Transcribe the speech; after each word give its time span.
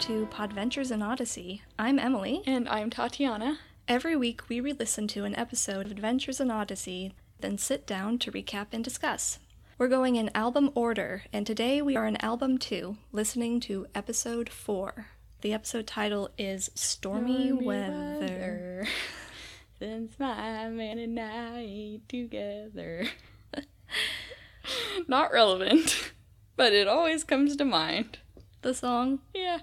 to 0.00 0.26
Podventures 0.32 0.90
in 0.90 1.02
Odyssey. 1.02 1.60
I'm 1.78 1.98
Emily. 1.98 2.42
And 2.46 2.66
I'm 2.70 2.88
Tatiana. 2.88 3.58
Every 3.86 4.16
week 4.16 4.48
we 4.48 4.58
re 4.58 4.72
listen 4.72 5.06
to 5.08 5.24
an 5.24 5.36
episode 5.36 5.84
of 5.84 5.92
Adventures 5.92 6.40
in 6.40 6.50
Odyssey, 6.50 7.12
then 7.40 7.58
sit 7.58 7.86
down 7.86 8.18
to 8.20 8.32
recap 8.32 8.68
and 8.72 8.82
discuss. 8.82 9.40
We're 9.76 9.88
going 9.88 10.16
in 10.16 10.30
album 10.34 10.70
order, 10.74 11.24
and 11.34 11.46
today 11.46 11.82
we 11.82 11.96
are 11.96 12.06
in 12.06 12.16
album 12.24 12.56
2, 12.56 12.96
listening 13.12 13.60
to 13.60 13.88
episode 13.94 14.48
4. 14.48 15.08
The 15.42 15.52
episode 15.52 15.86
title 15.86 16.30
is 16.38 16.70
Stormy, 16.74 17.48
Stormy 17.48 17.66
Weather. 17.66 17.92
weather. 18.20 18.88
Since 19.78 20.18
my 20.18 20.68
man 20.70 20.98
and 20.98 21.20
I 21.20 21.58
ain't 21.60 22.08
together. 22.08 23.06
Not 25.08 25.30
relevant, 25.30 26.12
but 26.56 26.72
it 26.72 26.88
always 26.88 27.22
comes 27.22 27.54
to 27.56 27.66
mind. 27.66 28.18
The 28.62 28.72
song. 28.72 29.20
Yeah. 29.34 29.60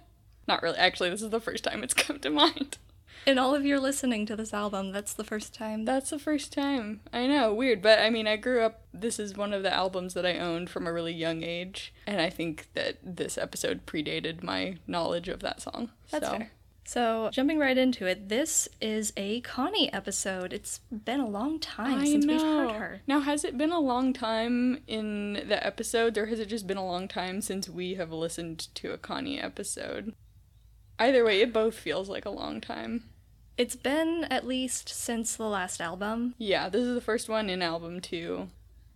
Not 0.47 0.63
really. 0.63 0.77
Actually, 0.77 1.09
this 1.09 1.21
is 1.21 1.29
the 1.29 1.41
first 1.41 1.63
time 1.63 1.83
it's 1.83 1.93
come 1.95 2.19
to 2.19 2.29
mind. 2.29 2.77
In 3.25 3.37
all 3.37 3.53
of 3.53 3.65
your 3.65 3.79
listening 3.79 4.25
to 4.27 4.37
this 4.37 4.53
album, 4.53 4.93
that's 4.93 5.11
the 5.11 5.23
first 5.25 5.53
time. 5.53 5.83
That's 5.83 6.11
the 6.11 6.19
first 6.19 6.53
time. 6.53 7.01
I 7.11 7.27
know, 7.27 7.53
weird, 7.53 7.81
but 7.81 7.99
I 7.99 8.09
mean, 8.09 8.25
I 8.25 8.37
grew 8.37 8.61
up. 8.61 8.83
This 8.93 9.19
is 9.19 9.35
one 9.35 9.51
of 9.53 9.63
the 9.63 9.73
albums 9.73 10.13
that 10.13 10.25
I 10.25 10.37
owned 10.37 10.69
from 10.69 10.87
a 10.87 10.93
really 10.93 11.13
young 11.13 11.43
age, 11.43 11.93
and 12.05 12.21
I 12.21 12.29
think 12.29 12.67
that 12.73 12.99
this 13.03 13.37
episode 13.37 13.85
predated 13.85 14.43
my 14.43 14.77
knowledge 14.87 15.27
of 15.27 15.41
that 15.41 15.61
song. 15.61 15.89
That's 16.09 16.25
so. 16.25 16.37
fair. 16.37 16.51
So, 16.85 17.29
jumping 17.33 17.59
right 17.59 17.77
into 17.77 18.05
it, 18.05 18.29
this 18.29 18.69
is 18.79 19.11
a 19.17 19.41
Connie 19.41 19.91
episode. 19.91 20.53
It's 20.53 20.79
been 20.89 21.19
a 21.19 21.27
long 21.27 21.59
time 21.59 21.99
I 21.99 22.05
since 22.05 22.23
know. 22.23 22.33
we've 22.33 22.41
heard 22.41 22.71
her. 22.79 23.01
Now, 23.05 23.19
has 23.19 23.43
it 23.43 23.57
been 23.57 23.73
a 23.73 23.79
long 23.79 24.13
time 24.13 24.83
in 24.87 25.33
the 25.33 25.67
episodes, 25.67 26.17
or 26.17 26.27
has 26.27 26.39
it 26.39 26.47
just 26.47 26.65
been 26.65 26.77
a 26.77 26.85
long 26.85 27.09
time 27.09 27.41
since 27.41 27.67
we 27.67 27.95
have 27.95 28.13
listened 28.13 28.73
to 28.75 28.93
a 28.93 28.97
Connie 28.97 29.37
episode? 29.37 30.13
Either 30.99 31.23
way, 31.23 31.41
it 31.41 31.53
both 31.53 31.75
feels 31.75 32.09
like 32.09 32.25
a 32.25 32.29
long 32.29 32.59
time. 32.59 33.03
It's 33.57 33.75
been 33.75 34.25
at 34.29 34.45
least 34.45 34.89
since 34.89 35.35
the 35.35 35.47
last 35.47 35.81
album. 35.81 36.35
Yeah, 36.37 36.69
this 36.69 36.83
is 36.83 36.93
the 36.93 37.01
first 37.01 37.27
one 37.27 37.49
in 37.49 37.61
album 37.61 38.01
two. 38.01 38.49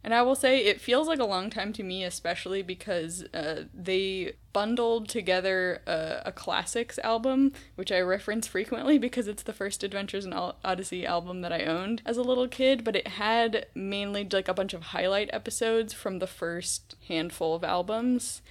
And 0.04 0.14
I 0.16 0.24
will 0.24 0.36
say 0.36 0.60
it 0.66 0.82
feels 0.82 1.08
like 1.08 1.20
a 1.20 1.26
long 1.26 1.50
time 1.52 1.74
to 1.74 1.84
me, 1.84 2.04
especially 2.04 2.64
because 2.64 3.24
uh, 3.34 3.66
they 3.74 4.34
bundled 4.52 5.08
together 5.10 5.82
a, 5.86 6.24
a 6.26 6.32
classics 6.32 6.98
album, 7.04 7.54
which 7.76 7.92
I 7.92 8.02
reference 8.02 8.48
frequently 8.48 8.98
because 8.98 9.28
it's 9.28 9.44
the 9.44 9.54
first 9.54 9.84
Adventures 9.84 10.26
in 10.26 10.34
Odyssey 10.34 11.06
album 11.06 11.42
that 11.42 11.54
I 11.54 11.66
owned 11.66 12.02
as 12.06 12.18
a 12.18 12.24
little 12.24 12.48
kid, 12.48 12.84
but 12.84 12.96
it 12.96 13.10
had 13.10 13.68
mainly 13.76 14.28
like 14.32 14.48
a 14.48 14.56
bunch 14.56 14.74
of 14.74 14.82
highlight 14.86 15.30
episodes 15.32 15.94
from 15.94 16.18
the 16.18 16.28
first 16.28 16.96
handful 17.08 17.54
of 17.54 17.64
albums. 17.64 18.42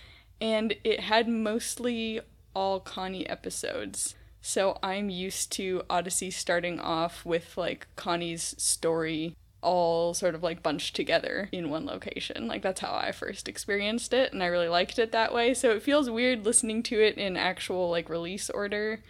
And 0.40 0.76
it 0.84 1.00
had 1.00 1.28
mostly 1.28 2.20
all 2.54 2.80
Connie 2.80 3.28
episodes. 3.28 4.14
So 4.40 4.78
I'm 4.82 5.10
used 5.10 5.52
to 5.52 5.82
Odyssey 5.90 6.30
starting 6.30 6.80
off 6.80 7.24
with 7.24 7.56
like 7.56 7.86
Connie's 7.96 8.54
story 8.58 9.36
all 9.62 10.14
sort 10.14 10.34
of 10.34 10.42
like 10.42 10.62
bunched 10.62 10.96
together 10.96 11.48
in 11.52 11.68
one 11.68 11.84
location. 11.84 12.46
Like 12.46 12.62
that's 12.62 12.80
how 12.80 12.94
I 12.94 13.12
first 13.12 13.48
experienced 13.48 14.12
it 14.12 14.32
and 14.32 14.42
I 14.42 14.46
really 14.46 14.68
liked 14.68 14.98
it 14.98 15.12
that 15.12 15.34
way. 15.34 15.54
So 15.54 15.70
it 15.72 15.82
feels 15.82 16.08
weird 16.08 16.44
listening 16.44 16.82
to 16.84 17.00
it 17.00 17.18
in 17.18 17.36
actual 17.36 17.90
like 17.90 18.08
release 18.08 18.48
order 18.50 19.00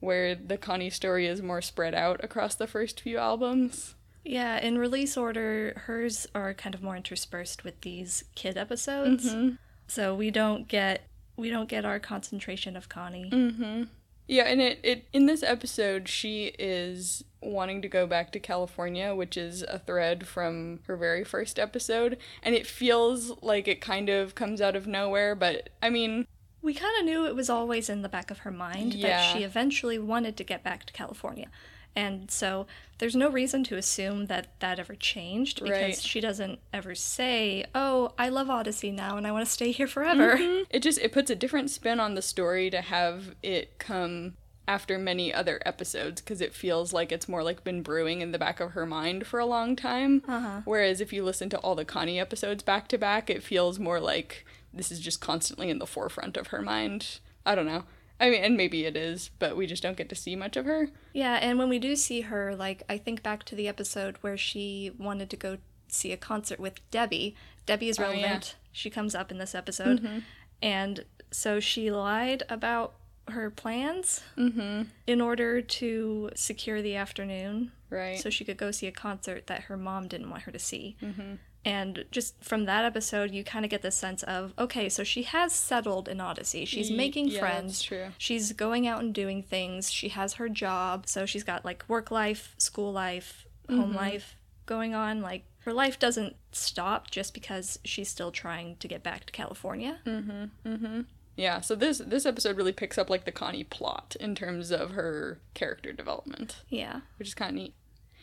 where 0.00 0.34
the 0.34 0.56
Connie 0.56 0.90
story 0.90 1.26
is 1.26 1.42
more 1.42 1.60
spread 1.60 1.94
out 1.94 2.24
across 2.24 2.54
the 2.54 2.66
first 2.66 3.00
few 3.00 3.18
albums. 3.18 3.94
Yeah, 4.24 4.58
in 4.58 4.78
release 4.78 5.16
order, 5.16 5.74
hers 5.86 6.26
are 6.34 6.54
kind 6.54 6.74
of 6.74 6.82
more 6.82 6.96
interspersed 6.96 7.64
with 7.64 7.80
these 7.82 8.24
kid 8.34 8.56
episodes. 8.56 9.26
Mm-hmm. 9.26 9.56
So 9.88 10.14
we 10.14 10.30
don't 10.30 10.68
get 10.68 11.02
we 11.40 11.50
don't 11.50 11.68
get 11.68 11.84
our 11.84 11.98
concentration 11.98 12.76
of 12.76 12.88
Connie. 12.88 13.30
Mm-hmm. 13.30 13.84
Yeah, 14.28 14.44
and 14.44 14.60
it, 14.60 14.78
it 14.84 15.08
in 15.12 15.26
this 15.26 15.42
episode 15.42 16.08
she 16.08 16.52
is 16.58 17.24
wanting 17.42 17.82
to 17.82 17.88
go 17.88 18.06
back 18.06 18.30
to 18.32 18.38
California, 18.38 19.14
which 19.14 19.36
is 19.36 19.62
a 19.62 19.78
thread 19.78 20.26
from 20.28 20.80
her 20.86 20.96
very 20.96 21.24
first 21.24 21.58
episode, 21.58 22.16
and 22.42 22.54
it 22.54 22.66
feels 22.66 23.32
like 23.42 23.66
it 23.66 23.80
kind 23.80 24.08
of 24.08 24.34
comes 24.36 24.60
out 24.60 24.76
of 24.76 24.86
nowhere, 24.86 25.34
but 25.34 25.70
I 25.82 25.90
mean, 25.90 26.26
We 26.62 26.74
kind 26.74 26.92
of 27.00 27.06
knew 27.06 27.26
it 27.26 27.34
was 27.34 27.48
always 27.50 27.88
in 27.88 28.02
the 28.02 28.08
back 28.08 28.30
of 28.30 28.40
her 28.40 28.50
mind 28.52 28.92
Yeah. 28.94 29.08
that 29.08 29.32
she 29.36 29.42
eventually 29.42 29.98
wanted 29.98 30.36
to 30.36 30.44
get 30.44 30.62
back 30.62 30.84
to 30.84 30.92
California. 30.92 31.48
And 31.96 32.30
so 32.30 32.66
there's 32.98 33.16
no 33.16 33.28
reason 33.28 33.64
to 33.64 33.76
assume 33.76 34.26
that 34.26 34.48
that 34.60 34.78
ever 34.78 34.94
changed 34.94 35.60
because 35.62 35.70
Right. 35.80 35.98
she 36.00 36.20
doesn't 36.20 36.60
ever 36.72 36.94
say, 36.94 37.64
"Oh, 37.74 38.12
I 38.18 38.28
love 38.28 38.48
Odyssey 38.48 38.90
now 38.92 39.16
and 39.16 39.26
I 39.26 39.32
want 39.32 39.44
to 39.46 39.50
stay 39.52 39.72
here 39.72 39.86
forever." 39.88 40.36
it 40.70 40.82
just 40.82 40.98
it 40.98 41.12
puts 41.12 41.30
a 41.30 41.34
different 41.36 41.70
spin 41.70 41.98
on 42.00 42.14
the 42.14 42.22
story 42.22 42.70
to 42.70 42.80
have 42.80 43.34
it 43.42 43.78
come 43.78 44.36
after 44.68 44.98
many 44.98 45.34
other 45.34 45.60
episodes 45.66 46.20
because 46.20 46.40
it 46.40 46.54
feels 46.54 46.92
like 46.92 47.10
it's 47.10 47.28
more 47.28 47.42
like 47.42 47.64
been 47.64 47.82
brewing 47.82 48.20
in 48.20 48.30
the 48.30 48.38
back 48.38 48.60
of 48.60 48.70
her 48.72 48.86
mind 48.86 49.26
for 49.26 49.40
a 49.40 49.46
long 49.46 49.74
time. 49.74 50.22
Uh-huh. 50.28 50.60
Whereas 50.64 51.00
if 51.00 51.12
you 51.12 51.24
listen 51.24 51.48
to 51.50 51.58
all 51.58 51.74
the 51.74 51.84
Connie 51.84 52.20
episodes 52.20 52.62
back 52.62 52.86
to 52.88 52.98
back, 52.98 53.28
it 53.28 53.42
feels 53.42 53.80
more 53.80 53.98
like 53.98 54.46
this 54.72 54.92
is 54.92 55.00
just 55.00 55.20
constantly 55.20 55.70
in 55.70 55.80
the 55.80 55.86
forefront 55.88 56.36
of 56.36 56.48
her 56.48 56.62
mind. 56.62 57.18
I 57.44 57.56
don't 57.56 57.66
know. 57.66 57.82
I 58.20 58.30
mean, 58.30 58.44
and 58.44 58.56
maybe 58.56 58.84
it 58.84 58.96
is, 58.96 59.30
but 59.38 59.56
we 59.56 59.66
just 59.66 59.82
don't 59.82 59.96
get 59.96 60.08
to 60.10 60.14
see 60.14 60.36
much 60.36 60.56
of 60.56 60.66
her. 60.66 60.90
Yeah, 61.14 61.38
and 61.40 61.58
when 61.58 61.68
we 61.70 61.78
do 61.78 61.96
see 61.96 62.20
her, 62.20 62.54
like 62.54 62.82
I 62.88 62.98
think 62.98 63.22
back 63.22 63.44
to 63.44 63.54
the 63.54 63.66
episode 63.66 64.16
where 64.20 64.36
she 64.36 64.92
wanted 64.98 65.30
to 65.30 65.36
go 65.36 65.58
see 65.88 66.12
a 66.12 66.16
concert 66.16 66.60
with 66.60 66.78
Debbie. 66.90 67.34
Debbie 67.66 67.88
is 67.88 67.98
Oh, 67.98 68.02
yeah. 68.02 68.08
relevant. 68.10 68.56
She 68.72 68.90
comes 68.90 69.14
up 69.14 69.30
in 69.30 69.38
this 69.38 69.54
episode. 69.54 70.22
And 70.62 71.04
so 71.30 71.58
she 71.60 71.90
lied 71.90 72.42
about 72.48 72.94
her 73.28 73.50
plans 73.50 74.22
Mm-hmm. 74.36 74.82
in 75.06 75.20
order 75.20 75.60
to 75.62 76.30
secure 76.34 76.82
the 76.82 76.96
afternoon 76.96 77.72
Right. 77.88 78.18
so 78.20 78.28
she 78.30 78.44
could 78.44 78.56
go 78.56 78.70
see 78.70 78.86
a 78.86 78.92
concert 78.92 79.46
that 79.46 79.62
her 79.62 79.76
mom 79.76 80.06
didn't 80.08 80.30
want 80.30 80.42
her 80.42 80.52
to 80.52 80.58
see. 80.58 80.96
mm-hmm. 81.02 81.34
And 81.64 82.06
just 82.10 82.42
from 82.42 82.64
that 82.64 82.84
episode, 82.86 83.32
you 83.32 83.44
kind 83.44 83.64
of 83.66 83.70
get 83.70 83.82
the 83.82 83.90
sense 83.90 84.22
of 84.22 84.54
okay, 84.58 84.88
so 84.88 85.04
she 85.04 85.24
has 85.24 85.52
settled 85.52 86.08
in 86.08 86.20
Odyssey. 86.20 86.64
She's 86.64 86.90
making 86.90 87.28
yeah, 87.28 87.40
friends. 87.40 87.72
that's 87.72 87.82
true. 87.82 88.06
She's 88.16 88.52
going 88.52 88.86
out 88.86 89.02
and 89.02 89.12
doing 89.14 89.42
things. 89.42 89.90
She 89.90 90.08
has 90.10 90.34
her 90.34 90.48
job. 90.48 91.06
So 91.06 91.26
she's 91.26 91.44
got 91.44 91.64
like 91.64 91.84
work 91.86 92.10
life, 92.10 92.54
school 92.56 92.92
life, 92.92 93.46
home 93.68 93.92
Mhm. 93.92 93.96
life 93.96 94.36
going 94.64 94.94
on. 94.94 95.20
Like 95.20 95.44
her 95.64 95.72
life 95.74 95.98
doesn't 95.98 96.36
stop 96.52 97.10
just 97.10 97.34
because 97.34 97.78
she's 97.84 98.08
still 98.08 98.30
trying 98.32 98.76
to 98.76 98.88
get 98.88 99.02
back 99.02 99.26
to 99.26 99.32
California. 99.32 99.98
Mm-hmm. 100.06 100.44
Mm-hmm. 100.66 101.00
Yeah, 101.36 101.60
so 101.60 101.74
this 101.74 101.98
this 101.98 102.24
episode 102.24 102.56
really 102.56 102.72
picks 102.72 102.96
up 102.96 103.10
like 103.10 103.26
the 103.26 103.32
Connie 103.32 103.64
plot 103.64 104.16
in 104.18 104.34
terms 104.34 104.70
of 104.70 104.92
her 104.92 105.40
character 105.52 105.92
development, 105.92 106.62
Yeah. 106.70 107.00
which 107.18 107.28
is 107.28 107.34
kind 107.34 107.50
of 107.50 107.54
neat. 107.56 107.74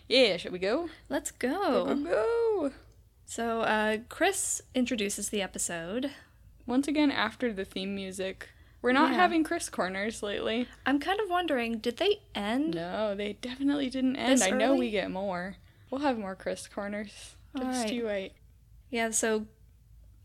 Yeah, 0.09 0.37
should 0.37 0.51
we 0.53 0.59
go? 0.59 0.89
Let's 1.09 1.29
Go, 1.31 1.95
go. 1.95 1.95
go. 2.03 2.71
So 3.29 3.61
uh, 3.61 3.97
Chris 4.07 4.61
introduces 4.73 5.29
the 5.29 5.41
episode. 5.41 6.11
Once 6.65 6.87
again, 6.87 7.11
after 7.11 7.51
the 7.51 7.65
theme 7.65 7.93
music, 7.93 8.49
we're 8.81 8.93
not 8.93 9.11
Yeah. 9.11 9.17
having 9.17 9.43
Chris 9.43 9.67
corners 9.69 10.23
lately. 10.23 10.67
I'm 10.85 10.97
kind 10.99 11.19
of 11.19 11.29
wondering, 11.29 11.79
did 11.79 11.97
they 11.97 12.21
end? 12.33 12.75
No, 12.75 13.15
they 13.15 13.33
definitely 13.33 13.89
didn't 13.89 14.15
end. 14.15 14.41
I 14.41 14.51
know 14.51 14.75
we 14.75 14.91
get 14.91 15.11
more. 15.11 15.57
We'll 15.91 16.01
have 16.01 16.17
more 16.17 16.35
Chris 16.35 16.67
corners. 16.69 17.35
Just 17.55 17.65
Alright. 17.65 17.93
you 17.93 18.05
wait. 18.05 18.31
Yeah, 18.89 19.11
so 19.11 19.45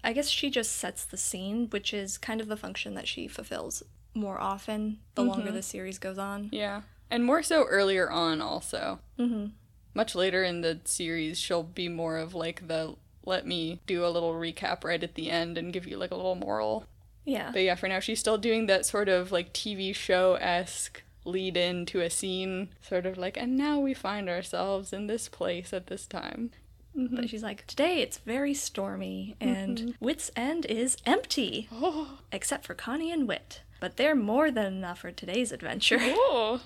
I 0.05 0.13
guess 0.13 0.29
she 0.29 0.49
just 0.49 0.73
sets 0.77 1.05
the 1.05 1.17
scene, 1.17 1.69
which 1.71 1.93
is 1.93 2.19
kind 2.19 2.41
of 2.41 2.47
the 2.47 2.57
function 2.57 2.95
that 2.95 3.09
she 3.09 3.27
fulfills 3.27 3.83
more 4.15 4.41
often 4.41 4.99
the 5.17 5.23
longer 5.25 5.51
Mhm. 5.51 5.55
the 5.55 5.63
series 5.63 5.99
goes 5.99 6.19
on. 6.19 6.51
Yeah, 6.53 6.83
and 7.11 7.25
more 7.25 7.43
so 7.43 7.65
earlier 7.65 8.09
on 8.11 8.41
also. 8.41 9.01
hmm 9.17 9.47
Much 9.95 10.15
later 10.15 10.43
in 10.43 10.63
the 10.63 10.81
series, 10.85 11.39
she'll 11.39 11.63
be 11.63 11.89
more 11.89 12.17
of 12.17 12.35
like 12.35 12.67
the 12.69 12.95
let 13.25 13.47
me 13.47 13.81
do 13.87 14.05
a 14.05 14.09
little 14.09 14.33
recap 14.33 14.83
right 14.83 15.03
at 15.03 15.15
the 15.15 15.31
end 15.31 15.57
and 15.57 15.73
give 15.73 15.87
you 15.87 15.97
like 15.97 16.11
a 16.11 16.17
little 16.17 16.35
moral 16.35 16.87
Yeah. 17.25 17.51
But 17.53 17.63
yeah, 17.63 17.77
for 17.77 17.89
now 17.89 18.01
she's 18.01 18.19
still 18.19 18.39
doing 18.39 18.67
that 18.67 18.85
sort 18.85 19.09
of 19.09 19.31
like 19.31 19.53
TV 19.53 19.95
show 19.95 20.35
esque 20.35 21.03
lead 21.25 21.57
in 21.57 21.87
to 21.87 22.01
a 22.01 22.11
scene, 22.11 22.71
sort 22.81 23.07
of 23.07 23.17
like, 23.17 23.37
and 23.37 23.57
now 23.57 23.79
we 23.79 23.95
find 23.95 24.29
ourselves 24.29 24.93
in 24.93 25.07
this 25.07 25.29
place 25.29 25.73
at 25.73 25.87
this 25.87 26.07
time. 26.07 26.51
Mm-hmm. 26.97 27.17
But 27.17 27.31
she's 27.31 27.43
like, 27.43 27.67
today 27.67 28.03
it's 28.03 28.19
very 28.19 28.53
stormy, 28.53 29.37
and 29.41 29.79
mm-hmm. 29.79 29.91
Whit's 30.05 30.31
End 30.37 30.67
is 30.67 30.97
empty, 31.07 31.69
Oh, 31.73 32.19
except 32.33 32.67
for 32.67 32.75
Connie 32.75 33.13
and 33.13 33.27
Whit. 33.27 33.63
But 33.81 33.97
they're 33.97 34.15
more 34.15 34.51
than 34.51 34.67
enough 34.67 35.01
for 35.01 35.11
today's 35.11 35.53
adventure. 35.53 35.99
oh, 36.01 36.61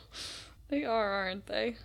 they 0.69 0.85
are, 0.85 1.11
aren't 1.11 1.47
they? 1.47 1.77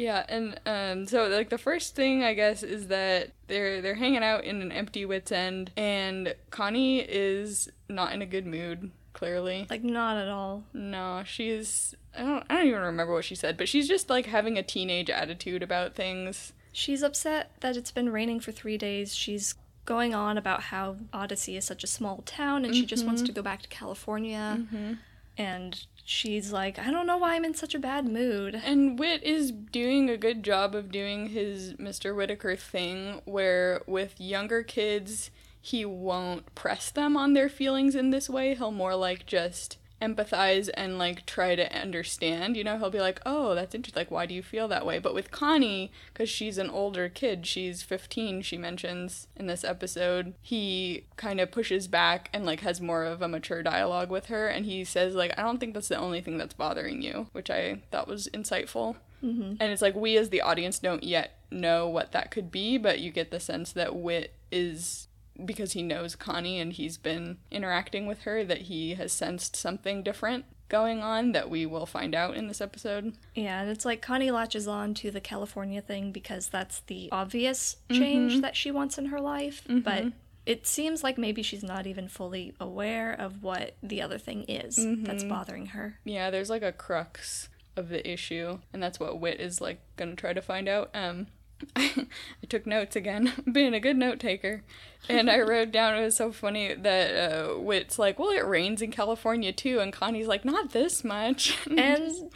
Yeah, 0.00 0.24
and 0.30 0.58
um, 0.64 1.06
so 1.06 1.28
like 1.28 1.50
the 1.50 1.58
first 1.58 1.94
thing 1.94 2.24
I 2.24 2.32
guess 2.32 2.62
is 2.62 2.86
that 2.86 3.32
they're 3.48 3.82
they're 3.82 3.96
hanging 3.96 4.24
out 4.24 4.44
in 4.44 4.62
an 4.62 4.72
empty 4.72 5.04
Whit's 5.04 5.30
end, 5.30 5.72
and 5.76 6.34
Connie 6.48 7.00
is 7.00 7.68
not 7.86 8.14
in 8.14 8.22
a 8.22 8.26
good 8.26 8.46
mood. 8.46 8.92
Clearly, 9.12 9.66
like, 9.68 9.84
not 9.84 10.16
at 10.16 10.28
all. 10.28 10.64
No, 10.72 11.22
she's 11.26 11.94
I 12.16 12.22
don't 12.22 12.46
I 12.48 12.56
don't 12.56 12.68
even 12.68 12.80
remember 12.80 13.12
what 13.12 13.26
she 13.26 13.34
said, 13.34 13.58
but 13.58 13.68
she's 13.68 13.86
just 13.86 14.08
like 14.08 14.24
having 14.24 14.56
a 14.56 14.62
teenage 14.62 15.10
attitude 15.10 15.62
about 15.62 15.94
things. 15.94 16.54
She's 16.72 17.02
upset 17.02 17.50
that 17.60 17.76
it's 17.76 17.90
been 17.90 18.08
raining 18.08 18.40
for 18.40 18.52
three 18.52 18.78
days. 18.78 19.14
She's 19.14 19.54
going 19.84 20.14
on 20.14 20.38
about 20.38 20.62
how 20.62 20.96
Odyssey 21.12 21.58
is 21.58 21.66
such 21.66 21.84
a 21.84 21.86
small 21.86 22.22
town 22.24 22.64
and 22.64 22.74
she 22.74 22.86
just 22.86 23.04
wants 23.04 23.20
to 23.20 23.32
go 23.32 23.42
back 23.42 23.60
to 23.62 23.68
California. 23.68 24.60
Mm-hmm. 24.60 24.92
And 25.36 25.84
she's 26.04 26.52
like, 26.52 26.78
I 26.78 26.90
don't 26.90 27.06
know 27.06 27.18
why 27.18 27.34
I'm 27.34 27.44
in 27.44 27.54
such 27.54 27.74
a 27.74 27.78
bad 27.78 28.06
mood. 28.06 28.60
And 28.64 28.98
Whit 28.98 29.22
is 29.22 29.50
doing 29.50 30.08
a 30.08 30.16
good 30.16 30.42
job 30.42 30.74
of 30.74 30.90
doing 30.90 31.28
his 31.28 31.74
Mr. 31.74 32.14
Whittaker 32.14 32.56
thing 32.56 33.22
where 33.24 33.82
with 33.86 34.20
younger 34.20 34.62
kids, 34.62 35.30
he 35.60 35.84
won't 35.84 36.54
press 36.54 36.90
them 36.90 37.16
on 37.16 37.34
their 37.34 37.48
feelings 37.48 37.94
in 37.94 38.10
this 38.10 38.30
way. 38.30 38.54
He'll 38.54 38.72
more 38.72 38.96
like 38.96 39.26
just 39.26 39.76
empathize 40.00 40.70
and 40.74 40.98
like 40.98 41.26
try 41.26 41.54
to 41.54 41.72
understand. 41.74 42.56
You 42.56 42.64
know, 42.64 42.78
he'll 42.78 42.90
be 42.90 43.00
like, 43.00 43.20
"Oh, 43.26 43.54
that's 43.54 43.74
interesting. 43.74 44.00
Like, 44.00 44.10
why 44.10 44.26
do 44.26 44.34
you 44.34 44.42
feel 44.42 44.68
that 44.68 44.86
way?" 44.86 44.98
But 44.98 45.14
with 45.14 45.30
Connie, 45.30 45.92
because 46.12 46.28
she's 46.28 46.58
an 46.58 46.70
older 46.70 47.08
kid, 47.08 47.46
she's 47.46 47.82
15. 47.82 48.42
She 48.42 48.56
mentions 48.56 49.28
in 49.36 49.46
this 49.46 49.64
episode, 49.64 50.34
he 50.42 51.04
kind 51.16 51.40
of 51.40 51.50
pushes 51.50 51.88
back 51.88 52.30
and 52.32 52.44
like 52.46 52.60
has 52.60 52.80
more 52.80 53.04
of 53.04 53.22
a 53.22 53.28
mature 53.28 53.62
dialogue 53.62 54.10
with 54.10 54.26
her, 54.26 54.48
and 54.48 54.66
he 54.66 54.84
says 54.84 55.14
like, 55.14 55.38
"I 55.38 55.42
don't 55.42 55.58
think 55.58 55.74
that's 55.74 55.88
the 55.88 55.96
only 55.98 56.20
thing 56.20 56.38
that's 56.38 56.54
bothering 56.54 57.02
you," 57.02 57.28
which 57.32 57.50
I 57.50 57.82
thought 57.90 58.08
was 58.08 58.28
insightful. 58.32 58.96
Mm-hmm. 59.22 59.54
And 59.60 59.72
it's 59.72 59.82
like 59.82 59.94
we 59.94 60.16
as 60.16 60.30
the 60.30 60.40
audience 60.40 60.78
don't 60.78 61.04
yet 61.04 61.38
know 61.50 61.88
what 61.88 62.12
that 62.12 62.30
could 62.30 62.50
be, 62.50 62.78
but 62.78 63.00
you 63.00 63.10
get 63.10 63.30
the 63.30 63.40
sense 63.40 63.72
that 63.72 63.94
Whit 63.94 64.32
is 64.50 65.08
because 65.46 65.72
he 65.72 65.82
knows 65.82 66.14
Connie 66.16 66.58
and 66.60 66.72
he's 66.72 66.96
been 66.98 67.38
interacting 67.50 68.06
with 68.06 68.22
her 68.22 68.44
that 68.44 68.62
he 68.62 68.94
has 68.94 69.12
sensed 69.12 69.56
something 69.56 70.02
different 70.02 70.44
going 70.68 71.02
on 71.02 71.32
that 71.32 71.50
we 71.50 71.66
will 71.66 71.86
find 71.86 72.14
out 72.14 72.36
in 72.36 72.46
this 72.46 72.60
episode. 72.60 73.14
Yeah, 73.34 73.60
and 73.62 73.70
it's 73.70 73.84
like 73.84 74.00
Connie 74.00 74.30
latches 74.30 74.68
on 74.68 74.94
to 74.94 75.10
the 75.10 75.20
California 75.20 75.80
thing 75.82 76.12
because 76.12 76.48
that's 76.48 76.80
the 76.86 77.08
obvious 77.10 77.76
change 77.90 78.34
Mhm. 78.36 78.42
that 78.42 78.54
she 78.56 78.70
wants 78.70 78.96
in 78.96 79.06
her 79.06 79.20
life, 79.20 79.64
Mhm. 79.68 79.82
but 79.82 80.04
it 80.46 80.66
seems 80.68 81.02
like 81.02 81.18
maybe 81.18 81.42
she's 81.42 81.64
not 81.64 81.86
even 81.88 82.06
fully 82.08 82.54
aware 82.60 83.12
of 83.12 83.42
what 83.42 83.76
the 83.82 84.00
other 84.00 84.16
thing 84.18 84.44
is 84.44 84.76
that's 84.76 85.24
Mhm. 85.24 85.28
bothering 85.28 85.66
her. 85.66 85.98
Yeah, 86.04 86.30
there's 86.30 86.50
like 86.50 86.62
a 86.62 86.72
crux 86.72 87.48
of 87.76 87.88
the 87.88 88.08
issue, 88.08 88.60
and 88.72 88.80
that's 88.82 89.00
what 89.00 89.18
Whit 89.18 89.40
is 89.40 89.60
like 89.60 89.80
gonna 89.96 90.14
try 90.16 90.32
to 90.32 90.42
find 90.42 90.68
out. 90.68 90.90
Um, 90.94 91.26
I 91.76 92.06
took 92.48 92.66
notes 92.66 92.94
again, 92.96 93.32
being 93.52 93.74
a 93.74 93.80
good 93.80 93.96
note 93.96 94.18
taker, 94.20 94.62
and 95.08 95.30
I 95.30 95.40
wrote 95.40 95.70
down 95.72 95.96
it 95.96 96.02
was 96.04 96.16
so 96.16 96.30
funny 96.32 96.74
that 96.74 97.32
uh, 97.32 97.54
Whit's 97.58 97.98
like, 97.98 98.18
"Well, 98.18 98.30
it 98.30 98.46
rains 98.46 98.82
in 98.82 98.90
California 98.90 99.52
too," 99.52 99.80
and 99.80 99.92
Connie's 99.92 100.26
like, 100.26 100.44
"Not 100.44 100.70
this 100.70 101.02
much," 101.04 101.56
And 101.76 102.30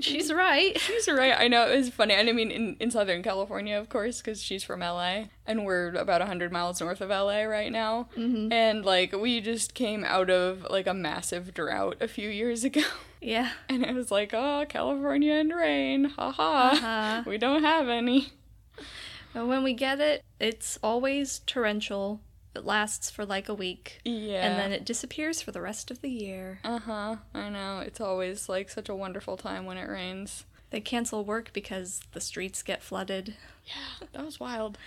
she's 0.00 0.32
right. 0.32 0.78
She's 0.86 1.08
right. 1.08 1.34
I 1.38 1.48
know 1.48 1.68
it 1.70 1.76
was 1.76 1.88
funny. 1.90 2.14
And 2.14 2.28
I 2.28 2.32
mean, 2.32 2.50
in, 2.50 2.76
in 2.80 2.90
Southern 2.90 3.22
California, 3.22 3.78
of 3.78 3.88
course, 3.88 4.20
because 4.20 4.42
she's 4.42 4.62
from 4.64 4.80
LA, 4.80 5.24
and 5.46 5.64
we're 5.64 5.88
about 5.94 6.20
hundred 6.22 6.52
miles 6.52 6.80
north 6.80 7.00
of 7.00 7.10
LA 7.10 7.42
right 7.42 7.72
now. 7.72 8.08
Mhm. 8.16 8.52
And 8.52 8.84
like, 8.84 9.12
we 9.12 9.40
just 9.40 9.74
came 9.74 10.04
out 10.04 10.30
of 10.30 10.66
like 10.70 10.86
a 10.86 10.94
massive 10.94 11.52
drought 11.54 11.96
a 12.00 12.08
few 12.08 12.28
years 12.28 12.64
ago, 12.64 12.82
Yeah. 13.20 13.50
and 13.68 13.84
it 13.84 13.94
was 13.94 14.10
like, 14.10 14.32
oh, 14.34 14.64
California 14.68 15.34
and 15.34 15.52
rain, 15.54 16.04
haha. 16.04 16.70
Uh-huh. 16.72 17.22
We 17.26 17.38
don't 17.38 17.62
have 17.62 17.88
any. 17.88 18.32
But 19.36 19.48
when 19.48 19.62
we 19.62 19.74
get 19.74 20.00
it, 20.00 20.24
it's 20.40 20.78
always 20.82 21.40
torrential. 21.40 22.22
It 22.54 22.64
lasts 22.64 23.10
for 23.10 23.26
like 23.26 23.50
a 23.50 23.54
week. 23.54 24.00
Yeah. 24.02 24.46
And 24.46 24.58
then 24.58 24.72
it 24.72 24.86
disappears 24.86 25.42
for 25.42 25.52
the 25.52 25.60
rest 25.60 25.90
of 25.90 26.00
the 26.00 26.08
year. 26.08 26.58
Uh 26.64 26.78
huh. 26.78 27.16
I 27.34 27.50
know. 27.50 27.80
It's 27.80 28.00
always 28.00 28.48
like 28.48 28.70
such 28.70 28.88
a 28.88 28.94
wonderful 28.94 29.36
time 29.36 29.66
when 29.66 29.76
it 29.76 29.90
rains. 29.90 30.46
They 30.70 30.80
cancel 30.80 31.22
work 31.22 31.50
because 31.52 32.00
the 32.12 32.20
streets 32.20 32.62
get 32.62 32.82
flooded. 32.82 33.34
Yeah, 33.66 34.06
that 34.12 34.24
was 34.24 34.40
wild. 34.40 34.78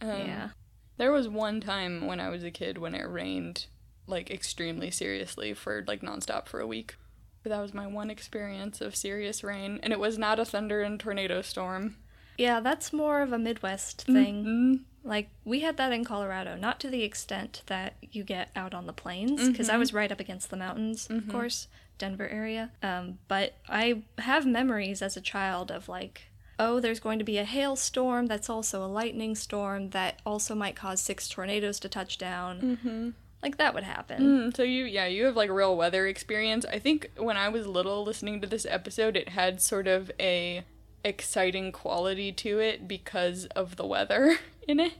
Um, 0.00 0.08
yeah. 0.08 0.48
There 0.96 1.12
was 1.12 1.28
one 1.28 1.60
time 1.60 2.08
when 2.08 2.18
I 2.18 2.28
was 2.28 2.42
a 2.42 2.50
kid 2.50 2.78
when 2.78 2.94
it 2.94 3.08
rained 3.08 3.66
like 4.08 4.32
extremely 4.32 4.90
seriously 4.90 5.54
for 5.54 5.84
like 5.86 6.00
nonstop 6.00 6.48
for 6.48 6.58
a 6.58 6.66
week. 6.66 6.96
But 7.44 7.50
that 7.50 7.62
was 7.62 7.72
my 7.72 7.86
one 7.86 8.10
experience 8.10 8.80
of 8.80 8.96
serious 8.96 9.44
rain, 9.44 9.78
and 9.84 9.92
it 9.92 10.00
was 10.00 10.18
not 10.18 10.40
a 10.40 10.44
thunder 10.44 10.82
and 10.82 10.98
tornado 10.98 11.40
storm. 11.40 11.98
Yeah, 12.38 12.60
that's 12.60 12.92
more 12.92 13.22
of 13.22 13.32
a 13.32 13.38
Midwest 13.38 14.02
thing. 14.02 14.44
Mhm. 14.44 14.80
Like, 15.04 15.28
we 15.44 15.60
had 15.60 15.76
that 15.76 15.92
in 15.92 16.04
Colorado, 16.04 16.56
not 16.56 16.80
to 16.80 16.88
the 16.90 17.02
extent 17.04 17.62
that 17.66 17.94
you 18.02 18.24
get 18.24 18.50
out 18.56 18.74
on 18.74 18.86
the 18.86 18.92
plains, 18.92 19.48
because 19.48 19.68
I 19.68 19.76
was 19.76 19.92
right 19.92 20.10
up 20.10 20.18
against 20.20 20.50
the 20.50 20.56
mountains, 20.56 21.08
of 21.08 21.28
course, 21.28 21.68
Denver 21.98 22.28
area. 22.28 22.72
Um, 22.82 23.18
but 23.28 23.54
I 23.68 24.02
have 24.18 24.44
memories 24.46 25.02
as 25.02 25.16
a 25.16 25.20
child 25.20 25.70
of 25.70 25.88
like, 25.88 26.22
oh, 26.58 26.80
there's 26.80 27.00
going 27.00 27.18
to 27.20 27.24
be 27.24 27.38
a 27.38 27.44
hailstorm 27.44 28.26
that's 28.26 28.50
also 28.50 28.84
a 28.84 28.88
lightning 28.88 29.34
storm 29.36 29.90
that 29.90 30.20
also 30.26 30.54
might 30.54 30.74
cause 30.74 31.00
six 31.00 31.28
tornadoes 31.28 31.78
to 31.80 31.88
touch 31.88 32.18
down. 32.18 32.78
Mhm. 32.84 33.12
Like, 33.42 33.58
that 33.58 33.74
would 33.74 33.84
happen. 33.84 34.22
Mm, 34.50 34.56
so 34.56 34.62
you, 34.64 34.86
yeah, 34.86 35.06
you 35.06 35.26
have 35.26 35.36
like 35.36 35.50
real 35.50 35.76
weather 35.76 36.06
experience. 36.08 36.64
I 36.64 36.78
think 36.80 37.10
when 37.16 37.36
I 37.36 37.48
was 37.48 37.66
little, 37.66 38.02
listening 38.02 38.40
to 38.40 38.46
this 38.48 38.66
episode, 38.68 39.16
it 39.16 39.28
had 39.28 39.60
sort 39.62 39.86
of 39.86 40.10
a 40.18 40.64
exciting 41.06 41.72
quality 41.72 42.32
to 42.32 42.58
it 42.58 42.88
because 42.88 43.46
of 43.46 43.76
the 43.76 43.86
weather 43.86 44.38
in 44.68 44.80
it. 44.80 44.92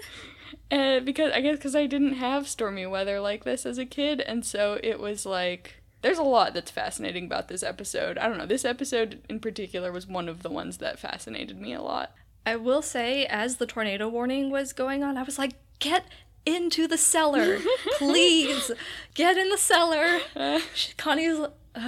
uh, 0.70 1.00
because 1.00 1.32
I 1.32 1.40
guess 1.40 1.56
because 1.56 1.76
I 1.76 1.86
didn't 1.86 2.14
have 2.14 2.48
stormy 2.48 2.86
weather 2.86 3.20
like 3.20 3.44
this 3.44 3.66
as 3.66 3.78
a 3.78 3.84
kid, 3.84 4.20
and 4.20 4.44
so 4.44 4.78
it 4.82 4.98
was 4.98 5.26
like 5.26 5.82
there's 6.02 6.18
a 6.18 6.22
lot 6.22 6.54
that's 6.54 6.70
fascinating 6.70 7.26
about 7.26 7.48
this 7.48 7.62
episode. 7.62 8.18
I 8.18 8.28
don't 8.28 8.38
know. 8.38 8.46
This 8.46 8.64
episode 8.64 9.22
in 9.28 9.40
particular 9.40 9.92
was 9.92 10.06
one 10.06 10.28
of 10.28 10.42
the 10.42 10.50
ones 10.50 10.78
that 10.78 10.98
fascinated 10.98 11.60
me 11.60 11.72
a 11.72 11.82
lot. 11.82 12.12
I 12.44 12.56
will 12.56 12.82
say, 12.82 13.24
as 13.26 13.56
the 13.56 13.66
tornado 13.66 14.08
warning 14.08 14.50
was 14.50 14.72
going 14.72 15.04
on, 15.04 15.16
I 15.16 15.22
was 15.22 15.38
like, 15.38 15.52
get 15.78 16.06
into 16.44 16.88
the 16.88 16.98
cellar. 16.98 17.58
Please, 17.98 18.72
get 19.14 19.36
in 19.36 19.48
the 19.48 19.58
cellar. 19.58 20.20
Uh, 20.34 20.60
Connie's. 20.96 21.38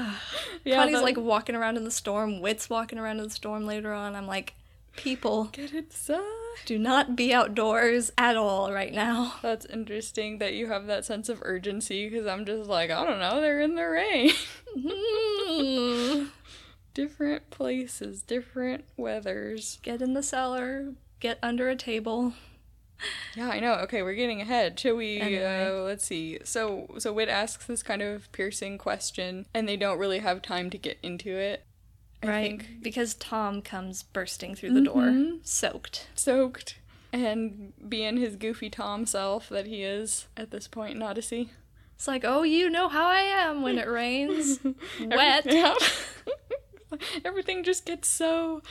Yeah, 0.65 0.77
Connie's 0.77 0.97
the- 0.97 1.03
like 1.03 1.19
walking 1.19 1.55
around 1.55 1.77
in 1.77 1.85
the 1.85 1.91
storm. 1.91 2.41
Whit's 2.41 2.71
walking 2.71 2.99
around 2.99 3.19
in 3.19 3.25
the 3.25 3.31
storm 3.31 3.67
later 3.67 3.93
on. 3.93 4.15
I'm 4.15 4.27
like, 4.27 4.55
people, 4.97 5.44
get 5.53 5.75
inside. 5.75 6.23
do 6.65 6.79
not 6.79 7.17
be 7.17 7.35
outdoors 7.35 8.11
at 8.17 8.37
all 8.37 8.73
right 8.73 8.93
now. 8.93 9.35
That's 9.43 9.67
interesting 9.67 10.39
that 10.39 10.55
you 10.55 10.69
have 10.69 10.87
that 10.87 11.05
sense 11.05 11.29
of 11.29 11.41
urgency 11.43 12.08
because 12.08 12.27
I'm 12.27 12.47
just 12.47 12.69
like, 12.69 12.91
I 12.91 13.05
don't 13.05 13.19
know, 13.19 13.43
they're 13.43 13.61
in 13.61 13.75
the 13.75 13.87
rain. 13.87 14.31
Hmm. 14.79 16.25
different 16.94 17.51
places, 17.51 18.23
different 18.23 18.85
weathers. 18.97 19.79
Get 19.82 20.01
in 20.01 20.15
the 20.15 20.23
cellar. 20.23 20.94
Get 21.20 21.39
under 21.43 21.69
a 21.69 21.77
table. 21.77 22.32
Yeah, 23.37 23.49
I 23.49 23.58
know. 23.58 23.75
Okay, 23.84 24.03
we're 24.03 24.15
getting 24.15 24.41
ahead. 24.41 24.79
Shall 24.79 24.94
we 24.96 25.20
Anyway. 25.20 25.44
uh 25.67 25.82
let's 25.82 26.05
see. 26.06 26.39
So 26.44 26.87
so 26.99 27.13
Whit 27.13 27.29
asks 27.29 27.67
this 27.67 27.82
kind 27.82 28.01
of 28.03 28.31
piercing 28.32 28.79
question 28.79 29.46
and 29.53 29.69
they 29.69 29.77
don't 29.77 29.99
really 29.99 30.20
have 30.20 30.41
time 30.43 30.70
to 30.70 30.79
get 30.79 30.99
into 31.03 31.31
it. 31.37 31.65
I 32.23 32.27
right? 32.29 32.43
think 32.61 32.82
Because 32.82 33.15
Tom 33.15 33.61
comes 33.61 34.03
bursting 34.03 34.55
through 34.55 34.73
the 34.75 34.81
door, 34.82 35.03
Mhm. 35.03 35.46
soaked. 35.46 36.06
soaked 36.15 36.77
and 37.13 37.73
being 37.89 38.17
his 38.17 38.37
goofy 38.37 38.70
Tom 38.70 39.05
self 39.06 39.49
that 39.49 39.67
he 39.67 39.82
is 39.82 40.27
at 40.37 40.51
this 40.51 40.67
point 40.69 40.94
in 40.96 41.03
Odyssey. 41.03 41.51
It's 41.96 42.08
like, 42.08 42.25
oh, 42.25 42.43
you 42.43 42.69
know 42.70 42.89
how 42.89 43.06
I 43.06 43.20
am 43.20 43.63
when 43.63 43.79
it 43.79 43.87
rains. 43.89 44.58
Wet. 45.01 45.46
Everything 47.25 47.65
just 47.65 47.84
gets 47.87 48.08
so 48.08 48.63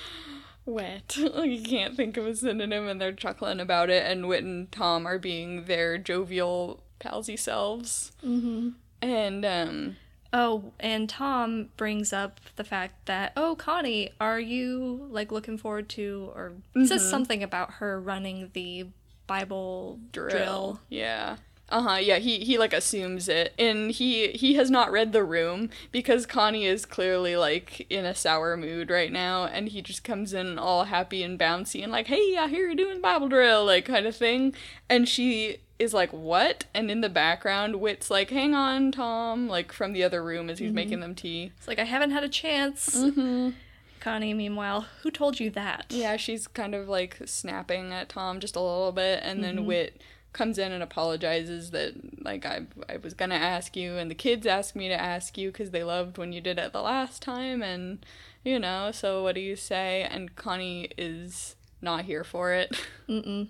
wet. 0.65 1.17
Like 1.33 1.49
you 1.51 1.61
can't 1.63 1.95
think 1.95 2.17
of 2.17 2.25
a 2.25 2.35
synonym 2.35 2.87
and 2.87 2.99
they're 3.01 3.11
chuckling 3.13 3.59
about 3.59 3.89
it 3.89 4.05
and 4.05 4.27
Whit 4.27 4.43
and 4.43 4.71
Tom 4.71 5.05
are 5.05 5.19
being 5.19 5.65
their 5.65 5.97
jovial 5.97 6.83
palsy 6.99 7.35
selves. 7.37 8.11
mm-hmm. 8.25 8.69
And 9.01 9.45
um 9.45 9.95
Oh, 10.35 10.73
and 10.79 11.07
Tom 11.07 11.69
brings 11.77 12.11
up 12.11 12.39
the 12.55 12.63
fact 12.63 13.05
that, 13.05 13.33
oh, 13.37 13.55
Connie, 13.55 14.09
are 14.19 14.39
you 14.39 15.07
like 15.11 15.31
looking 15.31 15.59
forward 15.59 15.89
to, 15.89 16.31
or 16.33 16.53
says 16.85 17.03
Mhm. 17.03 17.09
something 17.11 17.43
about 17.43 17.73
her 17.73 18.01
running 18.01 18.49
the 18.53 18.87
Bible 19.27 19.99
drill. 20.11 20.29
drill. 20.29 20.79
Yeah. 20.89 21.35
Uh-huh, 21.73 21.95
yeah, 21.95 22.19
he 22.19 22.39
he 22.45 22.59
like 22.59 22.71
assumes 22.71 23.27
it. 23.27 23.53
And 23.57 23.89
he 23.89 24.27
he 24.33 24.53
has 24.53 24.69
not 24.69 24.91
read 24.91 25.11
the 25.11 25.23
room 25.23 25.71
because 25.91 26.27
Connie 26.27 26.65
is 26.65 26.85
clearly 26.85 27.35
like 27.35 27.87
in 27.89 28.05
a 28.05 28.13
sour 28.13 28.55
mood 28.55 28.91
right 28.91 29.11
now 29.11 29.45
and 29.45 29.69
he 29.69 29.81
just 29.81 30.03
comes 30.03 30.33
in 30.33 30.59
all 30.59 30.83
happy 30.85 31.23
and 31.23 31.37
bouncy 31.39 31.81
and 31.81 31.91
like, 31.91 32.07
"Hey, 32.07 32.37
I 32.37 32.47
hear 32.47 32.67
you're 32.67 32.75
doing 32.75 33.01
Bible 33.01 33.27
drill," 33.27 33.65
like 33.65 33.85
kind 33.85 34.05
of 34.05 34.15
thing. 34.15 34.53
And 34.87 35.09
she 35.09 35.57
is 35.79 35.95
like, 35.95 36.11
"What?" 36.13 36.65
And 36.75 36.91
in 36.91 37.01
the 37.01 37.09
background, 37.09 37.77
Whit's 37.77 38.11
like, 38.11 38.29
"Hang 38.29 38.53
on, 38.53 38.91
Tom," 38.91 39.47
like 39.47 39.71
from 39.71 39.93
the 39.93 40.03
other 40.03 40.23
room 40.23 40.51
as 40.51 40.59
he's 40.59 40.71
making 40.71 40.99
them 40.99 41.15
tea. 41.15 41.51
It's 41.57 41.67
like, 41.67 41.79
I 41.79 41.85
haven't 41.85 42.11
had 42.11 42.23
a 42.23 42.29
chance. 42.29 42.95
Mhm. 42.95 43.55
Connie, 43.99 44.33
meanwhile, 44.35 44.85
who 45.01 45.09
told 45.09 45.39
you 45.39 45.49
that? 45.51 45.85
Yeah, 45.89 46.17
she's 46.17 46.45
kind 46.45 46.75
of 46.75 46.87
like 46.87 47.17
snapping 47.25 47.91
at 47.91 48.09
Tom 48.09 48.39
just 48.39 48.55
a 48.55 48.59
little 48.59 48.91
bit, 48.91 49.21
and 49.23 49.43
then 49.43 49.65
Whit 49.65 49.99
comes 50.33 50.57
in 50.57 50.71
and 50.71 50.83
apologizes 50.83 51.71
that 51.71 52.23
like 52.23 52.45
I 52.45 52.61
I 52.89 52.97
was 52.97 53.13
gonna 53.13 53.35
ask 53.35 53.75
you, 53.75 53.97
and 53.97 54.09
the 54.11 54.15
kids 54.15 54.45
asked 54.45 54.75
me 54.75 54.87
to 54.89 54.99
ask 54.99 55.37
you 55.37 55.51
because 55.51 55.71
they 55.71 55.83
loved 55.83 56.17
when 56.17 56.33
you 56.33 56.41
did 56.41 56.57
it 56.59 56.73
the 56.73 56.81
last 56.81 57.21
time, 57.21 57.61
and 57.63 58.05
you 58.43 58.59
know, 58.59 58.91
so 58.91 59.23
what 59.23 59.35
do 59.35 59.41
you 59.41 59.55
say? 59.55 60.07
And 60.09 60.35
Connie 60.35 60.89
is 60.97 61.55
not 61.81 62.05
here 62.05 62.23
for 62.23 62.53
it. 62.53 62.75
Mm-mm. 63.09 63.49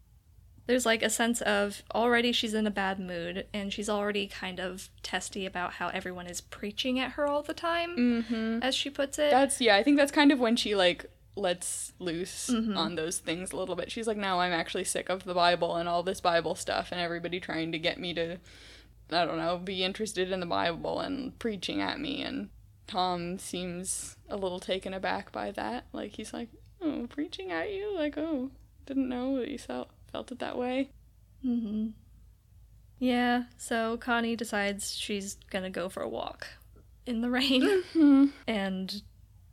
There's 0.66 0.86
like 0.86 1.04
a 1.04 1.10
sense 1.10 1.42
of 1.42 1.84
already 1.94 2.32
she's 2.32 2.54
in 2.54 2.66
a 2.66 2.72
bad 2.72 2.98
mood 2.98 3.48
and 3.54 3.74
she's 3.74 3.90
already 3.90 4.28
kind 4.28 4.62
of 4.62 4.90
testy 5.02 5.46
about 5.46 5.74
how 5.74 5.90
everyone 5.90 6.26
is 6.26 6.40
preaching 6.40 7.00
at 7.00 7.12
her 7.12 7.28
all 7.28 7.44
the 7.44 7.54
time, 7.54 7.98
Mm-hmm. 7.98 8.60
as 8.64 8.74
she 8.74 8.90
puts 8.90 9.20
it. 9.20 9.30
That's 9.32 9.60
yeah, 9.60 9.76
I 9.76 9.84
think 9.84 9.98
that's 9.98 10.12
kind 10.12 10.32
of 10.32 10.40
when 10.40 10.56
she 10.56 10.74
like 10.74 11.06
lets 11.36 11.94
loose 12.00 12.50
Mm-hmm. 12.50 12.78
on 12.78 12.96
those 12.96 13.18
things 13.20 13.52
a 13.52 13.56
little 13.56 13.76
bit. 13.76 13.92
She's 13.92 14.08
like, 14.08 14.18
"No, 14.18 14.40
I'm 14.40 14.54
actually 14.54 14.84
sick 14.84 15.10
of 15.10 15.24
the 15.24 15.34
Bible 15.34 15.76
and 15.76 15.90
all 15.90 16.04
this 16.04 16.22
Bible 16.22 16.56
stuff 16.56 16.90
and 16.92 17.02
everybody 17.02 17.40
trying 17.40 17.72
to 17.72 17.80
get 17.80 18.00
me 18.00 18.14
to 18.14 18.38
I 19.12 19.26
don't 19.26 19.38
know, 19.38 19.58
be 19.58 19.84
interested 19.84 20.32
in 20.32 20.40
the 20.40 20.46
Bible 20.46 21.00
and 21.00 21.38
preaching 21.40 21.82
at 21.82 22.00
me." 22.00 22.22
And 22.24 22.50
Tom 22.88 23.40
seems 23.40 24.18
a 24.30 24.36
little 24.38 24.60
taken 24.60 24.94
aback 24.94 25.32
by 25.32 25.52
that. 25.52 25.86
Like 25.94 26.12
he's 26.16 26.34
like, 26.34 26.50
"Oh, 26.82 27.08
preaching 27.10 27.52
at 27.52 27.72
you? 27.74 27.96
Like, 27.96 28.18
oh, 28.18 28.52
didn't 28.86 29.10
know 29.10 29.40
that 29.40 29.48
you 29.50 29.58
felt 29.58 29.90
felt 30.12 30.32
it 30.32 30.40
that 30.40 30.58
way." 30.58 30.90
hmm 31.42 31.88
Yeah, 33.00 33.44
so 33.58 33.98
Connie 33.98 34.36
decides 34.36 34.96
she's 34.96 35.36
gonna 35.50 35.70
go 35.70 35.90
for 35.90 36.02
a 36.04 36.10
walk 36.10 36.48
in 37.06 37.22
the 37.22 37.30
rain. 37.30 37.84
and 38.48 39.02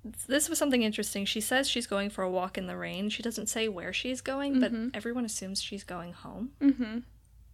this 0.05 0.49
was 0.49 0.59
something 0.59 0.83
interesting. 0.83 1.25
She 1.25 1.41
says 1.41 1.69
she's 1.69 1.87
going 1.87 2.11
for 2.11 2.25
a 2.25 2.31
walk 2.31 2.57
in 2.57 2.67
the 2.67 2.77
rain. 2.77 3.11
She 3.11 3.23
doesn't 3.23 3.49
say 3.49 3.69
where 3.69 3.93
she's 3.93 4.21
going, 4.21 4.61
but 4.61 4.73
everyone 4.95 5.25
assumes 5.25 5.61
she's 5.61 5.85
going 5.85 6.13
home. 6.13 6.53
Mm-hmm. 6.61 6.99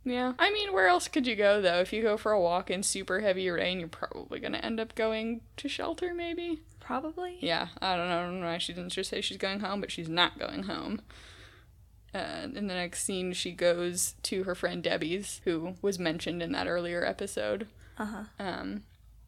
Yeah. 0.04 0.34
I 0.38 0.52
mean, 0.52 0.72
where 0.72 0.86
else 0.86 1.08
could 1.08 1.26
you 1.26 1.34
go 1.34 1.60
though? 1.60 1.80
If 1.80 1.92
you 1.92 2.00
go 2.02 2.16
for 2.16 2.30
a 2.30 2.40
walk 2.40 2.70
in 2.70 2.84
super 2.84 3.20
heavy 3.20 3.50
rain, 3.50 3.80
you're 3.80 3.88
probably 3.88 4.38
gonna 4.38 4.58
end 4.58 4.78
up 4.78 4.94
going 4.94 5.40
to 5.56 5.68
shelter, 5.68 6.14
maybe. 6.14 6.62
Probably. 6.78 7.38
Yeah, 7.40 7.68
I 7.82 7.96
don't 7.96 8.08
know, 8.08 8.18
I 8.18 8.22
don't 8.22 8.40
know 8.40 8.46
why 8.46 8.58
she 8.58 8.72
didn't 8.72 8.92
just 8.92 9.10
say 9.10 9.20
she's 9.20 9.36
going 9.36 9.58
home, 9.58 9.80
but 9.80 9.90
she's 9.90 10.08
not 10.08 10.38
going 10.38 10.64
home. 10.64 11.00
Uh, 12.14 12.46
in 12.54 12.68
the 12.68 12.74
next 12.74 13.02
scene, 13.02 13.32
she 13.32 13.50
goes 13.50 14.14
to 14.22 14.44
her 14.44 14.54
friend 14.54 14.82
Debbie's, 14.82 15.40
who 15.44 15.74
was 15.82 15.98
mentioned 15.98 16.40
in 16.42 16.52
that 16.52 16.68
earlier 16.68 17.04
episode. 17.04 17.66
Uh 17.98 18.06
huh. 18.06 18.24
Um, 18.38 18.84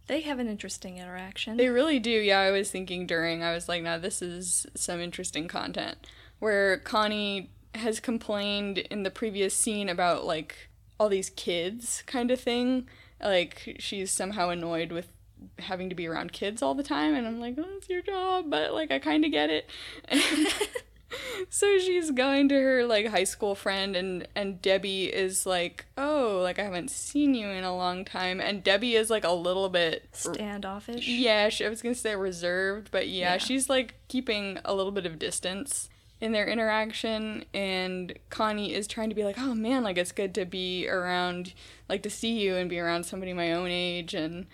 They 0.09 0.23
have 0.23 0.39
an 0.39 0.49
interesting 0.49 0.97
interaction. 0.99 1.57
they 1.57 1.69
really 1.69 1.99
do. 1.99 2.11
Yeah, 2.11 2.41
I 2.41 2.51
was 2.51 2.71
thinking 2.71 3.07
during, 3.07 3.43
I 3.43 3.53
was 3.53 3.69
like, 3.69 3.83
now 3.83 3.99
this 3.99 4.21
is 4.23 4.67
some 4.75 5.01
interesting 5.01 5.49
content. 5.49 5.99
Where 6.39 6.79
Connie 6.79 7.51
has 7.75 8.01
complained 8.01 8.79
in 8.79 9.03
the 9.03 9.11
previous 9.11 9.55
scene 9.55 9.89
about, 9.89 10.25
like, 10.25 10.69
all 10.99 11.09
these 11.09 11.31
kids 11.31 12.03
kind 12.07 12.31
of 12.31 12.41
thing. 12.41 12.89
Like, 13.23 13.77
she's 13.79 14.11
somehow 14.11 14.49
annoyed 14.49 14.93
with 14.93 15.09
having 15.59 15.89
to 15.91 15.95
be 15.95 16.07
around 16.07 16.33
kids 16.33 16.63
all 16.63 16.75
the 16.75 16.83
time. 16.83 17.15
And 17.15 17.27
I'm 17.27 17.39
like, 17.39 17.57
oh, 17.59 17.77
it's 17.77 17.89
your 17.89 18.03
job, 18.03 18.47
but, 18.49 18.73
like, 18.73 18.91
I 18.91 18.99
kind 18.99 19.25
of 19.25 19.31
get 19.31 19.51
it. 19.51 19.69
so 21.49 21.79
she's 21.79 22.11
going 22.11 22.49
to 22.51 22.55
her 22.55 22.85
like 22.85 23.07
high 23.07 23.25
school 23.25 23.55
friend 23.55 23.97
and 23.97 24.27
and 24.35 24.61
Debbie 24.61 25.07
is 25.07 25.47
like, 25.47 25.87
"Oh, 25.97 26.41
like 26.43 26.59
I 26.59 26.65
haven't 26.65 26.91
seen 26.91 27.35
you 27.35 27.49
in 27.49 27.65
a 27.65 27.75
long 27.77 28.05
time." 28.05 28.41
And 28.41 28.63
Debbie 28.63 28.95
is 28.95 29.11
like 29.11 29.25
a 29.25 29.33
little 29.33 29.69
bit 29.69 30.09
Standoffish. 30.13 31.07
yeah, 31.09 31.49
she, 31.49 31.65
I 31.65 31.69
was 31.69 31.83
gonna 31.83 31.95
say 31.95 32.15
reserved, 32.17 32.91
but 32.91 33.09
yeah, 33.09 33.33
Yeah. 33.35 33.39
she's 33.39 33.69
like 33.69 33.95
keeping 34.09 34.59
a 34.65 34.75
little 34.75 34.93
bit 34.93 35.07
of 35.07 35.19
distance 35.19 35.89
in 36.21 36.33
their 36.33 36.49
interaction, 36.49 37.45
and 37.55 38.13
Connie 38.29 38.75
is 38.75 38.87
trying 38.89 39.09
to 39.09 39.15
be 39.15 39.23
like, 39.25 39.39
oh 39.39 39.55
man, 39.55 39.85
like 39.85 39.97
it's 39.97 40.11
good 40.13 40.35
to 40.35 40.45
be 40.45 40.89
around, 40.89 41.55
like 41.89 42.03
to 42.03 42.11
see 42.11 42.41
you 42.41 42.57
and 42.57 42.69
be 42.69 42.79
around 42.81 43.05
somebody 43.05 43.33
my 43.33 43.53
own 43.53 43.69
age, 43.71 44.15
and 44.15 44.47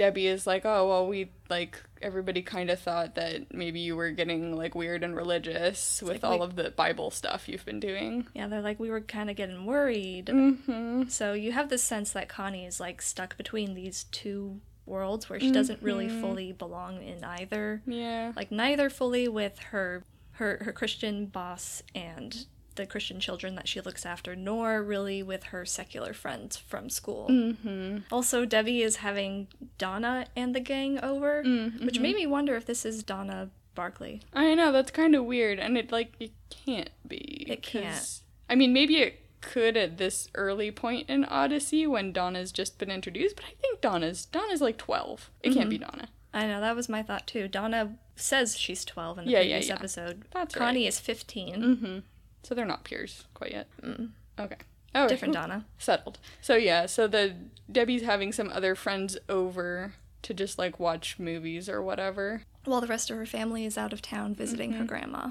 Debbie 0.00 0.28
is 0.28 0.46
like, 0.46 0.64
oh 0.64 0.88
well, 0.88 1.06
we 1.06 1.30
like 1.50 1.78
everybody 2.00 2.40
kind 2.40 2.70
of 2.70 2.80
thought 2.80 3.16
that 3.16 3.52
maybe 3.52 3.80
you 3.80 3.94
were 3.94 4.12
getting 4.12 4.56
like 4.56 4.74
weird 4.74 5.04
and 5.04 5.14
religious 5.14 6.00
with 6.00 6.22
like 6.22 6.24
all 6.24 6.38
we- 6.38 6.44
of 6.46 6.56
the 6.56 6.70
Bible 6.70 7.10
stuff 7.10 7.50
you've 7.50 7.66
been 7.66 7.80
doing. 7.80 8.26
Yeah, 8.32 8.46
they're 8.46 8.62
like, 8.62 8.80
we 8.80 8.88
were 8.88 9.02
kind 9.02 9.28
of 9.28 9.36
getting 9.36 9.66
worried. 9.66 10.28
Mm-hmm. 10.28 11.08
So 11.08 11.34
you 11.34 11.52
have 11.52 11.68
this 11.68 11.82
sense 11.82 12.12
that 12.12 12.30
Connie 12.30 12.64
is 12.64 12.80
like 12.80 13.02
stuck 13.02 13.36
between 13.36 13.74
these 13.74 14.04
two 14.04 14.62
worlds 14.86 15.28
where 15.28 15.38
she 15.38 15.52
doesn't 15.52 15.82
really 15.82 16.08
fully 16.08 16.52
belong 16.52 17.02
in 17.02 17.22
either. 17.22 17.82
Yeah. 17.86 18.32
Like 18.34 18.50
neither 18.50 18.88
fully 18.88 19.28
with 19.28 19.58
her 19.58 20.04
her 20.32 20.62
her 20.64 20.72
Christian 20.72 21.26
boss 21.26 21.82
and 21.94 22.46
the 22.80 22.86
Christian 22.86 23.20
children 23.20 23.54
that 23.54 23.68
she 23.68 23.80
looks 23.80 24.04
after, 24.06 24.34
nor 24.34 24.82
really 24.82 25.22
with 25.22 25.44
her 25.44 25.64
secular 25.64 26.12
friends 26.12 26.56
from 26.56 26.88
school. 26.90 27.28
Mm-hmm. 27.30 27.98
Also, 28.10 28.44
Debbie 28.44 28.82
is 28.82 28.96
having 28.96 29.48
Donna 29.78 30.26
and 30.34 30.54
the 30.54 30.60
gang 30.60 30.98
over, 31.02 31.42
Mm, 31.44 31.84
which 31.84 32.00
made 32.00 32.16
me 32.16 32.26
wonder 32.26 32.56
if 32.56 32.66
this 32.66 32.84
is 32.84 33.02
Donna 33.02 33.50
Barclay. 33.74 34.20
I 34.32 34.54
know 34.54 34.72
that's 34.72 34.90
kind 34.90 35.14
of 35.14 35.24
weird, 35.24 35.58
and 35.58 35.78
it 35.78 35.92
like 35.92 36.14
it 36.18 36.32
can't 36.48 36.90
be. 37.06 37.44
It 37.48 37.62
can't. 37.62 38.20
I 38.48 38.54
mean, 38.56 38.72
maybe 38.72 38.96
it 38.96 39.20
could 39.40 39.76
at 39.76 39.96
this 39.96 40.28
early 40.34 40.70
point 40.70 41.08
in 41.08 41.24
Odyssey 41.24 41.86
when 41.86 42.12
Donna's 42.12 42.52
just 42.52 42.78
been 42.78 42.90
introduced, 42.90 43.36
but 43.36 43.44
I 43.46 43.54
think 43.60 43.80
Donna's 43.80 44.26
Donna's 44.26 44.60
like 44.60 44.76
twelve. 44.76 45.30
It 45.42 45.54
can't 45.54 45.70
be 45.70 45.78
Mm-hmm. 45.78 45.90
Donna. 45.96 46.08
I 46.34 46.46
know 46.46 46.60
that 46.60 46.76
was 46.76 46.88
my 46.88 47.02
thought 47.02 47.26
too. 47.26 47.48
Donna 47.48 47.96
says 48.16 48.56
she's 48.58 48.84
twelve 48.84 49.18
in 49.18 49.24
the 49.24 49.30
Yeah, 49.30 49.40
yeah, 49.40 49.56
previous 49.56 49.68
yeah. 49.68 49.74
episode. 49.74 50.24
That's 50.32 50.54
Connie 50.54 50.86
is 50.86 51.00
fifteen. 51.00 51.56
Mm-hmm. 51.62 51.98
So 52.42 52.54
they're 52.54 52.64
not 52.64 52.84
peers 52.84 53.24
quite 53.34 53.52
yet. 53.52 53.68
Mm. 53.82 54.10
Okay. 54.38 54.56
Oh, 54.94 55.08
Different 55.08 55.34
Donna. 55.40 55.66
Settled. 55.78 56.18
So 56.40 56.56
yeah, 56.56 56.86
so 56.86 57.06
the 57.06 57.34
Debbie's 57.70 58.02
having 58.02 58.32
some 58.32 58.50
other 58.52 58.74
friends 58.74 59.16
over 59.28 59.94
to 60.22 60.34
just 60.34 60.58
like 60.58 60.78
watch 60.80 61.18
movies 61.18 61.68
or 61.68 61.82
whatever. 61.82 62.42
While 62.64 62.80
the 62.80 62.86
rest 62.86 63.10
of 63.10 63.16
her 63.16 63.26
family 63.26 63.64
is 63.64 63.78
out 63.78 63.92
of 63.92 64.02
town 64.02 64.34
visiting 64.34 64.72
her 64.72 64.78
mm-hmm. 64.78 64.86
grandma. 64.86 65.28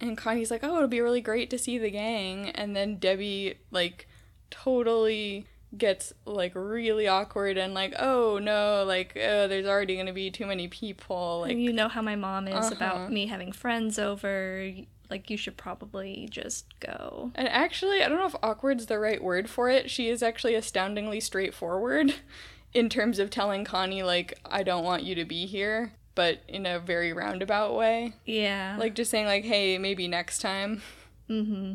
And 0.00 0.16
Connie's 0.18 0.50
like, 0.50 0.62
"Oh, 0.62 0.76
it'll 0.76 0.88
be 0.88 1.00
really 1.00 1.20
great 1.20 1.50
to 1.50 1.58
see 1.58 1.78
the 1.78 1.90
gang." 1.90 2.50
And 2.50 2.76
then 2.76 2.96
Debbie 2.96 3.58
like 3.70 4.06
totally 4.50 5.46
gets 5.76 6.12
like 6.24 6.52
really 6.54 7.08
awkward 7.08 7.56
and 7.56 7.74
like, 7.74 7.94
"Oh 7.98 8.38
no, 8.38 8.84
like 8.86 9.16
oh, 9.16 9.48
there's 9.48 9.66
already 9.66 9.94
going 9.94 10.06
to 10.06 10.12
be 10.12 10.30
too 10.30 10.46
many 10.46 10.68
people." 10.68 11.40
Like 11.42 11.52
and 11.52 11.62
you 11.62 11.72
know 11.72 11.88
how 11.88 12.02
my 12.02 12.16
mom 12.16 12.48
is 12.48 12.54
Uh-huh. 12.54 12.74
about 12.74 13.12
me 13.12 13.26
having 13.26 13.52
friends 13.52 13.98
over. 13.98 14.70
Like 15.10 15.30
you 15.30 15.36
should 15.36 15.56
probably 15.56 16.28
just 16.30 16.78
go. 16.80 17.30
And 17.34 17.48
actually, 17.48 18.02
I 18.02 18.08
don't 18.08 18.18
know 18.18 18.26
if 18.26 18.36
awkward's 18.42 18.86
the 18.86 18.98
right 18.98 19.22
word 19.22 19.48
for 19.48 19.68
it. 19.68 19.90
She 19.90 20.08
is 20.08 20.22
actually 20.22 20.54
astoundingly 20.54 21.20
straightforward 21.20 22.14
in 22.74 22.88
terms 22.88 23.18
of 23.18 23.30
telling 23.30 23.64
Connie 23.64 24.02
like, 24.02 24.38
"I 24.44 24.62
don't 24.62 24.84
want 24.84 25.04
you 25.04 25.14
to 25.14 25.24
be 25.24 25.46
here." 25.46 25.92
But 26.14 26.42
in 26.46 26.64
a 26.64 26.78
very 26.78 27.12
roundabout 27.12 27.74
way. 27.74 28.14
Yeah. 28.24 28.76
Like 28.78 28.94
just 28.94 29.10
saying 29.10 29.26
like, 29.26 29.44
"Hey, 29.44 29.78
maybe 29.78 30.08
next 30.08 30.40
time." 30.40 30.82
mm-hmm. 31.28 31.74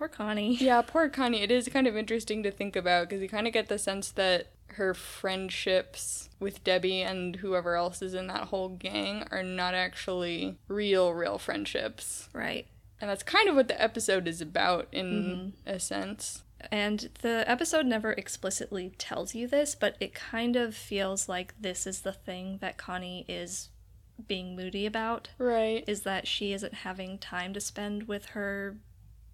Poor 0.00 0.08
Connie. 0.08 0.56
Yeah, 0.56 0.80
poor 0.80 1.10
Connie. 1.10 1.42
It 1.42 1.50
is 1.50 1.68
kind 1.68 1.86
of 1.86 1.94
interesting 1.94 2.42
to 2.42 2.50
think 2.50 2.74
about 2.74 3.08
because 3.08 3.20
you 3.20 3.28
kind 3.28 3.46
of 3.46 3.52
get 3.52 3.68
the 3.68 3.78
sense 3.78 4.10
that 4.12 4.46
her 4.74 4.94
friendships 4.94 6.28
with 6.38 6.64
Debbie 6.64 7.02
and 7.02 7.36
whoever 7.36 7.76
else 7.76 8.02
is 8.02 8.14
in 8.14 8.26
that 8.28 8.48
whole 8.48 8.68
gang 8.68 9.26
are 9.30 9.42
not 9.42 9.74
actually 9.74 10.58
real, 10.68 11.12
real 11.12 11.38
friendships. 11.38 12.28
Right. 12.32 12.66
And 13.00 13.08
that's 13.08 13.22
kind 13.22 13.48
of 13.48 13.56
what 13.56 13.68
the 13.68 13.80
episode 13.80 14.28
is 14.28 14.40
about 14.40 14.88
in 14.92 15.54
a 15.66 15.80
sense. 15.80 16.42
And 16.70 17.08
the 17.22 17.44
episode 17.50 17.86
never 17.86 18.12
explicitly 18.12 18.92
tells 18.98 19.34
you 19.34 19.48
this, 19.48 19.74
but 19.74 19.96
it 20.00 20.14
kind 20.14 20.56
of 20.56 20.74
feels 20.74 21.28
like 21.28 21.54
this 21.58 21.86
is 21.86 22.02
the 22.02 22.12
thing 22.12 22.58
that 22.60 22.76
Connie 22.76 23.24
is 23.28 23.70
being 24.28 24.54
moody 24.54 24.84
about. 24.84 25.30
Right. 25.38 25.84
is 25.86 26.02
that 26.02 26.26
she 26.28 26.52
isn't 26.52 26.74
having 26.74 27.18
time 27.18 27.54
to 27.54 27.60
spend 27.60 28.08
with 28.08 28.26
her 28.26 28.76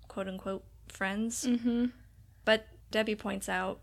quote 0.06 0.28
unquote 0.28 0.64
friends. 0.88 1.44
Mm-hmm. 1.44 1.86
But 2.44 2.68
Debbie 2.90 3.16
points 3.16 3.48
out, 3.48 3.80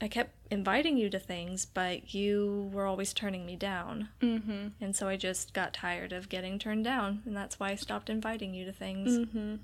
I 0.00 0.08
kept 0.08 0.34
inviting 0.50 0.96
you 0.96 1.10
to 1.10 1.18
things, 1.18 1.66
but 1.66 2.14
you 2.14 2.70
were 2.72 2.86
always 2.86 3.12
turning 3.12 3.44
me 3.44 3.54
down. 3.54 4.08
Mm-hmm. 4.22 4.68
And 4.80 4.96
so 4.96 5.08
I 5.08 5.16
just 5.16 5.52
got 5.52 5.74
tired 5.74 6.12
of 6.12 6.28
getting 6.28 6.58
turned 6.58 6.84
down, 6.84 7.22
and 7.26 7.36
that's 7.36 7.60
why 7.60 7.70
I 7.70 7.74
stopped 7.74 8.08
inviting 8.08 8.54
you 8.54 8.64
to 8.64 8.72
things. 8.72 9.18
Mm-hmm. 9.18 9.56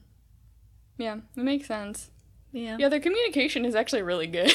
Yeah, 0.99 1.19
it 1.37 1.43
makes 1.43 1.67
sense. 1.67 2.11
Yeah. 2.53 2.77
Yeah, 2.79 2.89
their 2.89 3.01
communication 3.01 3.65
is 3.65 3.75
actually 3.75 4.03
really 4.03 4.27
good. 4.27 4.55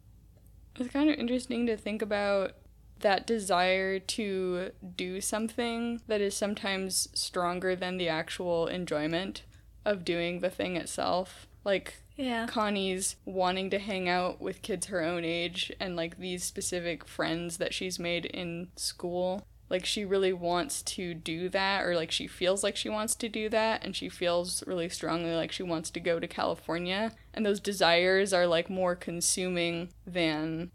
it's 0.76 0.92
kind 0.92 1.08
of 1.08 1.18
interesting 1.18 1.66
to 1.66 1.76
think 1.76 2.02
about 2.02 2.52
that 3.00 3.26
desire 3.26 3.98
to 3.98 4.70
do 4.96 5.20
something 5.20 6.00
that 6.06 6.20
is 6.20 6.36
sometimes 6.36 7.08
stronger 7.14 7.76
than 7.76 7.96
the 7.96 8.08
actual 8.08 8.66
enjoyment 8.66 9.42
of 9.84 10.04
doing 10.04 10.40
the 10.40 10.50
thing 10.50 10.76
itself. 10.76 11.46
Like 11.64 12.02
Yeah. 12.16 12.46
Connie's 12.46 13.16
wanting 13.24 13.70
to 13.70 13.78
hang 13.78 14.08
out 14.08 14.40
with 14.40 14.62
kids 14.62 14.86
her 14.86 15.02
own 15.02 15.24
age 15.24 15.70
and 15.78 15.96
like 15.96 16.18
these 16.18 16.44
specific 16.44 17.06
friends 17.06 17.58
that 17.58 17.74
she's 17.74 17.98
made 17.98 18.24
in 18.26 18.68
school. 18.76 19.46
Like 19.68 19.84
she 19.84 20.04
really 20.04 20.32
wants 20.32 20.82
to 20.82 21.12
do 21.12 21.48
that 21.50 21.84
or 21.84 21.94
like 21.94 22.10
she 22.10 22.26
feels 22.26 22.62
like 22.62 22.76
she 22.76 22.88
wants 22.88 23.14
to 23.16 23.28
do 23.28 23.48
that 23.50 23.84
and 23.84 23.96
she 23.96 24.08
feels 24.08 24.64
really 24.66 24.88
strongly 24.88 25.34
like 25.34 25.50
she 25.52 25.64
wants 25.64 25.90
to 25.90 26.00
go 26.00 26.20
to 26.20 26.28
California 26.28 27.12
and 27.34 27.44
those 27.44 27.58
desires 27.60 28.32
are 28.32 28.46
like 28.46 28.70
more 28.70 28.94
consuming 28.94 29.90
than 30.06 30.70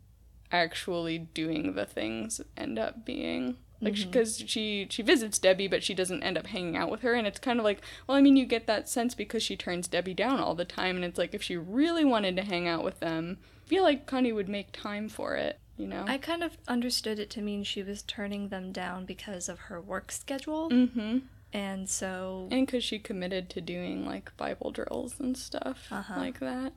actually 0.52 1.18
doing 1.18 1.74
the 1.76 1.86
things 1.86 2.42
end 2.58 2.78
up 2.78 3.06
being. 3.06 3.58
Like 3.82 3.96
because 3.96 4.44
she 4.48 4.88
she 4.90 5.02
visits 5.02 5.40
Debbie, 5.40 5.68
but 5.68 5.84
she 5.84 5.94
doesn't 5.94 6.24
end 6.24 6.38
up 6.38 6.48
hanging 6.48 6.78
out 6.78 6.90
with 6.92 7.02
her, 7.02 7.14
and 7.16 7.26
it's 7.28 7.40
kind 7.40 7.60
of 7.60 7.66
like, 7.66 7.82
well, 8.08 8.18
I 8.18 8.22
mean, 8.22 8.38
you 8.38 8.46
get 8.46 8.68
that 8.68 8.88
sense 8.88 9.16
because 9.16 9.44
she 9.44 9.56
turns 9.58 9.88
Debbie 9.88 10.14
down 10.14 10.40
all 10.40 10.56
the 10.56 10.66
time, 10.66 10.96
and 10.96 11.04
it's 11.04 11.18
like 11.18 11.34
if 11.34 11.42
she 11.44 11.58
really 11.58 12.06
wanted 12.06 12.36
to 12.38 12.44
hang 12.44 12.68
out 12.68 12.84
with 12.84 13.00
them, 13.00 13.38
I 13.66 13.70
feel 13.70 13.84
like 13.84 14.06
Connie 14.06 14.32
would 14.34 14.50
make 14.50 14.72
time 14.72 15.10
for 15.10 15.36
it, 15.36 15.60
you 15.78 15.88
know? 15.88 16.06
I 16.08 16.18
kind 16.18 16.44
of 16.44 16.58
understood 16.68 17.18
it 17.20 17.30
to 17.32 17.42
mean 17.42 17.64
she 17.64 17.82
was 17.84 18.02
turning 18.04 18.50
them 18.50 18.72
down 18.72 19.06
because 19.06 19.50
of 19.50 19.60
her 19.60 19.82
work 19.82 20.12
schedule. 20.12 20.70
mm-hmm. 20.70 21.20
And 21.54 21.90
so, 21.90 22.48
And 22.50 22.66
because 22.66 22.84
she 22.84 22.98
committed 23.00 23.50
to 23.50 23.60
doing 23.62 24.06
like 24.06 24.36
Bible 24.38 24.72
drills 24.72 25.16
and 25.20 25.38
stuff 25.38 25.88
Uh-huh. 25.92 26.14
like 26.18 26.40
that. 26.40 26.72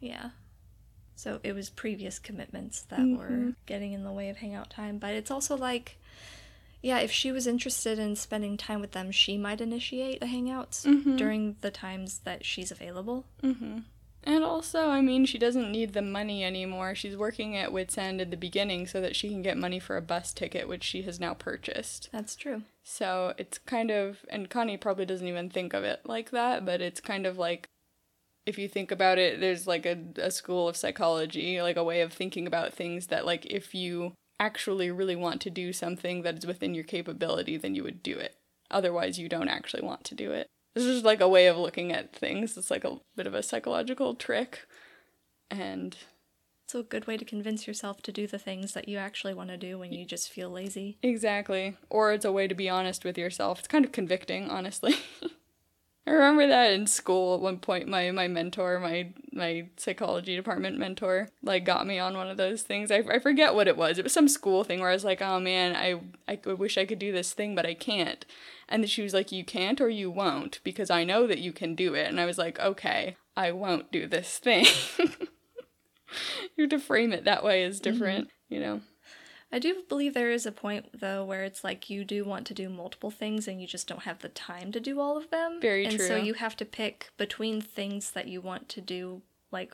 yeah. 0.00 0.30
So 1.16 1.40
it 1.42 1.52
was 1.52 1.70
previous 1.70 2.18
commitments 2.18 2.82
that 2.82 2.98
Mhm. 3.00 3.18
were 3.18 3.54
getting 3.66 3.92
in 3.92 4.02
the 4.04 4.12
way 4.12 4.28
of 4.30 4.38
hangout 4.38 4.70
time. 4.70 4.98
But 4.98 5.14
it's 5.14 5.30
also 5.30 5.56
like, 5.56 5.96
yeah, 6.82 6.98
if 6.98 7.10
she 7.12 7.32
was 7.32 7.46
interested 7.46 7.98
in 7.98 8.16
spending 8.16 8.56
time 8.56 8.80
with 8.80 8.92
them, 8.92 9.10
she 9.10 9.38
might 9.38 9.60
initiate 9.60 10.20
the 10.20 10.26
hangouts 10.26 10.84
Mhm. 10.84 11.16
during 11.16 11.56
the 11.60 11.70
times 11.70 12.18
that 12.20 12.44
she's 12.44 12.70
available. 12.70 13.24
Mm-hmm. 13.42 13.80
And 14.26 14.42
also, 14.42 14.88
I 14.88 15.02
mean, 15.02 15.26
she 15.26 15.36
doesn't 15.36 15.70
need 15.70 15.92
the 15.92 16.00
money 16.00 16.42
anymore. 16.42 16.94
She's 16.94 17.14
working 17.16 17.56
at 17.58 17.72
Whit's 17.74 17.98
End 17.98 18.22
at 18.22 18.30
the 18.30 18.38
beginning 18.38 18.86
so 18.86 19.00
that 19.02 19.14
she 19.14 19.28
can 19.28 19.42
get 19.42 19.58
money 19.58 19.78
for 19.78 19.98
a 19.98 20.02
bus 20.02 20.32
ticket, 20.32 20.66
which 20.66 20.82
she 20.82 21.02
has 21.02 21.20
now 21.20 21.34
purchased. 21.34 22.08
That's 22.10 22.34
true. 22.34 22.62
So 22.82 23.34
it's 23.36 23.58
kind 23.58 23.90
of, 23.90 24.24
and 24.30 24.48
Connie 24.48 24.78
probably 24.78 25.04
doesn't 25.04 25.28
even 25.28 25.50
think 25.50 25.74
of 25.74 25.84
it 25.84 26.00
like 26.06 26.30
that, 26.30 26.64
but 26.64 26.80
it's 26.80 27.00
kind 27.00 27.26
of 27.26 27.36
like, 27.36 27.68
if 28.46 28.58
you 28.58 28.68
think 28.68 28.90
about 28.90 29.18
it, 29.18 29.40
there's 29.40 29.66
like 29.66 29.86
a, 29.86 29.98
a 30.16 30.30
school 30.30 30.68
of 30.68 30.76
psychology, 30.76 31.60
like 31.62 31.76
a 31.76 31.84
way 31.84 32.00
of 32.00 32.12
thinking 32.12 32.46
about 32.46 32.74
things 32.74 33.06
that, 33.06 33.24
like, 33.24 33.46
if 33.46 33.74
you 33.74 34.12
actually 34.38 34.90
really 34.90 35.16
want 35.16 35.40
to 35.42 35.50
do 35.50 35.72
something 35.72 36.22
that 36.22 36.38
is 36.38 36.46
within 36.46 36.74
your 36.74 36.84
capability, 36.84 37.56
then 37.56 37.74
you 37.74 37.82
would 37.82 38.02
do 38.02 38.18
it. 38.18 38.34
Otherwise, 38.70 39.18
you 39.18 39.28
don't 39.28 39.48
actually 39.48 39.82
want 39.82 40.04
to 40.04 40.14
do 40.14 40.32
it. 40.32 40.46
This 40.74 40.84
is 40.84 41.04
like 41.04 41.20
a 41.20 41.28
way 41.28 41.46
of 41.46 41.56
looking 41.56 41.92
at 41.92 42.14
things. 42.14 42.56
It's 42.56 42.70
like 42.70 42.84
a 42.84 42.98
bit 43.16 43.26
of 43.26 43.34
a 43.34 43.42
psychological 43.42 44.14
trick. 44.14 44.66
And 45.50 45.96
It's 46.66 46.74
a 46.74 46.82
good 46.82 47.06
way 47.06 47.16
to 47.16 47.24
convince 47.24 47.66
yourself 47.66 48.02
to 48.02 48.12
do 48.12 48.26
the 48.26 48.38
things 48.38 48.72
that 48.74 48.88
you 48.88 48.98
actually 48.98 49.34
want 49.34 49.50
to 49.50 49.56
do 49.56 49.78
when 49.78 49.92
you 49.92 50.04
just 50.04 50.30
feel 50.30 50.50
lazy. 50.50 50.98
Exactly. 51.02 51.76
Or 51.90 52.12
it's 52.12 52.24
a 52.24 52.32
way 52.32 52.48
to 52.48 52.54
be 52.54 52.68
honest 52.68 53.04
with 53.04 53.16
yourself. 53.16 53.60
It's 53.60 53.68
kind 53.68 53.84
of 53.84 53.92
convicting, 53.92 54.50
honestly. 54.50 54.96
I 56.06 56.10
remember 56.10 56.46
that 56.48 56.72
in 56.72 56.86
school 56.86 57.34
at 57.34 57.40
one 57.40 57.58
point 57.58 57.88
my, 57.88 58.10
my 58.10 58.28
mentor, 58.28 58.78
my 58.78 59.12
my 59.32 59.66
psychology 59.76 60.36
department 60.36 60.78
mentor, 60.78 61.28
like 61.42 61.64
got 61.64 61.86
me 61.86 61.98
on 61.98 62.16
one 62.16 62.28
of 62.28 62.36
those 62.36 62.62
things. 62.62 62.90
I, 62.90 63.02
I 63.10 63.18
forget 63.18 63.54
what 63.54 63.68
it 63.68 63.76
was. 63.76 63.98
It 63.98 64.04
was 64.04 64.12
some 64.12 64.28
school 64.28 64.64
thing 64.64 64.80
where 64.80 64.90
I 64.90 64.94
was 64.94 65.04
like, 65.04 65.20
oh 65.20 65.40
man, 65.40 65.74
I, 65.74 66.00
I 66.28 66.38
wish 66.52 66.78
I 66.78 66.84
could 66.84 66.98
do 66.98 67.10
this 67.10 67.32
thing, 67.32 67.54
but 67.54 67.66
I 67.66 67.74
can't. 67.74 68.24
And 68.68 68.88
she 68.88 69.02
was 69.02 69.12
like, 69.14 69.32
you 69.32 69.44
can't 69.44 69.80
or 69.80 69.88
you 69.88 70.10
won't 70.10 70.60
because 70.62 70.90
I 70.90 71.04
know 71.04 71.26
that 71.26 71.38
you 71.38 71.52
can 71.52 71.74
do 71.74 71.94
it. 71.94 72.06
And 72.06 72.20
I 72.20 72.26
was 72.26 72.38
like, 72.38 72.60
okay, 72.60 73.16
I 73.36 73.50
won't 73.52 73.90
do 73.90 74.06
this 74.06 74.38
thing. 74.38 74.66
you 76.56 76.64
have 76.64 76.70
to 76.70 76.78
frame 76.78 77.12
it 77.12 77.24
that 77.24 77.44
way 77.44 77.64
is 77.64 77.80
mm-hmm. 77.80 77.92
different, 77.92 78.28
you 78.48 78.60
know? 78.60 78.80
I 79.54 79.60
do 79.60 79.84
believe 79.88 80.14
there 80.14 80.32
is 80.32 80.46
a 80.46 80.52
point 80.52 81.00
though 81.00 81.24
where 81.24 81.44
it's 81.44 81.62
like 81.62 81.88
you 81.88 82.04
do 82.04 82.24
want 82.24 82.44
to 82.48 82.54
do 82.54 82.68
multiple 82.68 83.12
things 83.12 83.46
and 83.46 83.60
you 83.60 83.68
just 83.68 83.86
don't 83.86 84.02
have 84.02 84.18
the 84.18 84.28
time 84.28 84.72
to 84.72 84.80
do 84.80 84.98
all 84.98 85.16
of 85.16 85.30
them. 85.30 85.60
Very 85.60 85.86
and 85.86 86.00
so 86.00 86.16
you 86.16 86.34
have 86.34 86.56
to 86.56 86.64
pick 86.64 87.12
between 87.16 87.60
things 87.60 88.10
that 88.10 88.26
you 88.26 88.40
want 88.40 88.68
to 88.70 88.80
do 88.80 89.22
like 89.52 89.72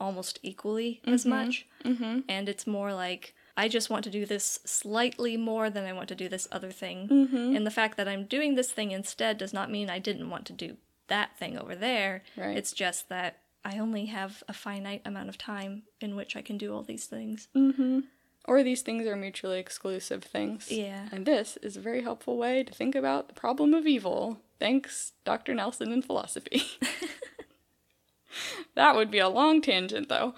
almost 0.00 0.40
equally 0.42 1.00
as 1.06 1.24
much. 1.24 1.68
Mm-hmm. 1.84 2.20
And 2.28 2.48
it's 2.48 2.66
more 2.66 2.92
like 2.92 3.34
I 3.56 3.68
just 3.68 3.88
want 3.88 4.02
to 4.02 4.10
do 4.10 4.26
this 4.26 4.58
slightly 4.64 5.36
more 5.36 5.70
than 5.70 5.84
I 5.84 5.92
want 5.92 6.08
to 6.08 6.16
do 6.16 6.28
this 6.28 6.48
other 6.50 6.72
thing. 6.72 7.06
Mm-hmm. 7.06 7.54
And 7.54 7.64
the 7.64 7.70
fact 7.70 7.96
that 7.98 8.08
I'm 8.08 8.24
doing 8.24 8.56
this 8.56 8.72
thing 8.72 8.90
instead 8.90 9.38
does 9.38 9.52
not 9.52 9.70
mean 9.70 9.88
I 9.88 10.00
didn't 10.00 10.28
want 10.28 10.44
to 10.46 10.52
do 10.52 10.76
that 11.06 11.38
thing 11.38 11.56
over 11.56 11.76
there. 11.76 12.24
Right. 12.36 12.56
It's 12.56 12.72
just 12.72 13.08
that 13.10 13.38
I 13.64 13.78
only 13.78 14.06
have 14.06 14.42
a 14.48 14.52
finite 14.52 15.02
amount 15.04 15.28
of 15.28 15.38
time 15.38 15.84
in 16.00 16.16
which 16.16 16.34
I 16.34 16.42
can 16.42 16.58
do 16.58 16.74
all 16.74 16.82
these 16.82 17.04
things. 17.04 17.46
Mm-hmm. 17.54 18.00
Or 18.46 18.62
these 18.62 18.82
things 18.82 19.06
are 19.06 19.16
mutually 19.16 19.58
exclusive 19.58 20.24
things. 20.24 20.70
Yeah. 20.70 21.08
And 21.12 21.26
this 21.26 21.58
is 21.62 21.76
a 21.76 21.80
very 21.80 22.02
helpful 22.02 22.38
way 22.38 22.62
to 22.64 22.72
think 22.72 22.94
about 22.94 23.28
the 23.28 23.34
problem 23.34 23.74
of 23.74 23.86
evil. 23.86 24.40
Thanks, 24.58 25.12
Dr. 25.24 25.54
Nelson 25.54 25.92
in 25.92 26.02
philosophy. 26.02 26.62
that 28.74 28.96
would 28.96 29.10
be 29.10 29.18
a 29.18 29.28
long 29.28 29.60
tangent, 29.60 30.08
though. 30.08 30.34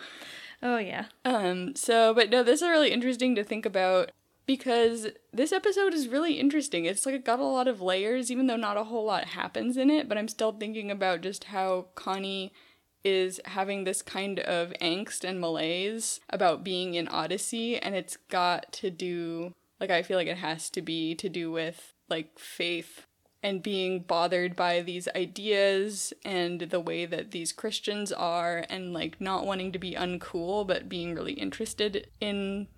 Oh 0.62 0.79
yeah. 0.79 1.07
Um, 1.25 1.75
so, 1.75 2.15
but 2.15 2.31
no, 2.31 2.43
this 2.43 2.62
is 2.62 2.69
really 2.69 2.93
interesting 2.93 3.35
to 3.35 3.45
think 3.45 3.67
about 3.67 4.12
because 4.47 5.09
this 5.33 5.53
episode 5.53 5.95
is 5.95 6.09
really 6.09 6.35
interesting. 6.35 6.85
It's 6.85 7.05
like 7.07 7.15
it 7.15 7.25
got 7.25 7.41
a 7.41 7.45
lot 7.45 7.69
of 7.69 7.81
layers, 7.81 8.31
even 8.31 8.47
though 8.47 8.57
not 8.57 8.77
a 8.77 8.85
whole 8.85 9.05
lot 9.05 9.25
happens 9.25 9.77
in 9.77 9.91
it, 9.91 10.09
but 10.09 10.19
I'm 10.19 10.29
still 10.29 10.53
thinking 10.53 10.91
about 10.91 11.21
just 11.21 11.45
how 11.45 11.87
Connie 11.95 12.53
is 13.05 13.41
having 13.45 13.85
this 13.85 14.03
kind 14.03 14.38
of 14.41 14.73
angst 14.81 15.25
and 15.25 15.41
malaise 15.41 16.21
about 16.31 16.65
being 16.65 16.95
in 16.95 17.09
Odyssey, 17.09 17.79
and 17.79 17.95
it's 17.95 18.17
got 18.29 18.73
to 18.75 18.91
do, 18.91 19.53
like, 19.81 19.91
I 19.91 20.03
feel 20.03 20.17
like 20.17 20.29
it 20.29 20.38
has 20.38 20.71
to 20.71 20.83
be 20.83 21.15
to 21.17 21.29
do 21.29 21.51
with, 21.51 21.95
like, 22.09 22.38
faith 22.38 23.07
and 23.43 23.62
being 23.62 24.01
bothered 24.01 24.55
by 24.55 24.81
these 24.81 25.09
ideas 25.17 26.12
and 26.25 26.61
the 26.61 26.81
way 26.81 27.05
that 27.07 27.33
these 27.33 27.53
Christians 27.53 28.12
are 28.12 28.65
and 28.71 28.93
like 28.93 29.21
not 29.21 29.45
wanting 29.45 29.73
to 29.73 29.79
be 29.79 29.95
uncool 29.95 30.67
but 30.67 30.88
being 30.88 31.15
really 31.15 31.33
interested 31.33 32.09
in 32.21 32.69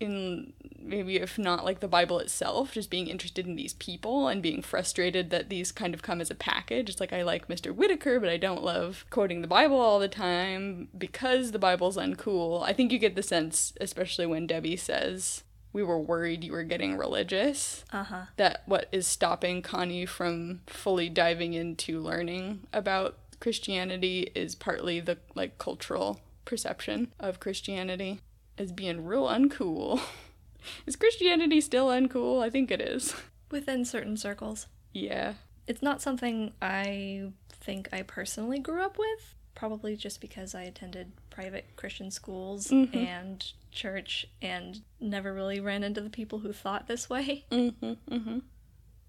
in 0.00 0.52
maybe 0.80 1.16
if 1.16 1.38
not 1.38 1.64
like 1.64 1.80
the 1.80 1.88
Bible 1.88 2.18
itself, 2.18 2.72
just 2.72 2.88
being 2.90 3.08
interested 3.08 3.46
in 3.46 3.56
these 3.56 3.74
people 3.74 4.28
and 4.28 4.40
being 4.42 4.62
frustrated 4.62 5.30
that 5.30 5.48
these 5.50 5.70
kind 5.72 5.92
of 5.92 6.02
come 6.02 6.20
as 6.20 6.30
a 6.30 6.34
package. 6.34 6.88
It's 6.88 7.00
like 7.00 7.12
I 7.12 7.22
like 7.22 7.48
Mr. 7.48 7.74
Whittaker, 7.74 8.20
but 8.20 8.28
I 8.30 8.36
don't 8.36 8.62
love 8.62 9.04
quoting 9.10 9.42
the 9.42 9.48
Bible 9.48 9.78
all 9.80 9.98
the 9.98 10.08
time 10.08 10.88
because 10.96 11.50
the 11.50 11.58
Bible's 11.58 11.96
uncool. 11.96 12.62
I 12.62 12.72
think 12.72 12.92
you 12.92 12.98
get 12.98 13.16
the 13.16 13.22
sense, 13.22 13.74
especially 13.80 14.24
when 14.26 14.46
Debbie 14.46 14.76
says, 14.76 15.42
We 15.72 15.82
were 15.82 15.98
worried 16.00 16.44
you 16.44 16.52
were 16.52 16.64
getting 16.64 16.96
religious 16.96 17.84
Uh 17.92 18.04
huh. 18.04 18.22
that 18.36 18.62
what 18.66 18.88
is 18.92 19.06
stopping 19.06 19.60
Connie 19.62 20.06
from 20.06 20.60
fully 20.66 21.08
diving 21.10 21.52
into 21.54 22.00
learning 22.00 22.60
about 22.72 23.16
Christianity 23.40 24.30
is 24.34 24.54
partly 24.54 25.00
the 25.00 25.18
like 25.34 25.58
cultural 25.58 26.20
perception 26.44 27.12
of 27.20 27.40
Christianity 27.40 28.20
as 28.58 28.72
being 28.72 29.04
real 29.04 29.26
uncool. 29.26 30.00
is 30.86 30.96
Christianity 30.96 31.60
still 31.60 31.88
uncool? 31.88 32.42
I 32.42 32.50
think 32.50 32.70
it 32.70 32.80
is. 32.80 33.14
Within 33.50 33.84
certain 33.84 34.16
circles. 34.16 34.66
Yeah. 34.92 35.34
It's 35.66 35.82
not 35.82 36.02
something 36.02 36.52
I 36.60 37.32
think 37.50 37.88
I 37.92 38.02
personally 38.02 38.58
grew 38.58 38.82
up 38.82 38.98
with. 38.98 39.34
Probably 39.54 39.96
just 39.96 40.20
because 40.20 40.54
I 40.54 40.62
attended 40.62 41.12
private 41.30 41.66
Christian 41.76 42.10
schools 42.10 42.68
Mhm. 42.68 42.94
and 42.94 43.52
church 43.72 44.26
and 44.40 44.82
never 45.00 45.34
really 45.34 45.60
ran 45.60 45.82
into 45.82 46.00
the 46.00 46.10
people 46.10 46.38
who 46.40 46.52
thought 46.52 46.86
this 46.86 47.10
way. 47.10 47.44
Mhm. 47.50 47.96
Mhm. 48.08 48.42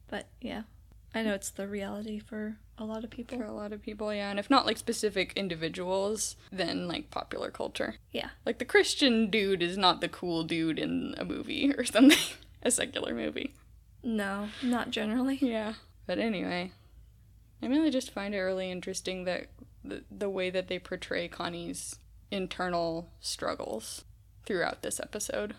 But 0.07 0.27
yeah, 0.41 0.63
I 1.13 1.23
know 1.23 1.33
it's 1.33 1.49
the 1.49 1.67
reality 1.67 2.19
for 2.19 2.57
a 2.77 2.85
lot 2.85 3.03
of 3.03 3.09
people. 3.09 3.37
For 3.37 3.43
a 3.43 3.53
lot 3.53 3.73
of 3.73 3.81
people, 3.81 4.13
yeah, 4.13 4.29
and 4.29 4.39
if 4.39 4.49
not 4.49 4.65
like 4.65 4.77
specific 4.77 5.33
individuals, 5.35 6.35
then 6.51 6.87
like 6.87 7.09
popular 7.09 7.49
culture. 7.49 7.95
Yeah. 8.11 8.29
Like 8.45 8.59
the 8.59 8.65
Christian 8.65 9.29
dude 9.29 9.63
is 9.63 9.77
not 9.77 10.01
the 10.01 10.07
cool 10.07 10.43
dude 10.43 10.79
in 10.79 11.15
a 11.17 11.25
movie 11.25 11.73
or 11.77 11.83
something, 11.85 12.17
a 12.63 12.71
secular 12.71 13.13
movie. 13.13 13.53
No, 14.03 14.49
not 14.63 14.91
generally. 14.91 15.37
Yeah. 15.41 15.73
But 16.05 16.19
anyway, 16.19 16.71
I 17.61 17.67
really 17.67 17.91
just 17.91 18.11
find 18.11 18.33
it 18.33 18.39
really 18.39 18.71
interesting 18.71 19.25
that 19.25 19.47
the, 19.83 20.03
the 20.09 20.29
way 20.29 20.49
that 20.49 20.67
they 20.67 20.79
portray 20.79 21.27
Connie's 21.27 21.97
internal 22.31 23.11
struggles 23.19 24.05
throughout 24.45 24.81
this 24.81 24.99
episode 24.99 25.55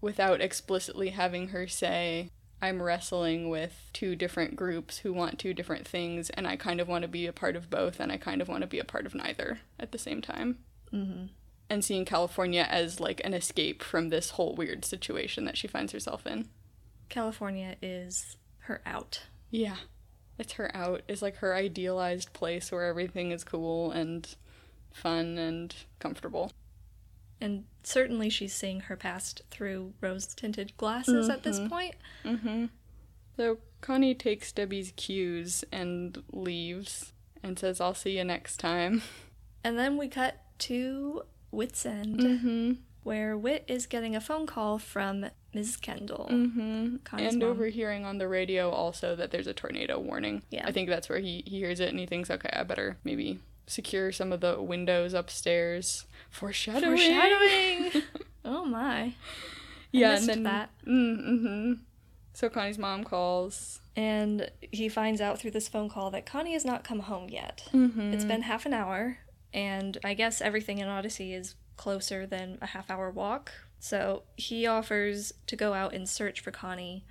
without 0.00 0.40
explicitly 0.40 1.10
having 1.10 1.48
her 1.48 1.66
say, 1.66 2.30
I'm 2.62 2.82
wrestling 2.82 3.48
with 3.48 3.88
two 3.92 4.14
different 4.14 4.56
groups 4.56 4.98
who 4.98 5.12
want 5.12 5.38
two 5.38 5.54
different 5.54 5.86
things, 5.88 6.30
and 6.30 6.46
I 6.46 6.56
kind 6.56 6.80
of 6.80 6.88
want 6.88 7.02
to 7.02 7.08
be 7.08 7.26
a 7.26 7.32
part 7.32 7.56
of 7.56 7.70
both, 7.70 8.00
and 8.00 8.12
I 8.12 8.16
kind 8.18 8.42
of 8.42 8.48
want 8.48 8.60
to 8.62 8.66
be 8.66 8.78
a 8.78 8.84
part 8.84 9.06
of 9.06 9.14
neither 9.14 9.60
at 9.78 9.92
the 9.92 9.98
same 9.98 10.20
time. 10.20 10.58
hmm 10.90 11.26
And 11.70 11.84
seeing 11.84 12.04
California 12.04 12.66
as 12.68 13.00
like 13.00 13.20
an 13.24 13.32
escape 13.34 13.82
from 13.82 14.08
this 14.08 14.30
whole 14.30 14.54
weird 14.54 14.84
situation 14.84 15.44
that 15.46 15.56
she 15.56 15.68
finds 15.68 15.92
herself 15.92 16.26
in. 16.26 16.48
California 17.08 17.76
is 17.80 18.36
her 18.60 18.82
out. 18.84 19.22
Yeah. 19.50 19.76
It's 20.38 20.54
her 20.54 20.74
out. 20.74 21.02
It's 21.08 21.22
like 21.22 21.36
her 21.36 21.54
idealized 21.54 22.32
place 22.32 22.70
where 22.70 22.84
everything 22.84 23.30
is 23.30 23.44
cool 23.44 23.90
and 23.90 24.26
fun 24.92 25.38
and 25.38 25.74
comfortable. 25.98 26.52
And 27.40 27.64
certainly 27.82 28.28
she's 28.28 28.52
seeing 28.54 28.80
her 28.80 28.96
past 28.96 29.42
through 29.50 29.94
rose 30.00 30.26
tinted 30.34 30.76
glasses 30.76 31.28
at 31.28 31.42
this 31.42 31.58
Mhm. 31.58 31.68
point. 31.70 31.94
Mm-hmm. 32.24 32.66
So 33.36 33.58
Connie 33.80 34.14
takes 34.14 34.52
Debbie's 34.52 34.92
cues 34.96 35.64
and 35.72 36.22
leaves 36.32 37.12
and 37.42 37.58
says, 37.58 37.80
I'll 37.80 37.94
see 37.94 38.18
you 38.18 38.24
next 38.24 38.58
time. 38.58 39.02
And 39.62 39.78
then 39.78 39.98
we 39.98 40.08
cut 40.08 40.38
to 40.60 41.22
Whit's 41.50 41.84
End, 41.84 42.18
Mm-hmm. 42.18 42.72
where 43.02 43.36
Whit 43.36 43.64
is 43.68 43.84
getting 43.86 44.16
a 44.16 44.20
phone 44.20 44.46
call 44.46 44.78
from 44.78 45.26
Ms. 45.52 45.76
Kendall. 45.76 46.28
Mm-hmm. 46.30 46.96
And 47.18 47.38
mom. 47.40 47.48
overhearing 47.50 48.06
on 48.06 48.16
the 48.16 48.26
radio 48.26 48.70
also 48.70 49.14
that 49.16 49.30
there's 49.32 49.46
a 49.46 49.52
tornado 49.52 49.98
warning. 49.98 50.42
Yeah. 50.50 50.66
I 50.66 50.72
think 50.72 50.88
that's 50.88 51.10
where 51.10 51.18
he, 51.18 51.42
he 51.46 51.58
hears 51.58 51.78
it 51.80 51.90
and 51.90 51.98
he 51.98 52.06
thinks, 52.06 52.30
okay, 52.30 52.48
I 52.54 52.62
better 52.62 52.96
maybe 53.04 53.38
secure 53.70 54.10
some 54.12 54.32
of 54.32 54.40
the 54.40 54.60
windows 54.60 55.14
upstairs. 55.14 56.04
Foreshadowing. 56.28 56.96
Foreshadowing. 56.96 58.02
oh 58.44 58.64
my. 58.64 59.14
yeah, 59.92 60.16
and 60.16 60.28
then 60.28 60.42
that. 60.42 60.70
Mm-hmm. 60.86 61.74
So 62.32 62.48
Connie's 62.48 62.78
mom 62.78 63.04
calls. 63.04 63.80
And 63.96 64.50
he 64.60 64.88
finds 64.88 65.20
out 65.20 65.38
through 65.38 65.50
this 65.52 65.68
phone 65.68 65.88
call 65.88 66.10
that 66.12 66.26
Connie 66.26 66.52
has 66.54 66.64
not 66.64 66.84
come 66.84 67.00
home 67.00 67.28
yet. 67.28 67.68
Mm-hmm. 67.72 68.12
It's 68.12 68.24
been 68.24 68.42
half 68.42 68.66
an 68.66 68.72
hour, 68.72 69.18
and 69.52 69.98
I 70.04 70.14
guess 70.14 70.40
everything 70.40 70.78
in 70.78 70.88
Odyssey 70.88 71.34
is 71.34 71.54
closer 71.76 72.26
than 72.26 72.58
a 72.60 72.66
half 72.66 72.90
hour 72.90 73.10
walk. 73.10 73.52
So 73.78 74.24
he 74.36 74.66
offers 74.66 75.32
to 75.46 75.56
go 75.56 75.72
out 75.72 75.94
and 75.94 76.08
search 76.08 76.40
for 76.40 76.50
Connie 76.50 77.04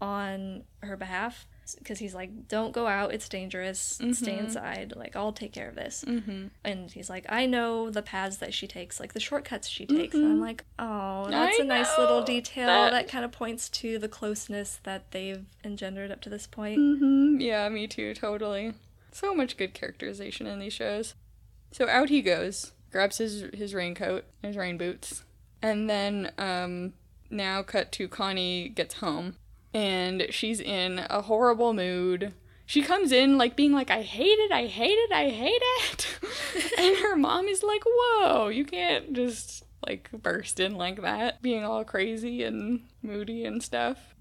on 0.00 0.64
her 0.80 0.96
behalf 0.96 1.46
because 1.74 1.98
he's 1.98 2.14
like, 2.14 2.48
Don't 2.48 2.72
go 2.72 2.86
out, 2.86 3.12
it's 3.12 3.28
dangerous, 3.28 4.00
stay 4.12 4.38
inside, 4.38 4.92
like, 4.96 5.16
I'll 5.16 5.32
take 5.32 5.52
care 5.52 5.68
of 5.68 5.74
this. 5.74 6.04
Mm-hmm. 6.06 6.46
And 6.64 6.90
he's 6.90 7.10
like, 7.10 7.26
I 7.28 7.46
know 7.46 7.90
the 7.90 8.02
paths 8.02 8.36
that 8.38 8.54
she 8.54 8.66
takes, 8.66 9.00
like 9.00 9.12
the 9.12 9.20
shortcuts 9.20 9.68
she 9.68 9.86
takes. 9.86 10.14
And 10.14 10.24
I'm 10.24 10.40
like, 10.40 10.64
oh, 10.78 11.28
that's 11.28 11.58
I 11.58 11.62
a 11.62 11.66
nice 11.66 11.98
little 11.98 12.22
detail 12.22 12.66
That- 12.66 12.90
that, 12.92 13.08
kind 13.08 13.24
of 13.24 13.32
points 13.32 13.68
to 13.70 13.98
the 13.98 14.08
closeness 14.08 14.80
that 14.84 15.10
they've 15.10 15.44
engendered 15.64 16.10
up 16.10 16.20
to 16.22 16.30
this 16.30 16.46
point. 16.46 16.78
Mm-hmm. 16.78 17.40
Yeah, 17.40 17.68
me 17.68 17.86
too, 17.86 18.14
totally. 18.14 18.74
So 19.12 19.34
much 19.34 19.56
good 19.56 19.74
characterization 19.74 20.46
in 20.46 20.58
these 20.58 20.72
shows. 20.72 21.14
So 21.72 21.88
out 21.88 22.08
he 22.10 22.22
goes, 22.22 22.72
grabs 22.90 23.18
his 23.18 23.46
his 23.54 23.74
raincoat, 23.74 24.24
his 24.42 24.56
rain 24.56 24.78
boots, 24.78 25.24
and 25.62 25.88
then 25.88 26.32
um 26.38 26.92
now 27.30 27.62
cut 27.62 27.92
to 27.92 28.08
Connie 28.08 28.68
gets 28.68 28.94
home 28.94 29.36
and 29.76 30.28
she's 30.30 30.58
in 30.58 31.04
a 31.10 31.20
horrible 31.20 31.74
mood. 31.74 32.32
She 32.64 32.80
comes 32.80 33.12
in 33.12 33.36
like 33.36 33.56
being 33.56 33.72
like, 33.72 33.90
I 33.90 34.00
hate 34.00 34.38
it, 34.38 34.50
I 34.50 34.66
hate 34.66 34.96
it, 34.96 35.12
I 35.12 35.28
hate 35.28 35.62
it. 35.82 36.18
and 36.78 36.96
her 36.96 37.14
mom 37.14 37.46
is 37.46 37.62
like, 37.62 37.82
Whoa, 37.84 38.48
you 38.48 38.64
can't 38.64 39.12
just 39.12 39.64
like 39.86 40.08
burst 40.10 40.58
in 40.60 40.76
like 40.76 41.02
that, 41.02 41.42
being 41.42 41.62
all 41.62 41.84
crazy 41.84 42.42
and 42.42 42.84
moody 43.02 43.44
and 43.44 43.62
stuff. 43.62 44.14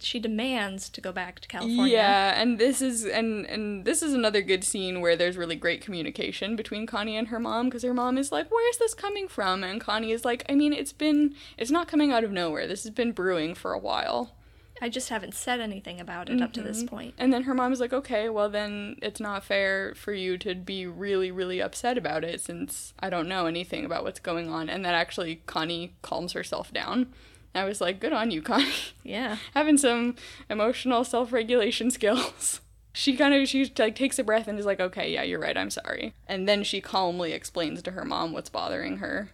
She 0.00 0.18
demands 0.18 0.88
to 0.88 1.00
go 1.00 1.12
back 1.12 1.38
to 1.38 1.46
California. 1.46 1.92
Yeah, 1.92 2.40
and 2.40 2.58
this 2.58 2.82
is 2.82 3.04
and 3.04 3.46
and 3.46 3.84
this 3.84 4.02
is 4.02 4.12
another 4.12 4.42
good 4.42 4.64
scene 4.64 5.00
where 5.00 5.14
there's 5.14 5.36
really 5.36 5.54
great 5.54 5.82
communication 5.82 6.56
between 6.56 6.84
Connie 6.86 7.16
and 7.16 7.28
her 7.28 7.38
mom 7.38 7.66
because 7.66 7.84
her 7.84 7.94
mom 7.94 8.18
is 8.18 8.32
like, 8.32 8.50
"Where's 8.50 8.78
this 8.78 8.94
coming 8.94 9.28
from?" 9.28 9.62
and 9.62 9.80
Connie 9.80 10.10
is 10.10 10.24
like, 10.24 10.44
"I 10.48 10.56
mean, 10.56 10.72
it's 10.72 10.92
been 10.92 11.36
it's 11.56 11.70
not 11.70 11.86
coming 11.86 12.10
out 12.10 12.24
of 12.24 12.32
nowhere. 12.32 12.66
This 12.66 12.82
has 12.82 12.92
been 12.92 13.12
brewing 13.12 13.54
for 13.54 13.72
a 13.72 13.78
while." 13.78 14.34
I 14.80 14.88
just 14.88 15.08
haven't 15.10 15.34
said 15.34 15.60
anything 15.60 16.00
about 16.00 16.30
it 16.30 16.40
up 16.40 16.52
to 16.54 16.62
this 16.62 16.78
mm-hmm. 16.78 16.94
point. 16.94 17.14
And 17.18 17.32
then 17.32 17.42
her 17.42 17.54
mom 17.54 17.72
is 17.72 17.80
like, 17.80 17.92
"Okay, 17.92 18.28
well 18.28 18.48
then 18.48 18.96
it's 19.02 19.20
not 19.20 19.44
fair 19.44 19.94
for 19.94 20.12
you 20.12 20.38
to 20.38 20.54
be 20.54 20.86
really 20.86 21.30
really 21.30 21.60
upset 21.60 21.98
about 21.98 22.24
it 22.24 22.40
since 22.40 22.94
I 23.00 23.10
don't 23.10 23.28
know 23.28 23.46
anything 23.46 23.84
about 23.84 24.04
what's 24.04 24.20
going 24.20 24.48
on." 24.48 24.68
And 24.68 24.84
then 24.84 24.94
actually 24.94 25.42
Connie 25.46 25.94
calms 26.02 26.32
herself 26.32 26.72
down. 26.72 27.12
I 27.54 27.64
was 27.64 27.80
like, 27.80 28.00
"Good 28.00 28.12
on 28.12 28.30
you, 28.30 28.42
Connie." 28.42 28.72
Yeah. 29.02 29.36
having 29.54 29.78
some 29.78 30.16
emotional 30.48 31.04
self-regulation 31.04 31.90
skills. 31.90 32.60
She 32.92 33.16
kind 33.16 33.34
of 33.34 33.48
she 33.48 33.70
like 33.78 33.94
takes 33.94 34.18
a 34.18 34.24
breath 34.24 34.48
and 34.48 34.58
is 34.58 34.66
like, 34.66 34.80
"Okay, 34.80 35.12
yeah, 35.12 35.22
you're 35.22 35.40
right. 35.40 35.56
I'm 35.56 35.70
sorry." 35.70 36.14
And 36.26 36.48
then 36.48 36.64
she 36.64 36.80
calmly 36.80 37.32
explains 37.32 37.82
to 37.82 37.92
her 37.92 38.04
mom 38.04 38.32
what's 38.32 38.50
bothering 38.50 38.98
her. 38.98 39.30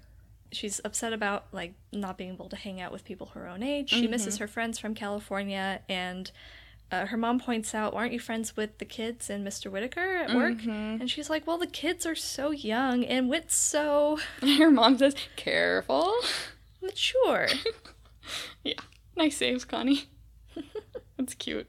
She's 0.52 0.80
upset 0.84 1.12
about 1.12 1.46
like 1.52 1.74
not 1.92 2.16
being 2.16 2.30
able 2.30 2.48
to 2.48 2.56
hang 2.56 2.80
out 2.80 2.92
with 2.92 3.04
people 3.04 3.28
her 3.34 3.48
own 3.48 3.62
age. 3.62 3.90
She 3.90 4.06
misses 4.06 4.38
her 4.38 4.48
friends 4.48 4.78
from 4.78 4.94
California 4.94 5.80
and 5.88 6.30
uh, 6.90 7.06
her 7.06 7.16
mom 7.16 7.40
points 7.40 7.74
out, 7.74 7.94
"Aren't 7.94 8.12
you 8.12 8.20
friends 8.20 8.56
with 8.56 8.78
the 8.78 8.84
kids 8.84 9.28
and 9.28 9.46
Mr. 9.46 9.70
Whittaker 9.70 10.18
at 10.18 10.34
work?" 10.34 10.58
And 11.00 11.10
she's 11.10 11.28
like, 11.28 11.46
"Well, 11.46 11.58
the 11.58 11.66
kids 11.66 12.06
are 12.06 12.14
so 12.14 12.52
young 12.52 13.04
and 13.04 13.28
Whit's 13.28 13.56
so 13.56 14.18
her 14.42 14.70
mom 14.70 14.98
says, 14.98 15.16
"Careful." 15.34 16.14
mature." 16.80 17.48
yeah, 18.64 18.74
nice 19.16 19.36
saves, 19.36 19.64
Connie. 19.64 20.04
That's 21.18 21.34
cute. 21.34 21.68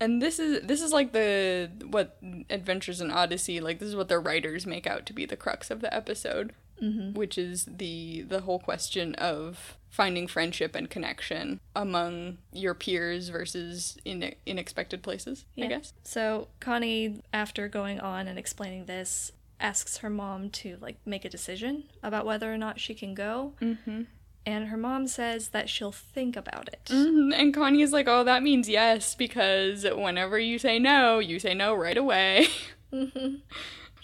And 0.00 0.20
this 0.20 0.38
is 0.38 0.66
this 0.66 0.82
is 0.82 0.92
like 0.92 1.12
the 1.12 1.70
what 1.88 2.18
Adventures 2.50 3.00
in 3.00 3.10
Odyssey 3.10 3.60
like 3.60 3.78
this 3.78 3.88
is 3.88 3.96
what 3.96 4.08
the 4.08 4.18
writers 4.18 4.66
make 4.66 4.86
out 4.86 5.06
to 5.06 5.12
be 5.12 5.26
the 5.26 5.36
crux 5.36 5.70
of 5.70 5.80
the 5.80 5.92
episode, 5.94 6.52
mm-hmm. 6.82 7.12
which 7.14 7.38
is 7.38 7.66
the 7.66 8.22
the 8.22 8.40
whole 8.40 8.58
question 8.58 9.14
of 9.14 9.76
finding 9.88 10.26
friendship 10.26 10.74
and 10.74 10.88
connection 10.88 11.60
among 11.76 12.38
your 12.52 12.74
peers 12.74 13.28
versus 13.28 13.98
in 14.04 14.34
unexpected 14.48 15.02
places. 15.02 15.44
I 15.56 15.66
guess. 15.66 15.92
So 16.02 16.48
Connie, 16.60 17.22
after 17.32 17.68
going 17.68 18.00
on 18.00 18.26
and 18.26 18.38
explaining 18.38 18.86
this, 18.86 19.32
asks 19.60 19.98
her 19.98 20.10
mom 20.10 20.50
to 20.50 20.76
like 20.80 20.96
make 21.06 21.24
a 21.24 21.28
decision 21.28 21.84
about 22.02 22.26
whether 22.26 22.52
or 22.52 22.58
not 22.58 22.80
she 22.80 22.94
can 22.94 23.14
go. 23.14 23.52
Mm-hmm. 23.60 24.02
And 24.44 24.68
her 24.68 24.76
mom 24.76 25.06
says 25.06 25.50
that 25.50 25.68
she'll 25.68 25.92
think 25.92 26.36
about 26.36 26.68
it. 26.72 26.86
Mhm. 26.86 27.32
And 27.32 27.54
Connie 27.54 27.82
is 27.82 27.92
like, 27.92 28.08
"Oh, 28.08 28.24
that 28.24 28.42
means 28.42 28.68
yes 28.68 29.14
because 29.14 29.84
whenever 29.84 30.36
you 30.38 30.58
say 30.58 30.80
no, 30.80 31.20
you 31.20 31.38
say 31.38 31.54
no 31.54 31.74
right 31.74 31.96
away," 31.96 32.48
hmm 32.90 33.06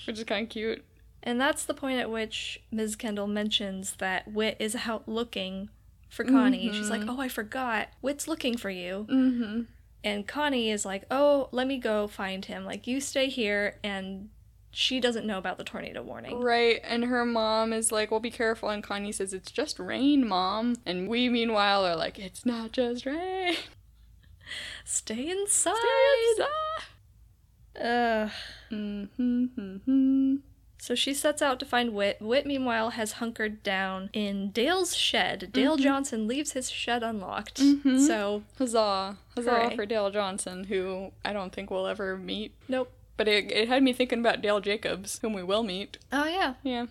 which 0.06 0.18
is 0.18 0.24
kind 0.24 0.44
of 0.44 0.50
cute. 0.50 0.84
And 1.22 1.40
that's 1.40 1.64
the 1.64 1.74
point 1.74 1.98
at 1.98 2.10
which 2.10 2.62
Ms. 2.70 2.96
Kendall 2.96 3.26
mentions 3.26 3.96
that 3.96 4.32
Whit 4.32 4.56
is 4.58 4.76
out 4.86 5.08
looking 5.08 5.68
for 6.08 6.24
Connie. 6.24 6.72
She's 6.72 6.90
like, 6.90 7.02
"Oh, 7.06 7.20
I 7.20 7.28
forgot. 7.28 7.88
Whit's 8.00 8.28
looking 8.28 8.56
for 8.56 8.70
you." 8.70 9.06
Mm-hmm. 9.10 9.62
And 10.04 10.26
Connie 10.26 10.70
is 10.70 10.84
like, 10.84 11.04
"Oh, 11.10 11.48
let 11.52 11.66
me 11.66 11.78
go 11.78 12.06
find 12.06 12.44
him. 12.44 12.64
Like 12.64 12.86
you 12.86 13.00
stay 13.00 13.28
here." 13.28 13.76
And 13.82 14.30
she 14.70 15.00
doesn't 15.00 15.26
know 15.26 15.38
about 15.38 15.58
the 15.58 15.64
tornado 15.64 16.02
warning. 16.02 16.40
Right, 16.40 16.80
and 16.84 17.04
her 17.04 17.24
mom 17.24 17.72
is 17.72 17.90
like, 17.90 18.10
"Well, 18.10 18.20
be 18.20 18.30
careful." 18.30 18.68
And 18.70 18.82
Connie 18.82 19.12
says, 19.12 19.32
"It's 19.34 19.50
just 19.50 19.78
rain, 19.78 20.26
mom." 20.26 20.76
And 20.86 21.08
we, 21.08 21.28
meanwhile, 21.28 21.84
are 21.84 21.96
like, 21.96 22.18
"It's 22.18 22.46
not 22.46 22.72
just 22.72 23.04
rain." 23.04 23.56
Stay 24.84 25.30
inside. 25.30 25.74
Stay 26.34 26.44
Ugh. 27.80 28.30
Mm-hmm. 28.72 30.36
So 30.80 30.94
she 30.94 31.12
sets 31.12 31.42
out 31.42 31.58
to 31.60 31.66
find 31.66 31.92
Whit. 31.92 32.18
Whit, 32.20 32.46
meanwhile, 32.46 32.90
has 32.90 33.12
hunkered 33.12 33.62
down 33.64 34.10
in 34.12 34.50
Dale's 34.52 34.94
shed. 34.96 35.50
Dale 35.52 35.76
Johnson 35.76 36.28
leaves 36.28 36.52
his 36.52 36.70
shed 36.70 37.02
unlocked. 37.02 37.60
Mhm. 37.60 38.06
So, 38.06 38.44
Huzzah! 38.58 39.16
Huzzah 39.34 39.50
Hooray. 39.50 39.76
for 39.76 39.86
Dale 39.86 40.10
Johnson, 40.10 40.64
who 40.64 41.10
I 41.24 41.32
don't 41.32 41.52
think 41.52 41.70
we'll 41.70 41.86
ever 41.88 42.16
meet. 42.16 42.52
nope. 42.68 42.92
But 43.16 43.26
it, 43.26 43.50
it 43.50 43.66
had 43.68 43.82
me 43.82 43.92
thinking 43.92 44.20
about 44.20 44.40
Dale 44.40 44.60
Jacobs, 44.60 45.18
whom 45.20 45.32
we 45.32 45.42
will 45.42 45.64
meet. 45.64 45.98
Oh, 46.12 46.26
yeah. 46.26 46.54
Yeah, 46.62 46.86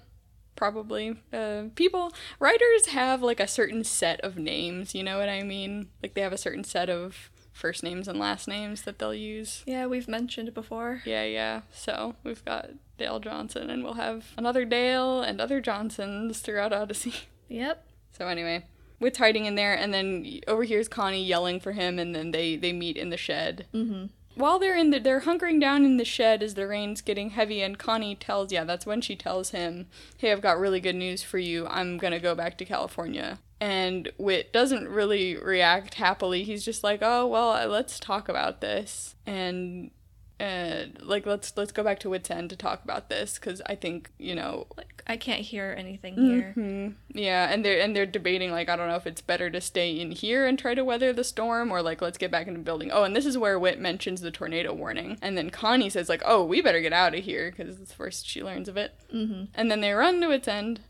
probably. 0.57 1.15
Uh, 1.31 1.63
people, 1.75 2.11
writers 2.39 2.87
have 2.87 3.21
like 3.21 3.39
a 3.39 3.47
certain 3.47 3.85
set 3.85 4.19
of 4.21 4.37
names. 4.37 4.93
You 4.93 5.03
know 5.03 5.17
what 5.19 5.29
I 5.29 5.43
mean? 5.43 5.87
Like 6.03 6.13
they 6.15 6.21
have 6.21 6.33
a 6.33 6.37
certain 6.37 6.65
set 6.65 6.89
of 6.89 7.29
first 7.57 7.83
names 7.83 8.07
and 8.07 8.19
last 8.19 8.47
names 8.47 8.83
that 8.83 8.99
they'll 8.99 9.13
use. 9.13 9.63
Yeah, 9.65 9.87
we've 9.87 10.07
mentioned 10.07 10.53
before. 10.53 11.01
Yeah, 11.05 11.23
yeah. 11.23 11.61
So 11.71 12.15
we've 12.23 12.45
got 12.45 12.69
Dale 12.97 13.19
Johnson, 13.19 13.69
and 13.69 13.83
we'll 13.83 13.95
have 13.95 14.27
another 14.37 14.63
Dale 14.63 15.21
and 15.21 15.41
other 15.41 15.59
Johnsons 15.59 16.39
throughout 16.39 16.73
Odyssey. 16.73 17.13
Yep. 17.49 17.87
So 18.11 18.27
anyway, 18.27 18.65
Whit's 18.99 19.19
hiding 19.19 19.45
in 19.45 19.55
there, 19.55 19.73
and 19.73 19.93
then 19.93 20.41
over 20.49 20.65
here 20.65 20.81
is 20.81 20.89
Connie 20.89 21.23
yelling 21.23 21.61
for 21.61 21.71
him, 21.71 21.97
and 21.97 22.13
then 22.13 22.31
they 22.31 22.57
they 22.57 22.73
meet 22.73 22.97
in 22.97 23.09
the 23.09 23.15
shed. 23.15 23.67
Mm-hmm. 23.73 24.07
While 24.35 24.59
they're 24.59 24.75
in 24.75 24.89
the, 24.89 24.99
they're 24.99 25.21
hunkering 25.21 25.61
down 25.61 25.85
in 25.85 25.95
the 25.95 26.03
shed 26.03 26.43
as 26.43 26.55
the 26.55 26.67
rain's 26.67 26.99
getting 26.99 27.29
heavy, 27.29 27.61
and 27.61 27.79
Connie 27.79 28.15
tells, 28.15 28.51
yeah, 28.51 28.65
that's 28.65 28.85
when 28.85 28.99
she 28.99 29.15
tells 29.15 29.51
him, 29.51 29.87
"Hey, 30.17 30.29
I've 30.29 30.41
got 30.41 30.59
really 30.59 30.81
good 30.81 30.97
news 30.97 31.23
for 31.23 31.37
you. 31.39 31.65
I'm 31.67 31.97
gonna 31.97 32.19
go 32.19 32.35
back 32.35 32.57
to 32.57 32.65
California." 32.65 33.39
And 33.59 34.11
Whit 34.17 34.53
doesn't 34.53 34.87
really 34.87 35.35
react 35.35 35.95
happily. 35.95 36.43
He's 36.43 36.63
just 36.63 36.83
like, 36.83 36.99
"Oh 37.01 37.25
well, 37.25 37.51
uh, 37.51 37.65
let's 37.67 37.99
talk 37.99 38.29
about 38.29 38.61
this." 38.61 39.15
And 39.25 39.91
uh, 40.39 40.83
like 41.01 41.25
let's 41.25 41.57
let's 41.57 41.71
go 41.71 41.83
back 41.83 41.99
to 41.99 42.09
Whit's 42.09 42.29
End 42.29 42.51
to 42.51 42.55
talk 42.55 42.83
about 42.83 43.09
this 43.09 43.39
because 43.39 43.61
I 43.65 43.73
think 43.75 44.11
you 44.19 44.35
know 44.35 44.67
Like, 44.77 45.03
I 45.07 45.17
can't 45.17 45.41
hear 45.41 45.73
anything 45.75 46.13
here. 46.15 46.51
Hmm. 46.53 46.89
Yeah, 47.09 47.51
and 47.51 47.65
they're 47.65 47.81
and 47.81 47.95
they're 47.95 48.05
debating 48.05 48.51
like 48.51 48.69
I 48.69 48.75
don't 48.75 48.87
know 48.87 48.95
if 48.95 49.07
it's 49.07 49.21
better 49.21 49.49
to 49.49 49.59
stay 49.59 49.99
in 49.99 50.11
here 50.11 50.45
and 50.45 50.59
try 50.59 50.75
to 50.75 50.83
weather 50.83 51.11
the 51.11 51.23
storm 51.23 51.71
or 51.71 51.81
like 51.81 52.01
let's 52.01 52.19
get 52.19 52.29
back 52.29 52.47
into 52.47 52.59
the 52.59 52.63
building. 52.63 52.91
Oh, 52.91 53.03
and 53.03 53.15
this 53.15 53.25
is 53.25 53.37
where 53.37 53.57
Whit 53.57 53.79
mentions 53.79 54.21
the 54.21 54.29
tornado 54.29 54.73
warning, 54.73 55.17
and 55.21 55.35
then 55.35 55.49
Connie 55.49 55.89
says 55.89 56.09
like, 56.09 56.21
"Oh, 56.23 56.43
we 56.43 56.61
better 56.61 56.81
get 56.81 56.93
out 56.93 57.15
of 57.15 57.23
here" 57.23 57.49
because 57.49 57.79
it's 57.79 57.89
the 57.89 57.95
first 57.95 58.27
she 58.27 58.43
learns 58.43 58.69
of 58.69 58.77
it. 58.77 58.93
Mm-hmm. 59.11 59.45
And 59.55 59.71
then 59.71 59.81
they 59.81 59.93
run 59.93 60.21
to 60.21 60.27
Whit's 60.27 60.47
End. 60.47 60.81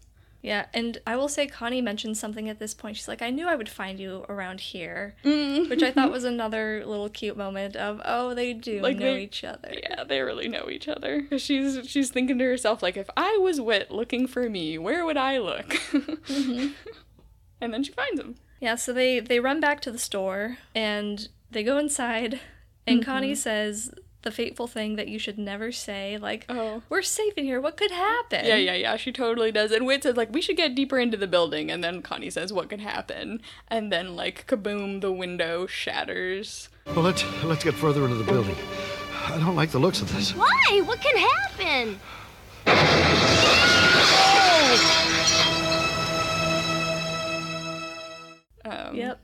Yeah, 0.42 0.68
and 0.74 1.00
I 1.06 1.16
will 1.18 1.28
say 1.28 1.48
Connie 1.48 1.82
mentioned 1.82 2.16
something 2.18 2.48
at 2.48 2.60
this 2.60 2.74
point. 2.74 2.96
She's 2.96 3.08
like, 3.08 3.22
I 3.22 3.32
knew 3.32 3.48
I 3.48 3.56
would 3.56 3.68
find 3.68 4.00
you 4.00 4.24
around 4.30 4.60
here. 4.62 5.16
Mm. 5.26 5.70
Which 5.70 5.82
I 5.84 5.92
thought 5.92 6.12
was 6.12 6.24
another 6.36 6.84
little 6.86 7.10
cute 7.10 7.36
moment 7.36 7.76
of, 7.76 8.00
oh, 8.06 8.34
they 8.34 8.54
do 8.54 8.80
Like 8.82 8.98
know 8.98 9.14
they- 9.14 9.24
each 9.24 9.44
other. 9.44 9.74
Yeah, 9.84 10.04
they 10.04 10.22
really 10.22 10.48
know 10.48 10.70
each 10.70 10.88
other. 10.88 11.28
She's 11.38 11.80
she's 11.90 12.12
thinking 12.12 12.38
to 12.38 12.46
herself 12.46 12.82
like, 12.84 12.96
if 12.98 13.10
I 13.18 13.38
was 13.42 13.60
Whit 13.60 13.92
looking 13.92 14.28
for 14.28 14.48
me, 14.50 14.78
where 14.78 15.06
would 15.06 15.18
I 15.18 15.40
look? 15.40 15.70
Mm-hmm. 15.92 16.68
and 17.62 17.74
then 17.74 17.84
she 17.84 17.92
finds 17.92 18.20
him. 18.20 18.36
Yeah, 18.62 18.76
so 18.76 18.94
they 18.94 19.20
they 19.20 19.40
run 19.40 19.60
back 19.60 19.82
to 19.82 19.92
the 19.92 20.00
store 20.00 20.58
and 20.76 21.28
they 21.52 21.64
go 21.64 21.78
inside 21.78 22.40
and 22.86 23.04
Connie 23.04 23.36
says 23.36 23.92
the 24.28 24.32
fateful 24.36 24.68
thing 24.68 24.98
that 24.98 25.08
you 25.08 25.18
should 25.18 25.38
never 25.40 25.72
say 25.72 26.18
like 26.18 26.46
Oh. 26.50 26.82
we're 26.90 27.02
safe 27.02 27.34
in 27.38 27.46
here. 27.46 27.62
What 27.62 27.78
could 27.78 27.92
happen? 27.92 28.46
Yeah, 28.46 28.58
yeah, 28.58 28.74
yeah. 28.74 28.98
She 28.98 29.14
totally 29.14 29.54
does. 29.54 29.72
And 29.72 29.86
Whit 29.86 30.04
says 30.04 30.18
like 30.18 30.34
we 30.34 30.42
should 30.42 30.58
get 30.58 30.76
deeper 30.76 31.00
into 31.00 31.16
the 31.16 31.28
building, 31.28 31.72
and 31.72 31.82
then 31.82 32.02
Connie 32.02 32.30
says 32.30 32.52
what 32.52 32.70
could 32.70 32.82
happen, 32.82 33.42
and 33.70 33.90
then 33.90 34.16
like 34.18 34.46
kaboom, 34.48 35.00
the 35.00 35.14
window 35.14 35.66
shatters. 35.66 36.68
Well, 36.88 37.04
let's 37.04 37.24
let's 37.44 37.64
get 37.64 37.74
further 37.74 38.04
into 38.04 38.16
the 38.16 38.30
building. 38.30 38.56
I 39.28 39.38
don't 39.40 39.56
like 39.56 39.72
the 39.72 39.80
looks 39.80 40.02
of 40.02 40.14
this. 40.14 40.36
Why? 40.36 40.82
What 40.84 41.00
can 41.00 41.18
happen? 41.18 42.00
Um, 48.66 48.96
Yep. 48.96 49.20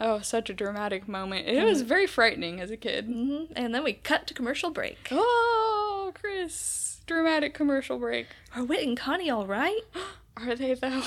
Oh, 0.00 0.20
such 0.20 0.50
a 0.50 0.54
dramatic 0.54 1.06
moment. 1.08 1.46
It 1.46 1.62
was 1.64 1.82
very 1.82 2.06
frightening 2.06 2.60
as 2.60 2.70
a 2.70 2.76
kid. 2.76 3.06
hmm 3.06 3.44
And 3.54 3.74
then 3.74 3.84
we 3.84 3.92
cut 3.94 4.26
to 4.26 4.34
commercial 4.34 4.70
break. 4.70 5.08
Oh, 5.10 6.12
Chris, 6.14 7.00
dramatic 7.06 7.54
commercial 7.54 7.98
break. 7.98 8.26
Are 8.54 8.64
Whit 8.64 8.86
and 8.86 8.96
Connie 8.96 9.30
all 9.30 9.46
right? 9.46 9.80
Are 10.36 10.54
they 10.56 10.74
though? 10.74 11.02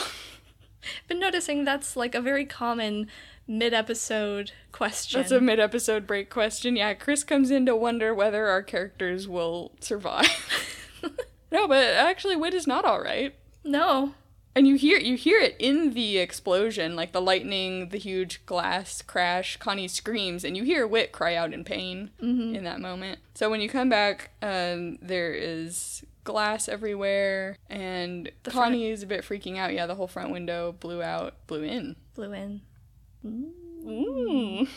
Been 1.07 1.19
noticing 1.19 1.65
that's 1.65 1.97
like 1.97 2.15
a 2.15 2.21
very 2.21 2.45
common 2.45 3.07
mid-episode 3.45 4.51
question. 4.71 5.19
That's 5.19 5.31
a 5.31 5.41
mid-episode 5.41 6.07
break 6.07 6.29
question. 6.29 6.75
Yeah, 6.77 6.93
Chris 6.93 7.23
comes 7.23 7.51
in 7.51 7.65
to 7.65 7.75
wonder 7.75 8.13
whether 8.13 8.47
our 8.47 8.61
characters 8.63 9.27
will 9.27 9.73
survive. 9.81 10.29
no, 11.51 11.67
but 11.67 11.83
actually, 11.87 12.35
Whit 12.37 12.53
is 12.53 12.67
not 12.67 12.85
all 12.85 13.01
right. 13.01 13.35
no. 13.63 14.13
And 14.57 14.67
you 14.67 14.75
hear 14.75 14.97
you 14.97 15.15
hear 15.17 15.39
it 15.39 15.55
in 15.59 15.93
the 15.93 16.17
explosion, 16.17 16.95
like 16.95 17.11
the 17.11 17.21
lightning, 17.21 17.89
the 17.89 17.99
huge 17.99 18.43
glass 18.47 19.03
crash. 19.03 19.55
Connie 19.57 19.87
screams, 19.87 20.43
and 20.43 20.57
you 20.57 20.63
hear 20.63 20.87
Whit 20.87 21.11
cry 21.11 21.35
out 21.35 21.53
in 21.53 21.63
pain 21.63 22.09
in 22.55 22.63
that 22.63 22.79
moment. 22.81 23.19
So 23.35 23.51
when 23.51 23.61
you 23.61 23.69
come 23.69 23.87
back, 23.87 24.31
um, 24.41 24.97
there 24.99 25.31
is 25.31 26.03
glass 26.23 26.67
everywhere, 26.67 27.55
and 27.69 28.31
The 28.41 28.49
front- 28.51 28.65
Connie 28.73 28.87
is 28.89 29.03
a 29.03 29.05
bit 29.05 29.23
freaking 29.23 29.57
out. 29.57 29.73
Yeah, 29.73 29.85
the 29.85 29.93
whole 29.93 30.07
front 30.07 30.31
window 30.31 30.71
blew 30.79 31.03
out, 31.03 31.35
blew 31.45 31.61
in. 31.61 31.95
Blew 32.15 32.33
in. 32.33 32.61
Ooh. 33.23 34.67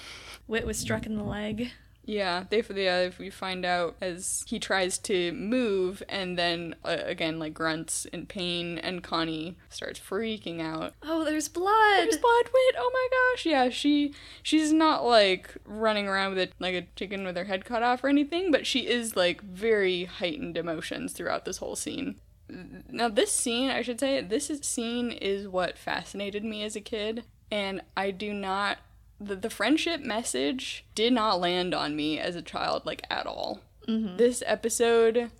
Whit 0.46 0.66
was 0.66 0.76
struck 0.78 1.06
in 1.06 1.16
the 1.16 1.24
leg. 1.24 1.70
Yeah, 2.10 2.42
they 2.50 2.64
yeah, 2.74 3.10
we 3.20 3.30
find 3.30 3.64
out 3.64 3.94
as 4.00 4.44
he 4.48 4.58
tries 4.58 4.98
to 4.98 5.30
move, 5.30 6.02
and 6.08 6.36
then 6.36 6.74
uh, 6.84 6.96
again 7.04 7.38
like 7.38 7.54
grunts 7.54 8.04
in 8.06 8.26
pain, 8.26 8.78
and 8.78 9.00
Connie 9.00 9.56
starts 9.68 10.00
freaking 10.00 10.60
out. 10.60 10.94
Oh, 11.04 11.24
there's 11.24 11.46
blood. 11.46 11.98
There's 11.98 12.16
blood 12.16 12.46
Whit. 12.46 12.74
Oh 12.76 12.90
my 12.92 13.08
gosh. 13.12 13.46
Yeah, 13.46 13.68
she 13.68 14.12
she's 14.42 14.72
not 14.72 15.04
like 15.04 15.54
running 15.64 16.08
around 16.08 16.30
with 16.30 16.40
it 16.40 16.52
like 16.58 16.74
a 16.74 16.88
chicken 16.96 17.24
with 17.24 17.36
her 17.36 17.44
head 17.44 17.64
cut 17.64 17.84
off 17.84 18.02
or 18.02 18.08
anything, 18.08 18.50
but 18.50 18.66
she 18.66 18.88
is 18.88 19.14
like 19.14 19.40
very 19.42 20.06
heightened 20.06 20.56
emotions 20.56 21.12
throughout 21.12 21.44
this 21.44 21.58
whole 21.58 21.76
scene. 21.76 22.16
Now 22.48 23.08
this 23.08 23.30
scene, 23.30 23.70
I 23.70 23.82
should 23.82 24.00
say, 24.00 24.20
this 24.20 24.50
is, 24.50 24.66
scene 24.66 25.12
is 25.12 25.46
what 25.46 25.78
fascinated 25.78 26.42
me 26.42 26.64
as 26.64 26.74
a 26.74 26.80
kid, 26.80 27.22
and 27.52 27.82
I 27.96 28.10
do 28.10 28.34
not 28.34 28.78
the, 29.20 29.36
the 29.36 29.50
friendship 29.50 30.00
message 30.00 30.84
did 30.94 31.12
not 31.12 31.40
land 31.40 31.74
on 31.74 31.94
me 31.94 32.18
as 32.18 32.34
a 32.34 32.42
child 32.42 32.86
like 32.86 33.02
at 33.10 33.26
all. 33.26 33.60
This 34.16 34.42
episode 34.46 35.30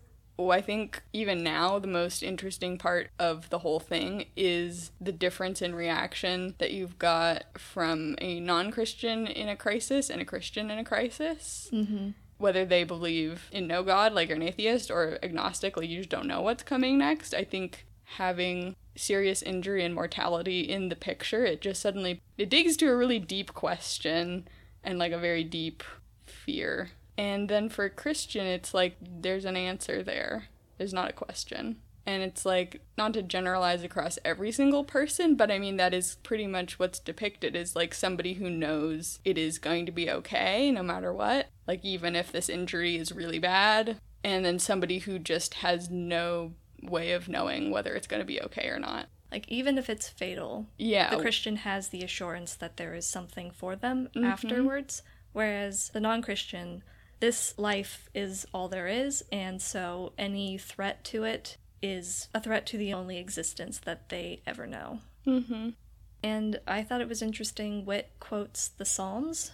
Oh, 0.41 0.49
I 0.49 0.63
think 0.63 1.03
even 1.13 1.45
now 1.45 1.79
the 1.79 1.87
most 1.87 2.23
interesting 2.23 2.79
part 2.79 3.11
of 3.19 3.51
the 3.51 3.59
whole 3.59 3.79
thing 3.79 4.25
is 4.35 4.91
the 4.99 5.13
difference 5.13 5.61
in 5.61 5.75
reaction 5.75 6.55
that 6.57 6.73
you've 6.73 6.99
got 6.99 7.45
from 7.59 8.15
a 8.23 8.41
non-Christian 8.41 9.27
in 9.27 9.51
a 9.51 9.57
crisis 9.57 10.09
and 10.09 10.23
a 10.23 10.25
Christian 10.25 10.71
in 10.71 10.79
a 10.79 10.85
crisis. 10.85 11.69
Mm-hmm. 11.75 12.13
Whether 12.39 12.65
they 12.65 12.85
believe 12.85 13.51
in 13.53 13.67
no 13.67 13.83
God, 13.83 14.15
like 14.15 14.31
you're 14.31 14.37
an 14.37 14.43
atheist, 14.43 14.91
or 14.91 15.19
agnostic, 15.23 15.77
like 15.77 15.91
you 15.91 15.99
just 15.99 16.09
don't 16.09 16.27
know 16.27 16.41
what's 16.41 16.63
coming 16.63 16.97
next. 16.97 17.35
I 17.35 17.45
think 17.45 17.85
having 18.17 18.77
serious 18.97 19.43
injury 19.43 19.85
and 19.85 19.95
mortality 19.95 20.61
in 20.61 20.89
the 20.89 20.97
picture, 20.97 21.45
it 21.45 21.61
just 21.61 21.81
suddenly 21.81 22.21
it 22.37 22.51
digs 22.51 22.77
to 22.79 22.89
a 22.89 22.97
really 22.97 23.19
deep 23.19 23.55
question 23.55 24.49
and 24.83 24.99
like 24.99 25.13
a 25.13 25.19
very 25.19 25.45
deep 25.45 25.83
fear. 26.27 26.91
And 27.17 27.49
then 27.49 27.69
for 27.69 27.89
Christian, 27.89 28.47
it's 28.47 28.73
like 28.73 28.97
there's 29.01 29.45
an 29.45 29.57
answer 29.57 30.03
there. 30.03 30.49
There's 30.79 30.95
not 30.95 31.11
a 31.11 31.15
question. 31.15 31.77
And 32.07 32.23
it's 32.23 32.47
like 32.47 32.81
not 32.97 33.13
to 33.13 33.23
generalize 33.23 33.85
across 33.85 34.19
every 34.25 34.51
single 34.51 34.85
person, 34.85 35.37
but 35.37 35.51
I 35.51 35.59
mean 35.59 35.77
that 35.77 35.95
is 35.95 36.17
pretty 36.23 36.47
much 36.47 36.79
what's 36.79 36.99
depicted 36.99 37.55
is 37.55 37.77
like 37.77 37.95
somebody 37.95 38.35
who 38.35 38.49
knows 38.49 39.21
it 39.25 39.37
is 39.37 39.59
going 39.59 39.87
to 39.87 39.93
be 39.93 40.11
okay 40.11 40.71
no 40.71 40.83
matter 40.83 41.13
what. 41.13 41.49
Like 41.69 41.85
even 41.85 42.17
if 42.17 42.33
this 42.33 42.49
injury 42.49 42.97
is 42.97 43.13
really 43.13 43.39
bad, 43.39 43.99
and 44.25 44.45
then 44.45 44.59
somebody 44.59 45.01
who 45.01 45.19
just 45.19 45.55
has 45.55 45.91
no 45.91 46.53
way 46.83 47.13
of 47.13 47.29
knowing 47.29 47.71
whether 47.71 47.95
it's 47.95 48.07
going 48.07 48.21
to 48.21 48.27
be 48.27 48.41
okay 48.43 48.69
or 48.69 48.79
not. 48.79 49.07
Like 49.31 49.49
even 49.49 49.79
if 49.79 49.89
it's 49.89 50.09
fatal, 50.09 50.67
Yeah. 50.77 51.11
the 51.15 51.21
Christian 51.23 51.57
has 51.57 51.89
the 51.89 52.03
assurance 52.03 52.55
that 52.57 52.77
there 52.77 52.95
is 52.95 53.07
something 53.07 53.51
for 53.51 53.77
them 53.77 54.09
Mm-hmm. 54.15 54.25
afterwards, 54.25 55.03
whereas 55.33 55.91
the 55.91 56.01
non-Christian, 56.01 56.83
this 57.21 57.57
life 57.59 58.09
is 58.15 58.47
all 58.53 58.69
there 58.69 58.89
is, 58.89 59.23
and 59.31 59.61
so 59.63 60.13
any 60.19 60.59
threat 60.59 61.05
to 61.05 61.25
it 61.25 61.57
is 61.83 62.29
a 62.35 62.41
threat 62.41 62.67
to 62.67 62.77
the 62.79 62.93
only 62.93 63.19
existence 63.19 63.79
that 63.79 64.09
they 64.09 64.43
ever 64.47 64.67
know. 64.67 65.01
Mhm. 65.27 65.75
And 66.23 66.61
I 66.67 66.83
thought 66.83 67.01
it 67.01 67.09
was 67.09 67.23
interesting. 67.23 67.85
Whit 67.87 68.11
quotes 68.21 68.69
the 68.69 68.85
Psalms 68.85 69.53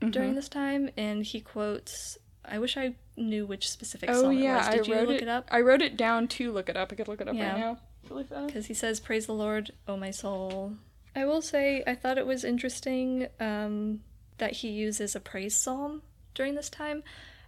Mm-hmm. 0.00 0.10
during 0.10 0.34
this 0.36 0.48
time, 0.48 0.90
and 0.96 1.24
he 1.24 1.40
quotes. 1.40 2.18
I 2.50 2.58
wish 2.58 2.76
I 2.76 2.94
knew 3.16 3.46
which 3.46 3.68
specific 3.70 4.08
Oh 4.10 4.22
psalm 4.22 4.32
yeah, 4.38 4.56
it 4.56 4.56
was. 4.58 4.66
Did 4.66 4.80
I 4.80 4.86
you 4.86 4.94
wrote 5.00 5.08
look 5.08 5.16
it. 5.18 5.22
it 5.22 5.28
up? 5.28 5.48
I 5.50 5.60
wrote 5.60 5.82
it 5.82 5.96
down 5.96 6.28
to 6.28 6.52
look 6.52 6.68
it 6.68 6.76
up. 6.76 6.92
I 6.92 6.94
could 6.96 7.08
look 7.08 7.20
it 7.20 7.28
up 7.28 7.34
Yeah. 7.34 7.50
right 7.52 7.58
now. 7.58 7.78
Really 8.08 8.24
because 8.46 8.66
he 8.66 8.74
says, 8.74 9.00
"Praise 9.00 9.26
the 9.26 9.34
Lord, 9.34 9.72
O 9.86 9.96
my 9.96 10.10
soul." 10.10 10.74
I 11.14 11.24
will 11.26 11.42
say, 11.42 11.82
I 11.86 11.94
thought 11.94 12.16
it 12.16 12.26
was 12.26 12.44
interesting 12.44 13.26
um, 13.40 14.00
that 14.38 14.52
he 14.52 14.68
uses 14.68 15.16
a 15.16 15.20
praise 15.20 15.54
psalm 15.56 16.02
during 16.34 16.54
this 16.54 16.70
time. 16.70 17.02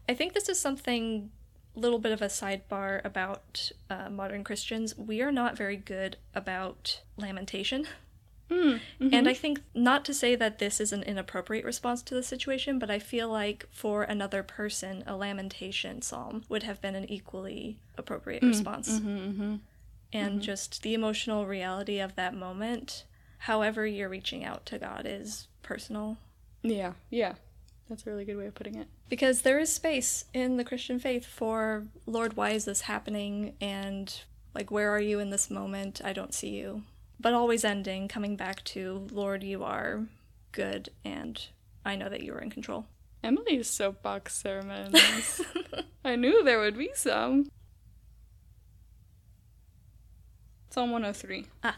I 0.08 0.14
think 0.14 0.32
this 0.32 0.48
is 0.48 0.58
something, 0.60 1.30
a 1.76 1.78
little 1.78 2.00
bit 2.00 2.10
of 2.12 2.20
a 2.20 2.26
sidebar 2.26 3.00
about 3.04 3.70
uh, 3.88 4.10
modern 4.10 4.42
Christians. 4.44 4.98
We 4.98 5.22
are 5.22 5.30
not 5.30 5.56
very 5.56 5.76
good 5.76 6.16
about 6.34 7.00
lamentation. 7.16 7.86
Mm-hmm. 8.50 9.14
And 9.14 9.28
I 9.28 9.32
mm-hmm. 9.32 9.40
think 9.40 9.62
not 9.74 10.04
to 10.06 10.14
say 10.14 10.34
that 10.34 10.58
this 10.58 10.80
is 10.80 10.92
an 10.92 11.02
inappropriate 11.04 11.64
response 11.64 12.02
to 12.02 12.14
the 12.14 12.22
situation, 12.22 12.78
but 12.78 12.90
I 12.90 12.98
feel 12.98 13.28
like 13.28 13.66
for 13.70 14.02
another 14.02 14.42
person, 14.42 15.04
a 15.06 15.16
lamentation 15.16 16.02
psalm 16.02 16.42
would 16.48 16.64
have 16.64 16.80
been 16.80 16.96
an 16.96 17.10
equally 17.10 17.78
appropriate 17.96 18.42
mm. 18.42 18.48
response. 18.48 18.98
Mm-hmm, 18.98 19.56
and 20.12 20.42
just 20.42 20.82
the 20.82 20.94
emotional 20.94 21.46
reality 21.46 22.00
of 22.00 22.16
that 22.16 22.34
moment, 22.34 23.04
however 23.38 23.86
you're 23.86 24.08
reaching 24.08 24.44
out 24.44 24.66
to 24.66 24.78
God, 24.78 25.02
is 25.04 25.46
personal. 25.62 26.16
Yeah, 26.62 26.94
yeah. 27.10 27.34
That's 27.88 28.06
a 28.06 28.10
really 28.10 28.24
good 28.24 28.36
way 28.36 28.46
of 28.46 28.54
putting 28.54 28.76
it. 28.76 28.88
Because 29.08 29.42
there 29.42 29.58
is 29.58 29.72
space 29.72 30.24
in 30.32 30.56
the 30.56 30.64
Christian 30.64 30.98
faith 30.98 31.26
for, 31.26 31.86
Lord, 32.06 32.36
why 32.36 32.50
is 32.50 32.64
this 32.64 32.82
happening? 32.82 33.54
And, 33.60 34.12
like, 34.54 34.70
where 34.70 34.90
are 34.90 35.00
you 35.00 35.18
in 35.18 35.30
this 35.30 35.50
moment? 35.50 36.00
I 36.04 36.12
don't 36.12 36.32
see 36.32 36.50
you. 36.50 36.82
But 37.20 37.35
always 37.35 37.66
ending, 37.66 38.09
coming 38.09 38.35
back 38.35 38.64
to, 38.64 39.06
Lord, 39.12 39.42
you 39.42 39.62
are 39.62 40.06
good, 40.52 40.88
and 41.04 41.38
I 41.85 41.94
know 41.94 42.09
that 42.09 42.22
you 42.22 42.33
are 42.33 42.40
in 42.40 42.48
control. 42.48 42.87
Emily's 43.22 43.68
soapbox 43.68 44.35
sermons. 44.35 45.42
I 46.04 46.16
knew 46.16 46.42
there 46.42 46.59
would 46.61 46.78
be 46.78 46.92
some. 46.94 47.50
Psalm 50.70 50.92
103. 50.92 51.44
Ah. 51.62 51.76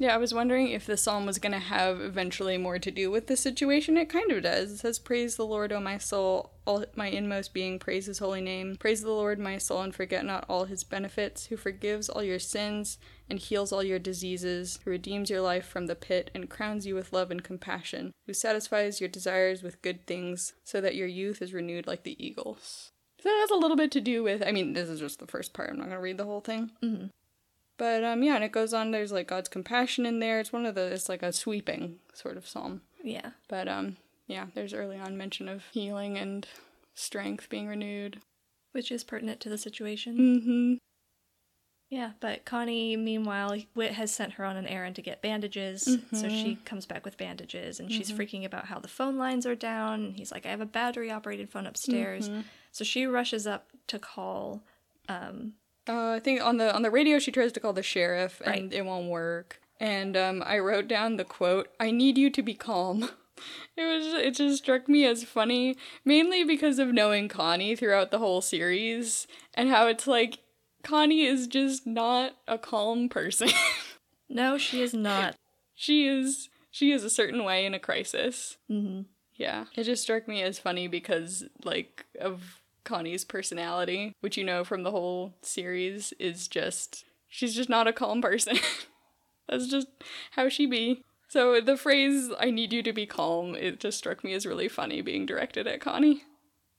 Yeah, 0.00 0.14
I 0.14 0.16
was 0.16 0.32
wondering 0.32 0.68
if 0.68 0.86
the 0.86 0.96
psalm 0.96 1.26
was 1.26 1.38
going 1.38 1.52
to 1.52 1.58
have 1.58 2.00
eventually 2.00 2.56
more 2.56 2.78
to 2.78 2.90
do 2.90 3.10
with 3.10 3.26
the 3.26 3.36
situation. 3.36 3.98
It 3.98 4.08
kind 4.08 4.32
of 4.32 4.42
does. 4.42 4.70
It 4.70 4.78
says, 4.78 4.98
Praise 4.98 5.36
the 5.36 5.44
Lord, 5.44 5.72
O 5.72 5.78
my 5.78 5.98
soul, 5.98 6.52
all 6.66 6.86
my 6.96 7.08
inmost 7.08 7.52
being, 7.52 7.78
praise 7.78 8.06
his 8.06 8.18
holy 8.18 8.40
name. 8.40 8.78
Praise 8.80 9.02
the 9.02 9.10
Lord, 9.10 9.38
my 9.38 9.58
soul, 9.58 9.82
and 9.82 9.94
forget 9.94 10.24
not 10.24 10.46
all 10.48 10.64
his 10.64 10.84
benefits, 10.84 11.44
who 11.46 11.58
forgives 11.58 12.08
all 12.08 12.22
your 12.22 12.38
sins 12.38 12.96
and 13.28 13.38
heals 13.38 13.72
all 13.72 13.82
your 13.82 13.98
diseases, 13.98 14.78
who 14.82 14.90
redeems 14.90 15.28
your 15.28 15.42
life 15.42 15.66
from 15.66 15.84
the 15.84 15.94
pit 15.94 16.30
and 16.34 16.48
crowns 16.48 16.86
you 16.86 16.94
with 16.94 17.12
love 17.12 17.30
and 17.30 17.44
compassion, 17.44 18.12
who 18.26 18.32
satisfies 18.32 19.02
your 19.02 19.08
desires 19.10 19.62
with 19.62 19.82
good 19.82 20.06
things, 20.06 20.54
so 20.64 20.80
that 20.80 20.96
your 20.96 21.08
youth 21.08 21.42
is 21.42 21.52
renewed 21.52 21.86
like 21.86 22.04
the 22.04 22.16
eagles. 22.26 22.90
So 23.20 23.28
that 23.28 23.40
has 23.40 23.50
a 23.50 23.60
little 23.60 23.76
bit 23.76 23.90
to 23.90 24.00
do 24.00 24.22
with, 24.22 24.42
I 24.46 24.50
mean, 24.50 24.72
this 24.72 24.88
is 24.88 25.00
just 25.00 25.18
the 25.18 25.26
first 25.26 25.52
part. 25.52 25.68
I'm 25.68 25.76
not 25.76 25.88
going 25.88 25.96
to 25.96 26.02
read 26.02 26.16
the 26.16 26.24
whole 26.24 26.40
thing. 26.40 26.70
Mm-hmm. 26.82 27.08
But 27.80 28.04
um, 28.04 28.22
yeah, 28.22 28.34
and 28.34 28.44
it 28.44 28.52
goes 28.52 28.74
on. 28.74 28.90
There's 28.90 29.10
like 29.10 29.26
God's 29.26 29.48
compassion 29.48 30.04
in 30.04 30.20
there. 30.20 30.38
It's 30.38 30.52
one 30.52 30.66
of 30.66 30.74
the. 30.74 30.92
It's 30.92 31.08
like 31.08 31.22
a 31.22 31.32
sweeping 31.32 31.96
sort 32.12 32.36
of 32.36 32.46
psalm. 32.46 32.82
Yeah. 33.02 33.30
But 33.48 33.68
um, 33.68 33.96
yeah, 34.26 34.48
there's 34.54 34.74
early 34.74 34.98
on 34.98 35.16
mention 35.16 35.48
of 35.48 35.64
healing 35.72 36.18
and 36.18 36.46
strength 36.94 37.48
being 37.48 37.68
renewed. 37.68 38.20
Which 38.72 38.92
is 38.92 39.02
pertinent 39.02 39.40
to 39.40 39.48
the 39.48 39.56
situation. 39.56 40.18
Mm-hmm. 40.18 40.74
Yeah, 41.88 42.10
but 42.20 42.44
Connie, 42.44 42.96
meanwhile, 42.96 43.56
Whit 43.72 43.92
has 43.92 44.12
sent 44.12 44.34
her 44.34 44.44
on 44.44 44.58
an 44.58 44.66
errand 44.66 44.96
to 44.96 45.02
get 45.02 45.22
bandages. 45.22 45.88
So 46.12 46.28
she 46.28 46.58
comes 46.66 46.84
back 46.84 47.06
with 47.06 47.16
bandages 47.16 47.80
and 47.80 47.90
she's 47.90 48.12
freaking 48.12 48.44
about 48.44 48.66
how 48.66 48.78
the 48.78 48.88
phone 48.88 49.16
lines 49.16 49.46
are 49.46 49.56
down. 49.56 49.94
And 50.04 50.16
he's 50.16 50.30
like, 50.30 50.44
I 50.44 50.50
have 50.50 50.60
a 50.60 50.66
battery 50.66 51.10
operated 51.10 51.48
phone 51.48 51.66
upstairs. 51.66 52.30
So 52.72 52.84
she 52.84 53.06
rushes 53.06 53.46
up 53.46 53.70
to 53.88 53.98
call. 53.98 54.62
Um, 55.08 55.54
Uh, 55.88 56.12
I 56.12 56.20
think 56.20 56.42
on 56.42 56.56
the 56.58 56.74
on 56.74 56.82
the 56.82 56.90
radio 56.90 57.18
she 57.18 57.32
tries 57.32 57.52
to 57.52 57.60
call 57.60 57.72
the 57.72 57.82
sheriff 57.82 58.40
and 58.44 58.64
Right. 58.64 58.72
it 58.72 58.84
won't 58.84 59.08
work. 59.08 59.60
And 59.78 60.16
um, 60.16 60.42
I 60.44 60.58
wrote 60.58 60.88
down 60.88 61.16
the 61.16 61.24
quote: 61.24 61.68
"I 61.80 61.90
need 61.90 62.18
you 62.18 62.30
to 62.30 62.42
be 62.42 62.54
calm." 62.54 63.10
It 63.74 63.84
was 63.86 64.12
it 64.12 64.34
just 64.34 64.62
struck 64.62 64.86
me 64.86 65.06
as 65.06 65.24
funny, 65.24 65.74
mainly 66.04 66.44
because 66.44 66.78
of 66.78 66.88
knowing 66.92 67.26
Connie 67.28 67.74
throughout 67.74 68.10
the 68.10 68.18
whole 68.18 68.42
series 68.42 69.26
and 69.54 69.70
how 69.70 69.86
it's 69.86 70.06
like 70.06 70.40
Connie 70.82 71.22
is 71.24 71.46
just 71.46 71.86
not 71.86 72.36
a 72.46 72.58
calm 72.58 73.08
person. 73.08 73.48
no, 74.28 74.58
she 74.58 74.82
is 74.82 74.92
not. 74.92 75.36
she 75.74 76.06
is 76.06 76.50
she 76.70 76.92
is 76.92 77.02
a 77.02 77.08
certain 77.08 77.42
way 77.44 77.64
in 77.64 77.72
a 77.72 77.78
crisis. 77.78 78.58
hmm 78.68 79.02
Yeah, 79.36 79.64
it 79.74 79.84
just 79.84 80.02
struck 80.02 80.28
me 80.28 80.42
as 80.42 80.58
funny 80.58 80.86
because, 80.86 81.44
like, 81.64 82.04
of 82.20 82.59
Connie's 82.90 83.24
personality, 83.24 84.14
which 84.20 84.36
you 84.36 84.42
know 84.42 84.64
from 84.64 84.82
the 84.82 84.90
whole 84.90 85.34
series 85.42 86.12
is 86.18 86.48
just 86.48 87.04
she's 87.28 87.54
just 87.54 87.68
not 87.68 87.86
a 87.86 87.92
calm 87.92 88.20
person. 88.20 88.58
That's 89.48 89.68
just 89.68 89.86
how 90.32 90.48
she 90.48 90.66
be. 90.66 91.04
So 91.28 91.60
the 91.60 91.76
phrase 91.76 92.30
"I 92.38 92.50
need 92.50 92.72
you 92.72 92.82
to 92.82 92.92
be 92.92 93.06
calm" 93.06 93.54
it 93.54 93.78
just 93.78 93.98
struck 93.98 94.24
me 94.24 94.34
as 94.34 94.44
really 94.44 94.68
funny 94.68 95.02
being 95.02 95.24
directed 95.24 95.68
at 95.68 95.80
Connie. 95.80 96.24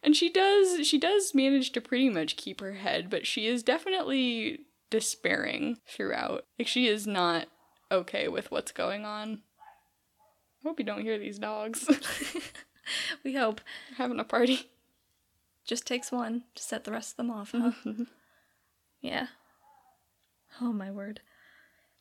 And 0.03 0.15
she 0.15 0.29
does 0.29 0.85
she 0.85 0.97
does 0.97 1.33
manage 1.33 1.71
to 1.71 1.81
pretty 1.81 2.09
much 2.09 2.35
keep 2.35 2.59
her 2.59 2.73
head, 2.73 3.09
but 3.09 3.25
she 3.25 3.47
is 3.47 3.63
definitely 3.63 4.65
despairing 4.89 5.77
throughout. 5.87 6.43
Like 6.59 6.67
she 6.67 6.87
is 6.87 7.07
not 7.07 7.47
okay 7.89 8.27
with 8.27 8.51
what's 8.51 8.73
going 8.73 9.05
on. 9.05 9.43
I 10.63 10.67
hope 10.67 10.77
you 10.77 10.85
don't 10.85 11.03
hear 11.03 11.17
these 11.17 11.39
dogs. 11.39 11.87
We 13.23 13.35
hope. 13.35 13.61
having 13.97 14.19
a 14.19 14.23
party. 14.23 14.69
Just 15.71 15.87
takes 15.87 16.11
one 16.11 16.43
to 16.55 16.61
set 16.61 16.83
the 16.83 16.91
rest 16.91 17.11
of 17.11 17.15
them 17.15 17.31
off, 17.31 17.53
huh? 17.53 17.71
yeah. 19.01 19.27
Oh 20.59 20.73
my 20.73 20.91
word. 20.91 21.21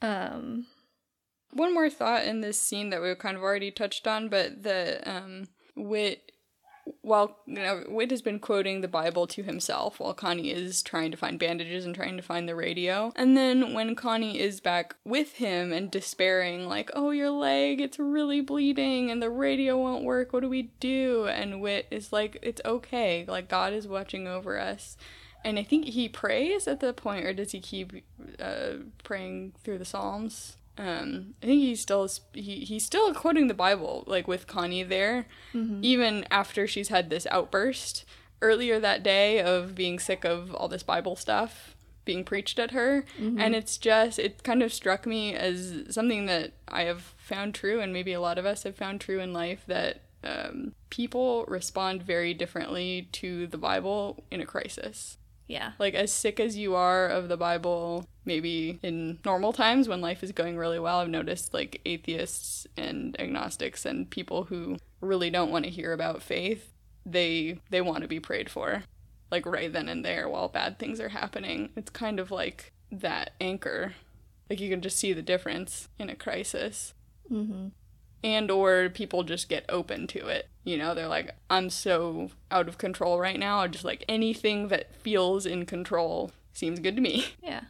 Um. 0.02 0.66
One 1.52 1.72
more 1.72 1.88
thought 1.88 2.24
in 2.24 2.40
this 2.40 2.61
scene 2.61 2.90
that 2.90 3.00
we've 3.00 3.16
kind 3.16 3.37
of 3.37 3.44
already 3.44 3.70
touched 3.70 4.09
on, 4.09 4.28
but 4.28 4.64
the 4.64 5.00
um, 5.09 5.46
Whit, 5.76 6.29
while 7.02 7.38
you 7.46 7.54
know, 7.54 7.84
Whit 7.88 8.10
has 8.10 8.22
been 8.22 8.38
quoting 8.38 8.80
the 8.80 8.88
Bible 8.88 9.26
to 9.28 9.42
himself 9.42 9.98
while 10.00 10.14
Connie 10.14 10.50
is 10.50 10.82
trying 10.82 11.10
to 11.10 11.16
find 11.16 11.38
bandages 11.38 11.84
and 11.84 11.94
trying 11.94 12.16
to 12.16 12.22
find 12.22 12.48
the 12.48 12.54
radio. 12.54 13.12
And 13.16 13.36
then 13.36 13.72
when 13.72 13.94
Connie 13.94 14.38
is 14.38 14.60
back 14.60 14.94
with 15.04 15.34
him 15.36 15.72
and 15.72 15.90
despairing, 15.90 16.66
like, 16.68 16.90
"Oh, 16.94 17.10
your 17.10 17.30
leg, 17.30 17.80
it's 17.80 17.98
really 17.98 18.40
bleeding, 18.40 19.10
and 19.10 19.22
the 19.22 19.30
radio 19.30 19.78
won't 19.78 20.04
work. 20.04 20.32
What 20.32 20.40
do 20.40 20.48
we 20.48 20.70
do?" 20.80 21.26
And 21.26 21.60
Whit 21.60 21.86
is 21.90 22.12
like, 22.12 22.38
"It's 22.42 22.60
okay. 22.64 23.24
Like 23.26 23.48
God 23.48 23.72
is 23.72 23.88
watching 23.88 24.28
over 24.28 24.58
us." 24.58 24.96
And 25.42 25.58
I 25.58 25.62
think 25.62 25.86
he 25.86 26.08
prays 26.08 26.68
at 26.68 26.80
the 26.80 26.92
point, 26.92 27.24
or 27.24 27.32
does 27.32 27.52
he 27.52 27.60
keep 27.60 28.04
uh, 28.38 28.72
praying 29.04 29.54
through 29.64 29.78
the 29.78 29.86
Psalms? 29.86 30.56
Um, 30.78 31.35
I 31.42 31.46
think 31.46 31.61
he's 31.61 31.80
still 31.80 32.09
he, 32.33 32.61
he's 32.64 32.85
still 32.85 33.12
quoting 33.12 33.48
the 33.48 33.54
Bible, 33.54 34.04
like 34.06 34.26
with 34.26 34.46
Connie 34.46 34.83
there, 34.83 35.26
even 35.85 36.24
after 36.30 36.66
she's 36.66 36.88
had 36.88 37.11
this 37.11 37.26
outburst 37.30 38.04
earlier 38.40 38.80
that 38.80 39.02
day 39.02 39.40
of 39.42 39.74
being 39.74 39.98
sick 39.98 40.24
of 40.24 40.54
all 40.54 40.68
this 40.68 40.83
Bible 40.83 41.16
stuff 41.16 41.74
being 42.06 42.24
preached 42.24 42.59
at 42.59 42.70
her. 42.70 43.04
And 43.38 43.54
it's 43.54 43.76
just 43.76 44.18
it 44.18 44.42
kind 44.42 44.62
of 44.62 44.72
struck 44.72 45.06
me 45.06 45.35
as 45.35 45.85
something 45.90 46.24
that 46.26 46.52
I 46.66 46.85
have 46.85 47.02
found 47.18 47.54
true, 47.54 47.80
and 47.80 47.92
maybe 47.92 48.12
a 48.14 48.20
lot 48.20 48.38
of 48.38 48.46
us 48.46 48.62
have 48.62 48.76
found 48.76 49.00
true 49.02 49.20
in 49.20 49.33
life 49.35 49.64
that 49.66 50.00
um, 50.24 50.72
people 50.88 51.44
respond 51.46 52.02
very 52.02 52.33
differently 52.35 53.09
to 53.12 53.46
the 53.46 53.59
Bible 53.59 54.24
in 54.30 54.40
a 54.40 54.46
crisis. 54.46 55.18
Yeah. 55.50 55.72
Like, 55.80 55.94
as 55.94 56.12
sick 56.12 56.38
as 56.38 56.56
you 56.56 56.76
are 56.76 57.08
of 57.08 57.28
the 57.28 57.36
Bible, 57.36 58.06
maybe 58.24 58.78
in 58.84 59.18
normal 59.24 59.52
times 59.52 59.88
when 59.88 60.00
life 60.00 60.22
is 60.22 60.30
going 60.30 60.56
really 60.56 60.78
well, 60.78 61.00
I've 61.00 61.08
noticed 61.08 61.52
like 61.52 61.80
atheists 61.84 62.68
and 62.76 63.20
agnostics 63.20 63.84
and 63.84 64.08
people 64.08 64.44
who 64.44 64.76
really 65.00 65.28
don't 65.28 65.50
want 65.50 65.64
to 65.64 65.70
hear 65.70 65.92
about 65.92 66.22
faith, 66.22 66.72
they 67.04 67.58
they 67.70 67.80
want 67.80 68.02
to 68.02 68.08
be 68.08 68.20
prayed 68.20 68.48
for. 68.48 68.84
Like 69.32 69.44
right 69.44 69.72
then 69.72 69.88
and 69.88 70.04
there 70.04 70.28
while 70.28 70.48
bad 70.48 70.78
things 70.78 71.00
are 71.00 71.08
happening. 71.08 71.70
It's 71.74 71.90
kind 71.90 72.20
of 72.20 72.30
like 72.30 72.72
that 72.92 73.32
anchor. 73.40 73.94
Like 74.48 74.60
you 74.60 74.70
can 74.70 74.80
just 74.80 74.98
see 74.98 75.12
the 75.12 75.22
difference 75.22 75.88
in 75.98 76.08
a 76.08 76.14
crisis 76.14 76.94
Mm-hmm. 77.30 77.68
And 78.22 78.50
or 78.50 78.88
people 78.90 79.22
just 79.22 79.48
get 79.48 79.64
open 79.68 80.06
to 80.09 80.26
it 80.26 80.48
you 80.64 80.76
know 80.76 80.94
they're 80.94 81.09
like 81.09 81.35
i'm 81.48 81.70
so 81.70 82.30
out 82.50 82.68
of 82.68 82.78
control 82.78 83.18
right 83.18 83.38
now 83.38 83.66
just 83.66 83.85
like 83.85 84.04
anything 84.09 84.68
that 84.68 84.94
feels 84.94 85.46
in 85.46 85.64
control 85.64 86.30
seems 86.52 86.80
good 86.80 86.96
to 86.96 87.02
me 87.02 87.26
Yeah. 87.42 87.62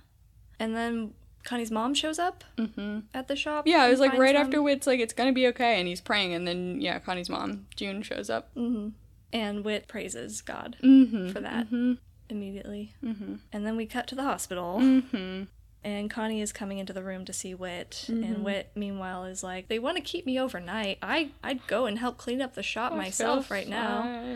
And 0.58 0.76
then 0.76 1.14
Connie's 1.42 1.70
mom 1.70 1.94
shows 1.94 2.18
up 2.18 2.44
mm-hmm. 2.58 2.98
at 3.14 3.28
the 3.28 3.36
shop. 3.36 3.66
yeah 3.66 3.86
it 3.86 3.90
was 3.90 4.00
like 4.00 4.12
right 4.12 4.34
them. 4.34 4.44
after 4.44 4.60
Whit's 4.60 4.86
like 4.86 5.00
it's 5.00 5.14
gonna 5.14 5.32
be 5.32 5.46
okay 5.48 5.78
and 5.78 5.88
he's 5.88 6.00
praying 6.00 6.34
and 6.34 6.46
then 6.46 6.80
yeah 6.80 6.98
connie's 6.98 7.30
mom 7.30 7.66
june 7.76 8.02
shows 8.02 8.28
up 8.28 8.54
Mm-hmm. 8.56 8.88
And 9.32 9.64
Whit 9.64 9.86
praises 9.86 10.40
God 10.40 10.76
mm-hmm. 10.82 11.30
for 11.30 11.40
that 11.40 11.66
mm-hmm. 11.66 11.92
immediately. 12.28 12.94
Mm-hmm. 13.02 13.36
And 13.52 13.66
then 13.66 13.76
we 13.76 13.86
cut 13.86 14.06
to 14.08 14.14
the 14.14 14.24
hospital, 14.24 14.78
Mm-hmm. 14.80 15.44
And 15.82 16.10
Connie 16.10 16.42
is 16.42 16.52
coming 16.52 16.78
into 16.78 16.92
the 16.92 17.02
room 17.02 17.24
to 17.24 17.32
see 17.32 17.54
Whit. 17.54 18.04
Mm-hmm. 18.06 18.22
And 18.22 18.44
Whit, 18.44 18.70
meanwhile, 18.74 19.24
is 19.24 19.42
like, 19.42 19.68
"They 19.68 19.78
want 19.78 19.96
to 19.96 20.02
keep 20.02 20.26
me 20.26 20.38
overnight. 20.38 20.98
I 21.02 21.30
I'd 21.42 21.66
go 21.66 21.86
and 21.86 21.98
help 21.98 22.18
clean 22.18 22.42
up 22.42 22.54
the 22.54 22.62
shop 22.62 22.92
myself 22.92 23.50
right 23.50 23.68
now 23.68 24.28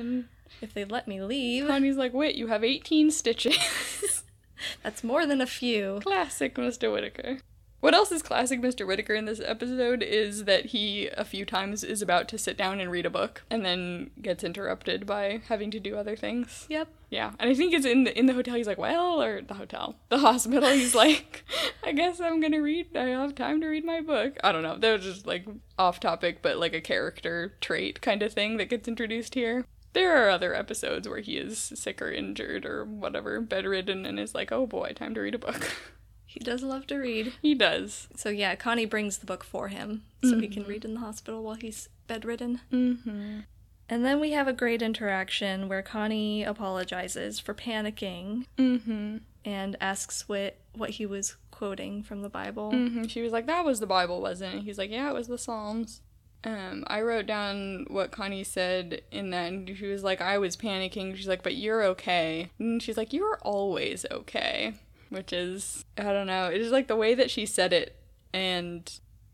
if 0.60 0.72
they'd 0.72 0.90
let 0.90 1.08
me 1.08 1.20
leave. 1.20 1.66
connie's 1.66 1.96
like 1.96 2.14
wait 2.14 2.36
you 2.36 2.46
have 2.46 2.62
18 2.62 3.10
stitches 3.10 4.22
That's 4.82 5.04
more 5.04 5.26
than 5.26 5.40
a 5.40 5.46
few." 5.46 6.00
Classic 6.02 6.54
Mr. 6.54 6.90
Whittaker. 6.90 7.38
What 7.84 7.92
else 7.92 8.10
is 8.10 8.22
classic 8.22 8.62
Mr. 8.62 8.86
Whittaker 8.86 9.14
in 9.14 9.26
this 9.26 9.42
episode 9.44 10.02
is 10.02 10.44
that 10.44 10.64
he, 10.64 11.08
a 11.08 11.22
few 11.22 11.44
times, 11.44 11.84
is 11.84 12.00
about 12.00 12.28
to 12.28 12.38
sit 12.38 12.56
down 12.56 12.80
and 12.80 12.90
read 12.90 13.04
a 13.04 13.10
book 13.10 13.42
and 13.50 13.62
then 13.62 14.08
gets 14.22 14.42
interrupted 14.42 15.04
by 15.04 15.42
having 15.48 15.70
to 15.70 15.78
do 15.78 15.94
other 15.94 16.16
things. 16.16 16.64
Yep. 16.70 16.88
Yeah, 17.10 17.32
and 17.38 17.50
I 17.50 17.54
think 17.54 17.74
it's 17.74 17.84
in 17.84 18.04
the 18.04 18.18
in 18.18 18.24
the 18.24 18.32
hotel. 18.32 18.54
He's 18.54 18.66
like, 18.66 18.78
well, 18.78 19.22
or 19.22 19.42
the 19.42 19.52
hotel, 19.52 19.96
the 20.08 20.16
hospital. 20.26 20.70
He's 20.70 20.94
like, 20.94 21.44
I 21.84 21.92
guess 21.92 22.22
I'm 22.22 22.40
gonna 22.40 22.62
read. 22.62 22.96
I 22.96 23.08
have 23.08 23.34
time 23.34 23.60
to 23.60 23.66
read 23.66 23.84
my 23.84 24.00
book. 24.00 24.38
I 24.42 24.50
don't 24.50 24.62
know. 24.62 24.78
That 24.78 24.92
was 24.92 25.02
just 25.02 25.26
like 25.26 25.44
off 25.78 26.00
topic, 26.00 26.40
but 26.40 26.56
like 26.56 26.72
a 26.72 26.80
character 26.80 27.52
trait 27.60 28.00
kind 28.00 28.22
of 28.22 28.32
thing 28.32 28.56
that 28.56 28.70
gets 28.70 28.88
introduced 28.88 29.34
here. 29.34 29.66
There 29.92 30.24
are 30.24 30.30
other 30.30 30.54
episodes 30.54 31.06
where 31.06 31.20
he 31.20 31.36
is 31.36 31.58
sick 31.58 32.00
or 32.00 32.10
injured 32.10 32.64
or 32.64 32.86
whatever, 32.86 33.42
bedridden, 33.42 34.06
and 34.06 34.18
is 34.18 34.34
like, 34.34 34.52
oh 34.52 34.66
boy, 34.66 34.94
time 34.94 35.14
to 35.16 35.20
read 35.20 35.34
a 35.34 35.38
book. 35.38 35.70
He 36.34 36.40
does 36.40 36.62
love 36.64 36.86
to 36.88 36.96
read. 36.96 37.32
he 37.40 37.54
does. 37.54 38.08
So 38.16 38.28
yeah, 38.28 38.56
Connie 38.56 38.86
brings 38.86 39.18
the 39.18 39.26
book 39.26 39.44
for 39.44 39.68
him 39.68 40.02
so 40.22 40.38
he 40.38 40.48
can 40.48 40.64
read 40.64 40.84
in 40.84 40.94
the 40.94 41.00
hospital 41.00 41.42
while 41.44 41.54
he's 41.54 41.88
bedridden. 42.08 42.60
Mm-hmm. 42.72 43.40
And 43.88 44.04
then 44.04 44.18
we 44.18 44.32
have 44.32 44.48
a 44.48 44.52
great 44.52 44.82
interaction 44.82 45.68
where 45.68 45.82
Connie 45.82 46.42
apologizes 46.42 47.38
for 47.38 47.54
panicking 47.54 48.46
Mm-hmm. 48.58 49.18
and 49.44 49.76
asks 49.80 50.28
Whit 50.28 50.58
what 50.74 50.90
he 50.90 51.06
was 51.06 51.36
quoting 51.50 52.02
from 52.02 52.22
the 52.22 52.28
Bible. 52.28 52.72
Mm-hmm. 52.72 53.04
She 53.04 53.20
was 53.22 53.30
like, 53.32 53.46
"That 53.46 53.64
was 53.64 53.78
the 53.80 53.86
Bible, 53.86 54.20
wasn't 54.20 54.54
it?" 54.56 54.62
He's 54.64 54.78
like, 54.78 54.90
"Yeah, 54.90 55.08
it 55.10 55.14
was 55.14 55.28
the 55.28 55.38
Psalms." 55.38 56.00
Um, 56.46 56.84
I 56.88 57.00
wrote 57.00 57.24
down 57.26 57.86
what 57.88 58.10
Connie 58.10 58.44
said 58.44 59.00
in 59.10 59.30
that, 59.30 59.52
and 59.52 59.76
she 59.78 59.86
was 59.86 60.02
like, 60.02 60.20
"I 60.20 60.36
was 60.38 60.56
panicking." 60.56 61.14
She's 61.16 61.28
like, 61.28 61.42
"But 61.42 61.54
you're 61.56 61.84
okay." 61.84 62.50
And 62.58 62.82
she's 62.82 62.96
like, 62.96 63.12
"You're 63.12 63.38
always 63.42 64.04
okay," 64.10 64.74
which 65.08 65.32
is 65.32 65.84
I 65.98 66.04
don't 66.04 66.26
know. 66.26 66.46
It 66.46 66.60
is 66.60 66.72
like 66.72 66.88
the 66.88 66.96
way 66.96 67.14
that 67.14 67.30
she 67.30 67.46
said 67.46 67.72
it, 67.72 67.96
and 68.32 68.90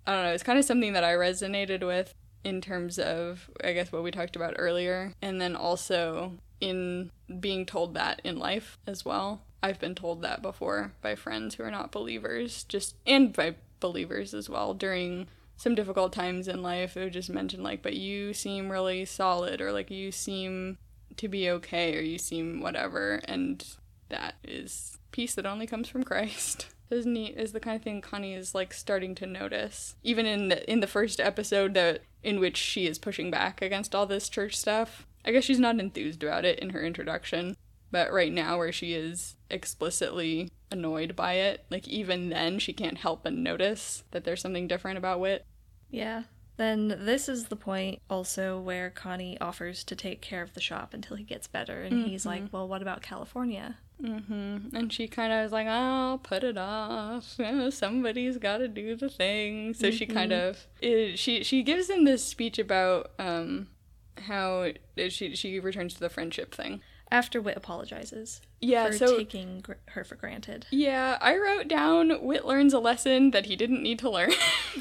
I 0.06 0.14
don't 0.14 0.24
know. 0.24 0.32
It's 0.32 0.42
kind 0.42 0.58
of 0.58 0.64
something 0.64 0.92
that 0.92 1.04
I 1.04 1.12
resonated 1.12 1.86
with 1.86 2.14
in 2.42 2.60
terms 2.60 2.98
of 2.98 3.50
I 3.62 3.72
guess 3.72 3.92
what 3.92 4.02
we 4.02 4.10
talked 4.10 4.36
about 4.36 4.54
earlier, 4.58 5.14
and 5.20 5.40
then 5.40 5.56
also 5.56 6.34
in 6.60 7.10
being 7.40 7.64
told 7.64 7.94
that 7.94 8.20
in 8.24 8.38
life 8.38 8.78
as 8.86 9.04
well. 9.04 9.42
I've 9.62 9.78
been 9.78 9.94
told 9.94 10.22
that 10.22 10.40
before 10.40 10.92
by 11.02 11.14
friends 11.14 11.54
who 11.54 11.64
are 11.64 11.70
not 11.70 11.92
believers, 11.92 12.64
just 12.64 12.96
and 13.06 13.32
by 13.32 13.56
believers 13.78 14.32
as 14.34 14.48
well 14.48 14.74
during 14.74 15.28
some 15.56 15.74
difficult 15.74 16.12
times 16.12 16.48
in 16.48 16.62
life. 16.62 16.94
They 16.94 17.04
would 17.04 17.12
just 17.12 17.28
mention 17.28 17.62
like, 17.62 17.82
but 17.82 17.94
you 17.94 18.32
seem 18.32 18.70
really 18.70 19.04
solid, 19.04 19.60
or 19.60 19.72
like 19.72 19.90
you 19.90 20.10
seem 20.12 20.78
to 21.16 21.28
be 21.28 21.50
okay, 21.50 21.96
or 21.96 22.00
you 22.00 22.16
seem 22.18 22.60
whatever, 22.60 23.20
and 23.24 23.66
that 24.08 24.34
is 24.42 24.98
peace 25.12 25.34
that 25.34 25.46
only 25.46 25.66
comes 25.66 25.88
from 25.88 26.04
Christ. 26.04 26.66
Is 26.90 27.06
neat 27.06 27.36
is 27.36 27.52
the 27.52 27.60
kind 27.60 27.76
of 27.76 27.82
thing 27.82 28.00
Connie 28.00 28.34
is 28.34 28.52
like 28.52 28.74
starting 28.74 29.14
to 29.14 29.24
notice. 29.24 29.94
Even 30.02 30.26
in 30.26 30.48
the 30.48 30.68
in 30.68 30.80
the 30.80 30.88
first 30.88 31.20
episode 31.20 31.72
that 31.74 32.02
in 32.24 32.40
which 32.40 32.56
she 32.56 32.88
is 32.88 32.98
pushing 32.98 33.30
back 33.30 33.62
against 33.62 33.94
all 33.94 34.06
this 34.06 34.28
church 34.28 34.56
stuff. 34.56 35.06
I 35.24 35.30
guess 35.30 35.44
she's 35.44 35.60
not 35.60 35.78
enthused 35.78 36.24
about 36.24 36.44
it 36.44 36.58
in 36.58 36.70
her 36.70 36.82
introduction, 36.82 37.56
but 37.92 38.12
right 38.12 38.32
now 38.32 38.58
where 38.58 38.72
she 38.72 38.94
is 38.94 39.36
explicitly 39.48 40.50
annoyed 40.70 41.14
by 41.14 41.34
it. 41.34 41.64
Like 41.70 41.86
even 41.86 42.28
then 42.28 42.58
she 42.58 42.72
can't 42.72 42.98
help 42.98 43.22
but 43.22 43.34
notice 43.34 44.02
that 44.10 44.24
there's 44.24 44.40
something 44.40 44.66
different 44.66 44.98
about 44.98 45.20
Whit. 45.20 45.44
Yeah. 45.90 46.24
Then 46.56 46.88
this 46.88 47.28
is 47.28 47.46
the 47.46 47.56
point 47.56 48.02
also 48.10 48.60
where 48.60 48.90
Connie 48.90 49.40
offers 49.40 49.82
to 49.84 49.96
take 49.96 50.20
care 50.20 50.42
of 50.42 50.54
the 50.54 50.60
shop 50.60 50.92
until 50.92 51.16
he 51.16 51.24
gets 51.24 51.46
better. 51.46 51.82
And 51.82 52.06
he's 52.06 52.26
like, 52.26 52.42
mm-hmm. 52.42 52.56
well, 52.56 52.68
what 52.68 52.82
about 52.82 53.00
California? 53.00 53.76
Mm-hmm. 54.02 54.74
And 54.74 54.92
she 54.92 55.06
kind 55.08 55.32
of 55.32 55.42
was 55.42 55.52
like, 55.52 55.66
"I'll 55.66 56.18
put 56.18 56.42
it 56.44 56.56
off. 56.56 57.38
Eh, 57.38 57.70
Somebody's 57.70 58.38
got 58.38 58.58
to 58.58 58.68
do 58.68 58.96
the 58.96 59.08
thing." 59.08 59.74
So 59.74 59.90
she 59.90 60.06
kind 60.06 60.32
of 60.32 60.66
it, 60.80 61.18
she 61.18 61.42
she 61.44 61.62
gives 61.62 61.90
him 61.90 62.04
this 62.04 62.24
speech 62.24 62.58
about 62.58 63.10
um 63.18 63.68
how 64.26 64.62
it- 64.96 65.12
she 65.12 65.34
she 65.34 65.58
returns 65.60 65.94
to 65.94 66.00
the 66.00 66.08
friendship 66.10 66.54
thing. 66.54 66.80
After 67.12 67.40
Whit 67.40 67.56
apologizes 67.56 68.40
Yeah, 68.60 68.86
for 68.86 68.92
so 68.92 69.18
taking 69.18 69.60
gr- 69.62 69.72
her 69.88 70.04
for 70.04 70.14
granted. 70.14 70.66
yeah, 70.70 71.18
I 71.20 71.36
wrote 71.36 71.66
down 71.66 72.10
Whit 72.24 72.44
learns 72.46 72.72
a 72.72 72.78
lesson 72.78 73.32
that 73.32 73.46
he 73.46 73.56
didn't 73.56 73.82
need 73.82 73.98
to 73.98 74.08
learn. 74.10 74.30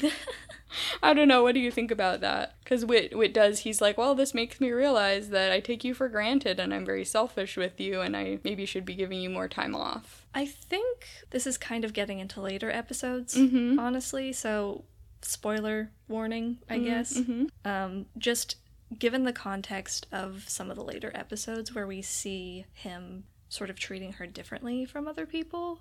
I 1.02 1.14
don't 1.14 1.28
know. 1.28 1.42
What 1.42 1.54
do 1.54 1.60
you 1.60 1.70
think 1.70 1.90
about 1.90 2.20
that? 2.20 2.54
Because 2.62 2.84
Whit 2.84 3.16
Whit 3.16 3.32
does. 3.34 3.60
He's 3.60 3.80
like, 3.80 3.96
well, 3.98 4.14
this 4.14 4.34
makes 4.34 4.60
me 4.60 4.70
realize 4.70 5.30
that 5.30 5.50
I 5.52 5.60
take 5.60 5.84
you 5.84 5.94
for 5.94 6.08
granted, 6.08 6.60
and 6.60 6.72
I'm 6.74 6.84
very 6.86 7.04
selfish 7.04 7.56
with 7.56 7.80
you, 7.80 8.00
and 8.00 8.16
I 8.16 8.38
maybe 8.44 8.66
should 8.66 8.84
be 8.84 8.94
giving 8.94 9.20
you 9.20 9.30
more 9.30 9.48
time 9.48 9.74
off. 9.74 10.26
I 10.34 10.46
think 10.46 11.06
this 11.30 11.46
is 11.46 11.58
kind 11.58 11.84
of 11.84 11.92
getting 11.92 12.18
into 12.20 12.40
later 12.40 12.70
episodes, 12.70 13.34
Mm-hmm. 13.36 13.78
honestly. 13.78 14.32
So, 14.32 14.84
spoiler 15.22 15.90
warning, 16.08 16.58
I 16.68 16.78
guess. 16.78 17.14
Mm-hmm. 17.18 17.44
Um, 17.64 18.06
just 18.16 18.56
given 18.98 19.24
the 19.24 19.32
context 19.32 20.06
of 20.12 20.44
some 20.48 20.70
of 20.70 20.76
the 20.76 20.82
later 20.84 21.12
episodes 21.14 21.74
where 21.74 21.86
we 21.86 22.02
see 22.02 22.66
him 22.72 23.24
sort 23.48 23.70
of 23.70 23.78
treating 23.78 24.14
her 24.14 24.26
differently 24.26 24.84
from 24.84 25.06
other 25.08 25.26
people, 25.26 25.80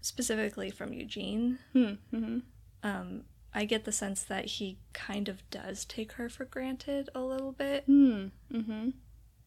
specifically 0.00 0.70
from 0.70 0.92
Eugene, 0.92 1.58
Mm-hmm. 1.74 2.38
um, 2.82 3.24
I 3.52 3.64
get 3.64 3.84
the 3.84 3.92
sense 3.92 4.22
that 4.24 4.44
he 4.46 4.78
kind 4.92 5.28
of 5.28 5.48
does 5.50 5.84
take 5.84 6.12
her 6.12 6.28
for 6.28 6.44
granted 6.44 7.08
a 7.14 7.20
little 7.20 7.52
bit. 7.52 7.84
Hmm. 7.84 8.26
Mm-hmm. 8.52 8.90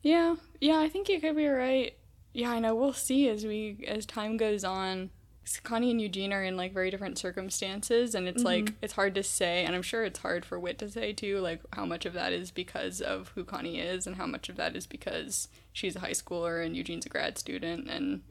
Yeah. 0.01 0.36
Yeah. 0.60 0.80
I 0.80 0.89
think 0.89 1.08
you 1.10 1.22
could 1.22 1.36
be 1.36 1.47
right. 1.47 1.97
Yeah. 2.34 2.51
I 2.51 2.60
know. 2.60 2.76
We'll 2.76 2.93
see 2.93 3.30
as 3.30 3.45
we 3.45 3.86
as 3.88 4.06
time 4.06 4.38
goes 4.38 4.64
on. 4.64 5.10
Connie 5.64 5.91
and 5.91 6.01
Eugene 6.01 6.32
are 6.32 6.43
in 6.43 6.56
like 6.56 6.74
very 6.74 6.89
different 6.89 7.18
circumstances, 7.18 8.16
and 8.16 8.30
it's 8.30 8.43
like 8.43 8.72
it's 8.82 8.93
hard 8.93 9.14
to 9.16 9.24
say, 9.24 9.66
and 9.66 9.76
I'm 9.76 9.82
sure 9.82 10.06
it's 10.06 10.20
hard 10.20 10.45
for 10.45 10.58
Whit 10.58 10.78
to 10.80 10.89
say 10.89 11.12
too, 11.12 11.39
like 11.39 11.60
how 11.74 11.86
much 11.86 12.06
of 12.06 12.14
that 12.14 12.32
is 12.32 12.49
because 12.49 13.01
of 13.01 13.34
who 13.36 13.43
Connie 13.43 13.78
is, 13.78 14.08
and 14.08 14.16
how 14.16 14.26
much 14.26 14.47
of 14.47 14.56
that 14.56 14.74
is 14.74 14.88
because 14.88 15.49
she's 15.74 15.97
a 15.97 15.99
high 15.99 16.12
schooler 16.12 16.66
and 16.66 16.78
Eugene's 16.78 17.06
a 17.06 17.10
grad 17.10 17.38
student, 17.38 17.89
and 17.89 18.22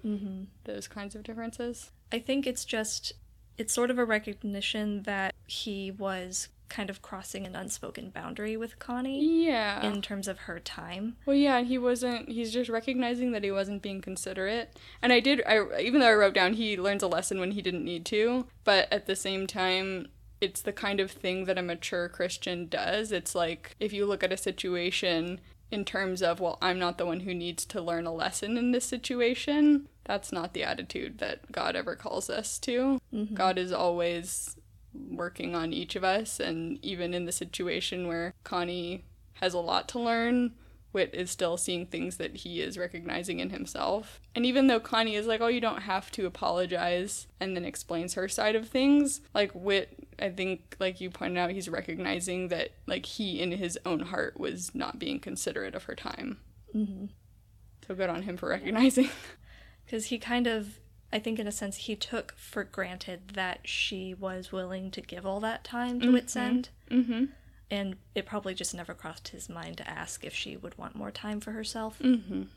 those 0.64 0.88
kinds 0.88 1.14
of 1.14 1.22
differences. 1.22 1.90
I 2.10 2.18
think 2.18 2.46
it's 2.46 2.64
just 2.64 3.12
it's 3.58 3.72
sort 3.74 3.90
of 3.90 3.98
a 3.98 4.04
recognition 4.04 5.02
that 5.02 5.34
he 5.46 5.90
was 5.90 6.48
kind 6.68 6.88
of 6.88 7.02
crossing 7.02 7.46
an 7.46 7.54
unspoken 7.54 8.08
boundary 8.08 8.56
with 8.56 8.78
Connie 8.78 9.44
Yeah. 9.46 9.84
in 9.86 10.00
terms 10.00 10.26
of 10.26 10.38
her 10.40 10.58
time. 10.58 11.16
Well, 11.26 11.36
yeah, 11.36 11.60
he 11.60 11.76
wasn't. 11.76 12.30
He's 12.30 12.50
just 12.50 12.70
recognizing 12.70 13.32
that 13.32 13.44
he 13.44 13.50
wasn't 13.50 13.82
being 13.82 14.00
considerate. 14.00 14.78
And 15.02 15.12
I 15.12 15.20
did. 15.20 15.42
I 15.46 15.80
even 15.80 16.00
though 16.00 16.08
I 16.08 16.14
wrote 16.14 16.32
down 16.32 16.54
he 16.54 16.78
learns 16.78 17.02
a 17.02 17.08
lesson 17.08 17.38
when 17.40 17.50
he 17.50 17.60
didn't 17.60 17.84
need 17.84 18.06
to, 18.06 18.46
but 18.64 18.90
at 18.90 19.04
the 19.06 19.14
same 19.16 19.46
time, 19.46 20.08
it's 20.40 20.62
the 20.62 20.72
kind 20.72 20.98
of 20.98 21.10
thing 21.10 21.44
that 21.44 21.58
a 21.58 21.62
mature 21.62 22.08
Christian 22.08 22.66
does. 22.68 23.12
It's 23.12 23.34
like 23.34 23.76
if 23.78 23.92
you 23.92 24.06
look 24.06 24.24
at 24.24 24.32
a 24.32 24.36
situation 24.38 25.40
in 25.72 25.84
terms 25.84 26.22
of, 26.22 26.38
well, 26.38 26.58
I'm 26.60 26.78
not 26.78 26.98
the 26.98 27.06
one 27.06 27.20
who 27.20 27.34
needs 27.34 27.64
to 27.66 27.80
learn 27.80 28.06
a 28.06 28.12
lesson 28.12 28.56
in 28.56 28.72
this 28.72 28.84
situation. 28.84 29.88
That's 30.04 30.30
not 30.30 30.52
the 30.52 30.62
attitude 30.62 31.18
that 31.18 31.50
God 31.50 31.74
ever 31.74 31.96
calls 31.96 32.28
us 32.28 32.58
to. 32.60 33.00
Mm-hmm. 33.12 33.34
God 33.34 33.56
is 33.56 33.72
always 33.72 34.56
working 34.94 35.54
on 35.54 35.72
each 35.72 35.96
of 35.96 36.04
us, 36.04 36.38
and 36.38 36.78
even 36.84 37.14
in 37.14 37.24
the 37.24 37.32
situation 37.32 38.06
where 38.06 38.34
Connie 38.44 39.04
has 39.34 39.54
a 39.54 39.58
lot 39.58 39.88
to 39.88 39.98
learn, 39.98 40.52
Whit 40.92 41.10
is 41.14 41.30
still 41.30 41.56
seeing 41.56 41.86
things 41.86 42.18
that 42.18 42.36
he 42.36 42.60
is 42.60 42.78
recognizing 42.78 43.40
in 43.40 43.50
himself. 43.50 44.20
And 44.34 44.46
even 44.46 44.66
though 44.66 44.80
Connie 44.80 45.16
is 45.16 45.26
like, 45.26 45.40
oh, 45.40 45.48
you 45.48 45.60
don't 45.60 45.82
have 45.82 46.10
to 46.12 46.26
apologize, 46.26 47.26
and 47.40 47.56
then 47.56 47.64
explains 47.64 48.14
her 48.14 48.28
side 48.28 48.54
of 48.54 48.68
things, 48.68 49.22
like 49.34 49.52
Whit, 49.52 50.06
I 50.18 50.28
think, 50.28 50.76
like 50.78 51.00
you 51.00 51.10
pointed 51.10 51.38
out, 51.38 51.50
he's 51.50 51.68
recognizing 51.68 52.48
that, 52.48 52.72
like, 52.86 53.06
he 53.06 53.40
in 53.40 53.52
his 53.52 53.78
own 53.84 54.00
heart 54.00 54.38
was 54.38 54.74
not 54.74 54.98
being 54.98 55.18
considerate 55.18 55.74
of 55.74 55.84
her 55.84 55.94
time. 55.94 56.38
Mm-hmm. 56.74 57.06
So 57.86 57.94
good 57.94 58.10
on 58.10 58.22
him 58.22 58.36
for 58.36 58.48
recognizing. 58.48 59.10
Because 59.84 60.06
he 60.06 60.18
kind 60.18 60.46
of, 60.46 60.78
I 61.12 61.18
think 61.18 61.38
in 61.38 61.46
a 61.46 61.52
sense, 61.52 61.76
he 61.76 61.96
took 61.96 62.34
for 62.38 62.64
granted 62.64 63.32
that 63.34 63.60
she 63.64 64.14
was 64.14 64.52
willing 64.52 64.90
to 64.92 65.00
give 65.00 65.26
all 65.26 65.40
that 65.40 65.64
time 65.64 66.00
to 66.00 66.10
Whit's 66.12 66.36
End. 66.36 66.70
mm-hmm. 66.90 67.24
And 67.72 67.96
it 68.14 68.26
probably 68.26 68.52
just 68.52 68.74
never 68.74 68.92
crossed 68.92 69.28
his 69.28 69.48
mind 69.48 69.78
to 69.78 69.88
ask 69.88 70.26
if 70.26 70.34
she 70.34 70.58
would 70.58 70.76
want 70.76 70.94
more 70.94 71.10
time 71.10 71.40
for 71.40 71.52
herself. 71.52 71.98
Mm. 72.00 72.48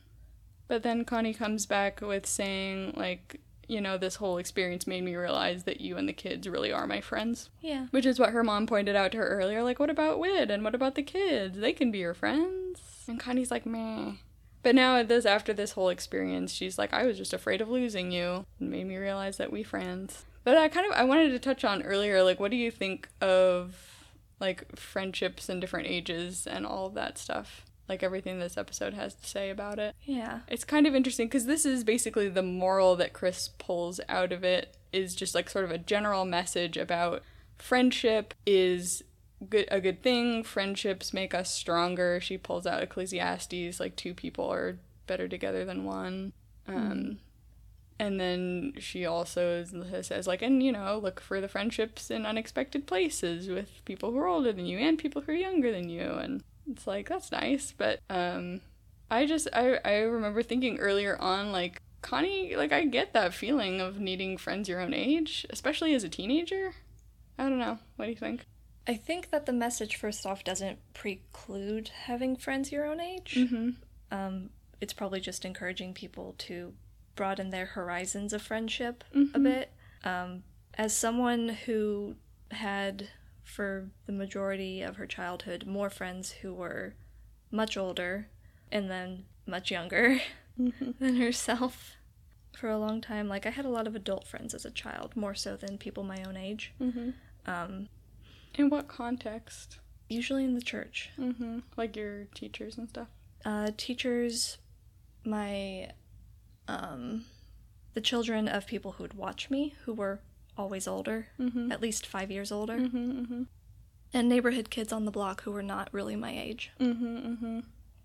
But 0.68 0.84
then 0.84 1.06
Connie 1.06 1.34
comes 1.34 1.66
back 1.66 2.02
with 2.02 2.26
saying, 2.26 2.96
like, 2.98 3.40
you 3.66 3.80
know, 3.80 3.98
this 3.98 4.16
whole 4.16 4.38
experience 4.38 4.86
made 4.86 5.06
me 5.06 5.16
realize 5.16 5.64
that 5.64 5.80
you 5.80 5.96
and 5.96 6.10
the 6.10 6.14
kids 6.14 6.50
really 6.50 6.74
are 6.74 6.86
my 6.86 7.00
friends. 7.00 7.50
Yeah. 7.62 7.88
Which 7.92 8.06
is 8.06 8.20
what 8.20 8.32
her 8.32 8.44
mom 8.44 8.68
pointed 8.68 8.98
out 8.98 9.14
to 9.14 9.18
her 9.20 9.28
earlier. 9.30 9.64
Like, 9.64 9.80
what 9.80 9.90
about 9.90 10.20
Whit 10.20 10.52
and 10.52 10.66
what 10.66 10.76
about 10.76 10.96
the 10.96 11.02
kids? 11.02 11.60
They 11.60 11.72
can 11.72 11.92
be 11.92 12.00
your 12.00 12.14
friends. 12.14 12.82
And 13.08 13.18
Connie's 13.18 13.52
like, 13.52 13.66
meh. 13.66 14.16
But 14.64 14.76
now 14.76 15.02
this, 15.02 15.26
after 15.26 15.54
this 15.54 15.72
whole 15.72 15.88
experience, 15.88 16.52
she's 16.52 16.78
like, 16.78 16.94
I 16.94 17.06
was 17.06 17.18
just 17.18 17.34
afraid 17.34 17.62
of 17.62 17.70
losing 17.70 18.12
you. 18.12 18.46
It 18.60 18.66
made 18.66 18.86
me 18.86 18.98
realize 18.98 19.38
that 19.38 19.52
we 19.52 19.64
friends. 19.64 20.26
But 20.44 20.58
I 20.58 20.68
kind 20.68 20.92
of 20.92 21.00
I 21.00 21.06
wanted 21.06 21.30
to 21.30 21.40
touch 21.40 21.64
on 21.64 21.84
earlier, 21.84 22.22
like, 22.22 22.42
what 22.42 22.52
do 22.52 22.58
you 22.58 22.70
think 22.70 23.08
of 23.22 23.95
like 24.40 24.78
friendships 24.78 25.50
and 25.50 25.62
different 25.62 25.88
ages 25.88 26.48
and 26.48 26.66
all 26.66 26.88
of 26.88 26.94
that 26.96 27.18
stuff? 27.18 27.66
Like 27.88 28.02
everything 28.02 28.40
this 28.40 28.58
episode 28.58 28.94
has 28.96 29.14
to 29.16 29.28
say 29.28 29.50
about 29.50 29.78
it. 29.78 29.96
Yeah. 30.04 30.40
It's 30.48 30.64
kind 30.64 30.88
of 30.88 30.96
interesting 30.96 31.28
because 31.28 31.46
this 31.46 31.66
is 31.66 31.84
basically 31.84 32.30
the 32.30 32.42
moral 32.42 32.96
that 32.96 33.14
Chris 33.14 33.50
pulls 33.60 34.00
out 34.10 34.32
of 34.32 34.44
it 34.44 34.76
is 34.92 35.14
just 35.16 35.36
like 35.36 35.50
sort 35.50 35.66
of 35.66 35.72
a 35.72 35.78
general 35.78 36.26
message 36.26 36.78
about 36.78 37.22
friendship 37.58 38.34
is 38.46 39.04
good 39.50 39.68
a 39.70 39.80
good 39.80 40.02
thing. 40.02 40.44
Friendships 40.44 41.14
make 41.14 41.34
us 41.34 41.52
stronger. 41.52 42.20
She 42.20 42.38
pulls 42.38 42.66
out 42.66 42.82
Ecclesiastes 42.82 43.80
like 43.80 43.96
two 43.96 44.14
people 44.14 44.52
are 44.52 44.80
better 45.08 45.28
together 45.28 45.66
than 45.66 45.86
one. 45.86 46.34
Um, 46.68 47.20
and 47.98 48.20
then 48.20 48.74
she 48.78 49.06
also 49.06 49.64
says 50.02 50.28
like 50.28 50.42
and 50.42 50.62
you 50.62 50.72
know 50.72 51.00
look 51.02 51.20
for 51.20 51.40
the 51.40 51.48
friendships 51.48 52.12
in 52.12 52.26
unexpected 52.26 52.86
places 52.86 53.48
with 53.48 53.70
people 53.86 54.12
who 54.12 54.18
are 54.18 54.28
older 54.28 54.52
than 54.52 54.66
you 54.66 54.78
and 54.78 54.98
people 54.98 55.22
who 55.22 55.32
are 55.32 55.36
younger 55.36 55.72
than 55.72 55.88
you 55.88 56.02
and 56.02 56.44
it's 56.70 56.86
like 56.88 57.08
that's 57.08 57.32
nice 57.32 57.74
but 57.78 58.00
um 58.10 58.60
I 59.10 59.26
just 59.26 59.48
I 59.54 59.80
I 59.86 59.98
remember 60.00 60.42
thinking 60.44 60.80
earlier 60.80 61.18
on 61.20 61.52
like 61.52 61.82
Connie 62.02 62.56
like 62.56 62.72
I 62.72 62.86
get 62.86 63.14
that 63.14 63.34
feeling 63.34 63.82
of 63.82 64.00
needing 64.00 64.38
friends 64.38 64.70
your 64.70 64.80
own 64.80 64.94
age, 64.94 65.46
especially 65.50 65.94
as 65.94 66.04
a 66.04 66.10
teenager. 66.10 66.74
I 67.38 67.44
don't 67.44 67.60
know. 67.60 67.80
What 67.96 68.06
do 68.06 68.12
you 68.12 68.18
think? 68.18 68.46
I 68.88 68.94
think 68.96 69.32
that 69.32 69.48
the 69.48 69.54
message, 69.54 69.96
first 69.96 70.26
off, 70.26 70.44
doesn't 70.44 70.78
preclude 70.94 71.90
having 72.06 72.36
friends 72.36 72.72
your 72.72 72.86
own 72.86 73.00
age. 73.00 73.34
Mm-hmm. 73.36 73.70
Um, 74.12 74.52
it's 74.80 74.94
probably 74.94 75.20
just 75.20 75.44
encouraging 75.44 75.94
people 75.96 76.36
to 76.40 76.74
broaden 77.16 77.50
their 77.50 77.66
horizons 77.68 78.34
of 78.34 78.42
friendship 78.42 79.04
a 79.14 79.18
Mhm. 79.18 79.44
bit. 79.44 79.72
Um, 80.04 80.44
as 80.76 80.96
someone 80.96 81.50
who 81.50 82.16
had, 82.52 83.10
for 83.44 83.90
the 84.06 84.12
majority 84.12 84.82
of 84.82 84.98
her 84.98 85.08
childhood, 85.08 85.66
more 85.66 85.90
friends 85.90 86.32
who 86.32 86.54
were 86.54 86.96
much 87.52 87.78
older 87.78 88.28
and 88.72 88.90
then 88.90 89.26
much 89.46 89.72
younger 89.72 90.20
than 90.58 91.16
herself 91.18 91.96
for 92.58 92.70
a 92.70 92.78
long 92.78 93.02
time, 93.02 93.28
like 93.28 93.46
I 93.46 93.50
had 93.52 93.66
a 93.66 93.70
lot 93.70 93.88
of 93.88 93.96
adult 93.96 94.28
friends 94.28 94.54
as 94.54 94.66
a 94.66 94.72
child, 94.72 95.16
more 95.16 95.36
so 95.36 95.56
than 95.56 95.78
people 95.78 96.04
my 96.04 96.24
own 96.24 96.38
age. 96.38 96.74
Mm-hmm. 96.80 97.10
Um, 97.46 97.90
In 98.56 98.70
what 98.70 98.88
context? 98.88 99.80
usually 100.10 100.44
in 100.44 100.54
the 100.54 100.62
church. 100.62 101.10
Mm-hmm. 101.18 101.60
Like 101.78 101.96
your 101.96 102.26
teachers 102.36 102.78
and 102.78 102.88
stuff. 102.90 103.08
uh, 103.44 103.72
teachers, 103.78 104.58
my, 105.24 105.92
um, 106.68 107.26
the 107.94 108.02
children 108.02 108.48
of 108.48 108.68
people 108.68 108.94
who 108.94 109.04
would 109.04 109.14
watch 109.14 109.50
me, 109.50 109.74
who 109.86 109.94
were 109.94 110.20
always 110.58 110.88
older, 110.88 111.28
Mm-hmm. 111.40 111.72
at 111.72 111.82
least 111.82 112.06
five 112.06 112.32
years 112.32 112.52
older, 112.52 112.78
Mm-hmm. 112.78 113.12
Mm-hmm. 113.22 113.44
and 114.14 114.30
neighborhood 114.30 114.70
kids 114.70 114.92
on 114.94 115.06
the 115.06 115.12
block 115.12 115.44
who 115.44 115.52
were 115.52 115.64
not 115.64 115.90
really 115.92 116.16
my 116.16 116.32
age. 116.38 116.72
Mm-hmm. 116.80 117.18
Mm-hmm. 117.18 117.60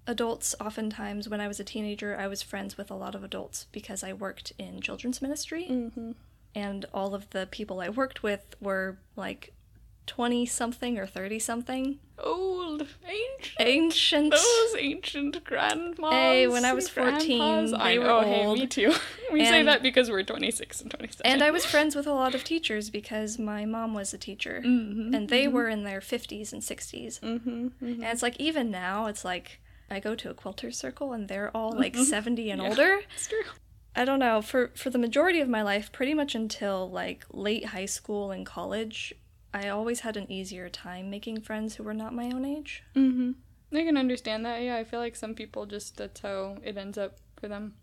Adults, 0.07 0.55
oftentimes, 0.61 1.29
when 1.29 1.41
I 1.41 1.47
was 1.49 1.61
a 1.61 1.65
teenager, 1.65 2.17
I 2.19 2.27
was 2.27 2.43
friends 2.43 2.77
with 2.77 2.91
a 2.91 2.95
lot 2.97 3.15
of 3.15 3.23
adults 3.23 3.67
because 3.71 4.03
I 4.03 4.13
worked 4.13 4.53
in 4.59 4.81
children's 4.81 5.23
ministry, 5.23 5.67
Mm-hmm. 5.71 6.13
and 6.55 6.85
all 6.93 7.15
of 7.15 7.31
the 7.31 7.47
people 7.51 7.81
I 7.81 7.89
worked 7.91 8.23
with 8.23 8.57
were 8.61 8.99
like 9.15 9.53
20 10.11 10.45
something 10.45 10.99
or 10.99 11.07
30 11.07 11.39
something. 11.39 11.99
Old, 12.19 12.85
ancient. 13.07 13.61
Ancient. 13.61 14.31
Those 14.33 14.75
ancient 14.77 15.45
grandmas. 15.45 16.11
Hey, 16.13 16.49
when 16.49 16.65
I 16.65 16.73
was 16.73 16.87
and 16.87 16.95
14, 16.95 17.39
grandpas. 17.39 17.73
I 17.81 17.91
they 17.93 17.99
were 18.01 18.05
know, 18.07 18.21
hey, 18.23 18.53
me 18.53 18.67
too. 18.67 18.93
we 19.33 19.45
say 19.45 19.63
that 19.63 19.85
because 19.85 20.11
we're 20.11 20.25
26 20.25 20.81
and 20.81 20.91
27. 20.91 21.31
And 21.33 21.45
I 21.45 21.53
was 21.53 21.65
friends 21.73 21.95
with 21.95 22.09
a 22.09 22.13
lot 22.13 22.35
of 22.35 22.43
teachers 22.43 22.91
because 22.91 23.39
my 23.39 23.65
mom 23.65 23.95
was 23.95 24.13
a 24.13 24.19
teacher. 24.19 24.61
Mm-hmm, 24.67 25.15
and 25.15 25.29
they 25.29 25.47
were 25.47 25.69
in 25.69 25.85
their 25.85 26.01
50s 26.01 26.53
and 26.53 26.61
60s. 26.61 27.21
hmm 27.21 27.69
And 27.81 28.03
it's 28.03 28.23
like, 28.23 28.41
even 28.41 28.69
now, 28.73 29.07
it's 29.07 29.25
like, 29.25 29.61
I 29.89 30.01
go 30.01 30.17
to 30.17 30.29
a 30.29 30.35
quilter 30.35 30.73
circle 30.73 31.13
and 31.13 31.29
they're 31.29 31.57
all 31.57 31.71
like 31.71 31.95
70 31.95 32.51
and 32.51 32.61
older. 32.67 33.01
It's 33.15 33.29
true. 33.29 33.43
I 33.95 34.05
don't 34.05 34.21
know. 34.21 34.41
For 34.43 34.71
for 34.75 34.89
the 34.91 34.99
majority 34.99 35.41
of 35.41 35.49
my 35.49 35.63
life, 35.63 35.91
pretty 35.91 36.15
much 36.15 36.35
until 36.37 36.89
like 36.89 37.25
late 37.33 37.67
high 37.67 37.87
school 37.87 38.31
and 38.31 38.47
college, 38.47 39.13
I 39.53 39.69
always 39.69 40.01
had 40.01 40.17
an 40.17 40.31
easier 40.31 40.69
time 40.69 41.11
making 41.11 41.41
friends 41.41 41.75
who 41.75 41.83
were 41.83 41.95
not 41.95 42.15
my 42.15 42.27
own 42.27 42.45
age. 42.45 42.83
Mm-hmm. 42.95 43.33
I 43.77 43.85
can 43.85 43.97
understand 43.97 44.45
that. 44.47 44.63
Yeah, 44.63 44.77
I 44.77 44.85
feel 44.85 45.01
like 45.01 45.17
some 45.17 45.35
people 45.35 45.67
just 45.67 45.97
that's 45.97 46.21
how 46.21 46.57
it 46.63 46.77
ends 46.77 46.99
up 46.99 47.19
for 47.39 47.49
them. 47.49 47.75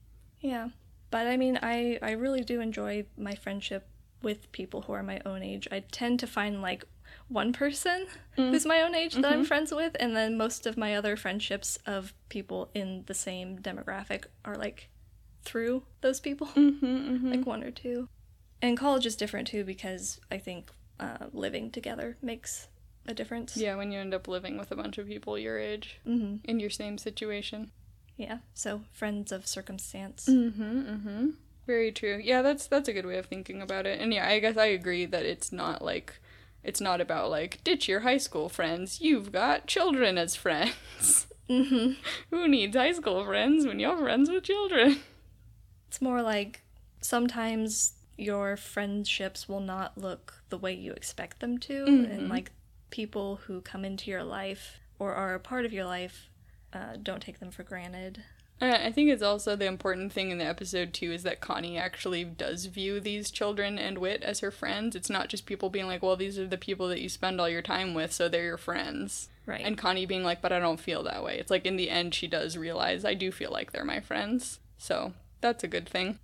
Yeah. 0.41 0.69
But 1.11 1.27
I 1.27 1.37
mean, 1.37 1.59
I 1.61 1.99
I 2.01 2.11
really 2.11 2.41
do 2.41 2.59
enjoy 2.59 3.05
my 3.17 3.35
friendship 3.35 3.87
with 4.21 4.51
people 4.51 4.81
who 4.81 4.93
are 4.93 5.03
my 5.03 5.21
own 5.25 5.43
age. 5.43 5.67
I 5.71 5.79
tend 5.91 6.19
to 6.19 6.27
find 6.27 6.61
like 6.61 6.85
one 7.29 7.53
person 7.53 8.07
who's 8.35 8.65
my 8.65 8.81
own 8.81 8.95
age 8.95 9.15
that 9.15 9.31
I'm 9.31 9.45
friends 9.45 9.73
with, 9.73 9.95
and 9.99 10.15
then 10.15 10.37
most 10.37 10.65
of 10.65 10.77
my 10.77 10.95
other 10.95 11.15
friendships 11.15 11.77
of 11.85 12.13
people 12.29 12.69
in 12.73 13.03
the 13.05 13.13
same 13.13 13.59
demographic 13.59 14.25
are 14.43 14.55
like 14.55 14.89
through 15.43 15.83
those 16.01 16.19
people, 16.19 16.47
Mm-hmm, 16.47 17.31
like 17.31 17.45
one 17.45 17.63
or 17.63 17.71
two. 17.71 18.09
And 18.61 18.77
college 18.77 19.05
is 19.05 19.15
different 19.15 19.47
too 19.47 19.63
because 19.63 20.19
I 20.31 20.37
think 20.37 20.71
uh, 20.99 21.27
living 21.33 21.71
together 21.71 22.17
makes 22.21 22.67
a 23.07 23.13
difference. 23.13 23.55
Yeah, 23.55 23.75
when 23.75 23.91
you 23.91 23.99
end 23.99 24.13
up 24.13 24.27
living 24.27 24.57
with 24.57 24.71
a 24.71 24.75
bunch 24.75 24.97
of 24.97 25.07
people 25.07 25.37
your 25.37 25.57
age 25.57 25.99
hmm 26.03 26.37
in 26.43 26.59
your 26.59 26.69
same 26.69 26.97
situation. 26.97 27.71
Yeah. 28.17 28.39
So 28.53 28.81
friends 28.91 29.31
of 29.31 29.47
circumstance. 29.47 30.27
Mm-hmm. 30.27 30.79
Mm-hmm. 30.81 31.29
Very 31.67 31.91
true. 31.91 32.19
Yeah, 32.23 32.41
that's 32.41 32.67
that's 32.67 32.89
a 32.89 32.93
good 32.93 33.05
way 33.05 33.17
of 33.17 33.27
thinking 33.27 33.61
about 33.61 33.85
it. 33.85 33.99
And 34.01 34.13
yeah, 34.13 34.27
I 34.27 34.39
guess 34.39 34.57
I 34.57 34.65
agree 34.65 35.05
that 35.05 35.25
it's 35.25 35.51
not 35.51 35.81
like 35.83 36.19
it's 36.63 36.81
not 36.81 36.99
about 36.99 37.29
like 37.29 37.63
ditch 37.63 37.87
your 37.87 38.01
high 38.01 38.17
school 38.17 38.49
friends. 38.49 38.99
You've 38.99 39.31
got 39.31 39.67
children 39.67 40.17
as 40.17 40.35
friends. 40.35 41.27
Mm-hmm. 41.49 41.93
Who 42.29 42.47
needs 42.49 42.75
high 42.75 42.91
school 42.91 43.23
friends 43.23 43.65
when 43.65 43.79
you're 43.79 43.97
friends 43.97 44.29
with 44.29 44.43
children? 44.43 44.99
It's 45.87 46.01
more 46.01 46.21
like 46.21 46.61
sometimes 46.99 47.93
your 48.17 48.57
friendships 48.57 49.47
will 49.47 49.59
not 49.59 49.97
look 49.97 50.41
the 50.49 50.57
way 50.57 50.73
you 50.73 50.91
expect 50.93 51.39
them 51.39 51.57
to, 51.59 51.85
and 51.85 52.29
like 52.29 52.51
people 52.89 53.37
who 53.47 53.61
come 53.61 53.85
into 53.85 54.09
your 54.09 54.23
life 54.23 54.79
or 54.99 55.13
are 55.13 55.35
a 55.35 55.39
part 55.39 55.65
of 55.65 55.73
your 55.73 55.85
life, 55.85 56.29
uh, 56.73 56.97
don't 57.01 57.21
take 57.21 57.39
them 57.39 57.51
for 57.51 57.63
granted. 57.63 58.23
Uh, 58.59 58.77
I 58.83 58.91
think 58.91 59.11
it's 59.11 59.21
also 59.21 59.55
the 59.55 59.67
important 59.67 60.11
thing 60.11 60.31
in 60.31 60.39
the 60.39 60.45
episode 60.45 60.91
too 60.91 61.11
is 61.11 61.21
that 61.23 61.41
Connie 61.41 61.77
actually 61.77 62.23
does 62.23 62.65
view 62.65 62.99
these 62.99 63.29
children 63.29 63.77
and 63.77 63.99
Whit 63.99 64.23
as 64.23 64.39
her 64.39 64.49
friends. 64.49 64.95
It's 64.95 65.11
not 65.11 65.29
just 65.29 65.45
people 65.45 65.69
being 65.69 65.85
like, 65.85 66.01
"Well, 66.01 66.15
these 66.15 66.39
are 66.39 66.47
the 66.47 66.57
people 66.57 66.87
that 66.87 67.01
you 67.01 67.07
spend 67.07 67.39
all 67.39 67.47
your 67.47 67.61
time 67.61 67.93
with, 67.93 68.11
so 68.11 68.27
they're 68.27 68.43
your 68.43 68.57
friends." 68.57 69.29
Right. 69.45 69.61
And 69.63 69.77
Connie 69.77 70.07
being 70.07 70.23
like, 70.23 70.41
"But 70.41 70.51
I 70.51 70.59
don't 70.59 70.79
feel 70.79 71.03
that 71.03 71.23
way." 71.23 71.37
It's 71.37 71.51
like 71.51 71.67
in 71.67 71.75
the 71.75 71.91
end 71.91 72.15
she 72.15 72.27
does 72.27 72.57
realize 72.57 73.05
I 73.05 73.13
do 73.13 73.31
feel 73.31 73.51
like 73.51 73.71
they're 73.71 73.85
my 73.85 73.99
friends. 73.99 74.59
So, 74.79 75.13
that's 75.39 75.63
a 75.63 75.67
good 75.67 75.87
thing. 75.87 76.17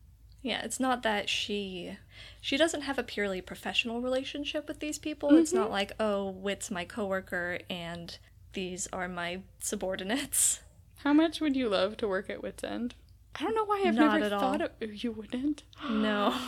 Yeah, 0.44 0.62
it's 0.64 0.80
not 0.80 1.04
that 1.04 1.30
she 1.30 1.98
she 2.42 2.58
doesn't 2.58 2.82
have 2.82 3.00
a 3.00 3.04
purely 3.04 3.42
professional 3.42 4.02
relationship 4.02 4.68
with 4.68 4.80
these 4.80 5.00
people. 5.00 5.36
It's 5.38 5.54
not 5.54 5.66
mm-hmm. 5.66 5.72
like, 5.72 5.92
oh, 6.00 6.30
Whit's 6.30 6.70
my 6.70 6.84
coworker 6.84 7.60
and 7.70 8.16
these 8.52 8.88
are 8.94 9.08
my 9.08 9.40
subordinates. 9.60 10.60
How 10.98 11.14
much 11.14 11.40
would 11.42 11.56
you 11.56 11.70
love 11.70 11.98
to 11.98 12.08
work 12.08 12.30
at 12.30 12.44
Whit's 12.44 12.64
End? 12.64 12.94
I 13.36 13.44
don't 13.44 13.56
know 13.56 13.66
why 13.66 13.84
I've 13.86 13.96
Not 13.96 14.14
never 14.14 14.26
at 14.26 14.34
all. 14.34 14.40
thought 14.40 14.62
of 14.62 14.72
oh, 14.82 14.86
you 14.86 15.12
wouldn't. 15.12 15.64
No. 15.90 16.34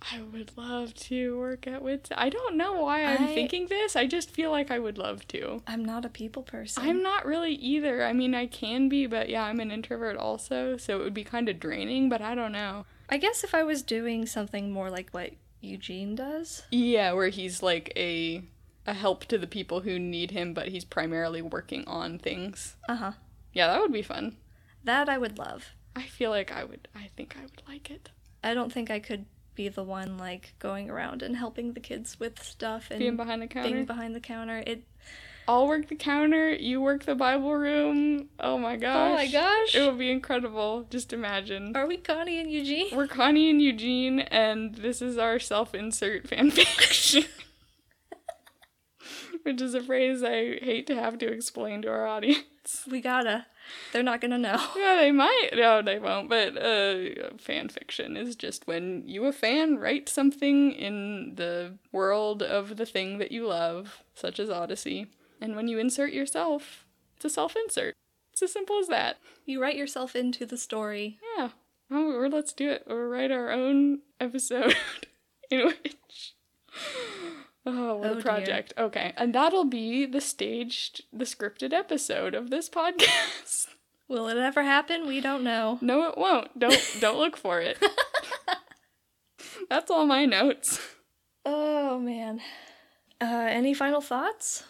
I 0.00 0.22
would 0.32 0.52
love 0.56 0.94
to 0.94 1.36
work 1.36 1.66
at 1.66 1.82
Whit's. 1.82 2.10
I 2.16 2.28
don't 2.28 2.56
know 2.56 2.74
why 2.84 3.04
I'm 3.04 3.24
I- 3.24 3.34
thinking 3.34 3.66
this. 3.66 3.96
I 3.96 4.06
just 4.06 4.30
feel 4.30 4.50
like 4.50 4.70
I 4.70 4.78
would 4.78 4.98
love 4.98 5.26
to. 5.28 5.62
I'm 5.66 5.84
not 5.84 6.04
a 6.04 6.08
people 6.08 6.42
person. 6.42 6.86
I'm 6.86 7.02
not 7.02 7.26
really 7.26 7.54
either. 7.54 8.04
I 8.04 8.12
mean, 8.12 8.34
I 8.34 8.46
can 8.46 8.88
be, 8.88 9.06
but 9.06 9.28
yeah, 9.28 9.44
I'm 9.44 9.58
an 9.58 9.70
introvert 9.70 10.16
also, 10.16 10.76
so 10.76 11.00
it 11.00 11.04
would 11.04 11.14
be 11.14 11.24
kind 11.24 11.48
of 11.48 11.58
draining, 11.58 12.08
but 12.08 12.20
I 12.20 12.34
don't 12.34 12.52
know. 12.52 12.86
I 13.08 13.16
guess 13.16 13.44
if 13.44 13.54
I 13.54 13.62
was 13.62 13.82
doing 13.82 14.26
something 14.26 14.70
more 14.70 14.90
like 14.90 15.10
what 15.10 15.32
Eugene 15.60 16.14
does. 16.14 16.62
Yeah, 16.70 17.12
where 17.12 17.28
he's 17.28 17.62
like 17.62 17.92
a 17.96 18.42
a 18.86 18.94
help 18.94 19.26
to 19.26 19.36
the 19.38 19.46
people 19.46 19.80
who 19.80 19.98
need 19.98 20.30
him, 20.30 20.54
but 20.54 20.68
he's 20.68 20.84
primarily 20.84 21.42
working 21.42 21.86
on 21.86 22.18
things. 22.18 22.76
Uh 22.88 22.96
huh. 22.96 23.12
Yeah, 23.52 23.66
that 23.68 23.80
would 23.80 23.92
be 23.92 24.02
fun. 24.02 24.36
That 24.84 25.08
I 25.08 25.18
would 25.18 25.38
love. 25.38 25.72
I 25.96 26.02
feel 26.02 26.30
like 26.30 26.52
I 26.52 26.64
would 26.64 26.88
I 26.94 27.08
think 27.16 27.36
I 27.38 27.42
would 27.42 27.62
like 27.68 27.90
it. 27.90 28.10
I 28.44 28.54
don't 28.54 28.72
think 28.72 28.90
I 28.90 29.00
could 29.00 29.26
be 29.54 29.68
the 29.68 29.82
one 29.82 30.16
like 30.16 30.54
going 30.60 30.88
around 30.88 31.20
and 31.22 31.36
helping 31.36 31.72
the 31.72 31.80
kids 31.80 32.20
with 32.20 32.40
stuff 32.42 32.88
and 32.90 33.00
Being 33.00 33.16
behind 33.16 33.42
the 33.42 33.48
counter. 33.48 33.68
being 33.72 33.84
behind 33.84 34.14
the 34.14 34.20
counter. 34.20 34.62
It 34.64 34.84
I'll 35.48 35.66
work 35.66 35.88
the 35.88 35.94
counter, 35.94 36.52
you 36.52 36.82
work 36.82 37.04
the 37.04 37.14
Bible 37.14 37.54
room. 37.54 38.28
Oh 38.38 38.58
my 38.58 38.76
gosh. 38.76 39.10
Oh 39.10 39.14
my 39.14 39.26
gosh. 39.26 39.74
It 39.74 39.80
would 39.80 39.98
be 39.98 40.10
incredible. 40.10 40.86
Just 40.90 41.14
imagine. 41.14 41.74
are 41.74 41.86
we 41.86 41.96
Connie 41.96 42.38
and 42.38 42.50
Eugene? 42.50 42.94
We're 42.94 43.06
Connie 43.06 43.48
and 43.48 43.62
Eugene, 43.62 44.20
and 44.20 44.74
this 44.74 45.00
is 45.00 45.16
our 45.16 45.38
self 45.38 45.74
insert 45.74 46.28
fanfiction. 46.28 47.26
Which 49.42 49.62
is 49.62 49.74
a 49.74 49.82
phrase 49.82 50.22
I 50.22 50.58
hate 50.58 50.86
to 50.88 50.96
have 50.96 51.16
to 51.18 51.32
explain 51.32 51.80
to 51.80 51.88
our 51.88 52.06
audience. 52.06 52.84
We 52.90 53.00
gotta. 53.00 53.46
They're 53.94 54.02
not 54.02 54.20
gonna 54.20 54.36
know. 54.36 54.62
Yeah, 54.76 54.96
they 54.96 55.12
might. 55.12 55.50
No, 55.54 55.80
they 55.80 55.98
won't. 55.98 56.28
But 56.28 56.58
uh, 56.58 57.38
fan 57.38 57.70
fiction 57.70 58.18
is 58.18 58.36
just 58.36 58.66
when 58.66 59.04
you, 59.06 59.24
a 59.24 59.32
fan, 59.32 59.78
write 59.78 60.10
something 60.10 60.72
in 60.72 61.36
the 61.36 61.78
world 61.90 62.42
of 62.42 62.76
the 62.76 62.84
thing 62.84 63.16
that 63.16 63.32
you 63.32 63.46
love, 63.46 64.04
such 64.14 64.38
as 64.38 64.50
Odyssey. 64.50 65.06
And 65.40 65.54
when 65.56 65.68
you 65.68 65.78
insert 65.78 66.12
yourself, 66.12 66.84
it's 67.16 67.24
a 67.24 67.30
self 67.30 67.54
insert. 67.56 67.94
It's 68.32 68.42
as 68.42 68.52
simple 68.52 68.78
as 68.78 68.88
that. 68.88 69.18
You 69.46 69.60
write 69.60 69.76
yourself 69.76 70.14
into 70.14 70.46
the 70.46 70.56
story. 70.56 71.18
Yeah. 71.36 71.50
Oh, 71.90 72.12
or 72.12 72.28
let's 72.28 72.52
do 72.52 72.68
it. 72.70 72.84
Or 72.86 73.08
write 73.08 73.30
our 73.30 73.50
own 73.50 74.00
episode 74.20 74.74
in 75.50 75.66
which. 75.66 76.34
Oh, 77.66 77.96
what 77.96 78.06
Oh, 78.06 78.10
a 78.12 78.14
dear. 78.14 78.22
project. 78.22 78.72
Okay. 78.78 79.12
And 79.18 79.34
that'll 79.34 79.64
be 79.66 80.06
the 80.06 80.22
staged, 80.22 81.02
the 81.12 81.26
scripted 81.26 81.74
episode 81.74 82.34
of 82.34 82.48
this 82.48 82.70
podcast. 82.70 83.66
Will 84.08 84.26
it 84.28 84.38
ever 84.38 84.62
happen? 84.62 85.06
We 85.06 85.20
don't 85.20 85.44
know. 85.44 85.76
No, 85.82 86.04
it 86.08 86.16
won't. 86.16 86.58
Don't 86.58 86.80
don't 86.98 87.18
look 87.18 87.36
for 87.36 87.60
it. 87.60 87.76
That's 89.68 89.90
all 89.90 90.06
my 90.06 90.24
notes. 90.24 90.80
Oh 91.44 91.98
man. 91.98 92.40
Uh, 93.20 93.26
any 93.50 93.74
final 93.74 94.00
thoughts? 94.00 94.64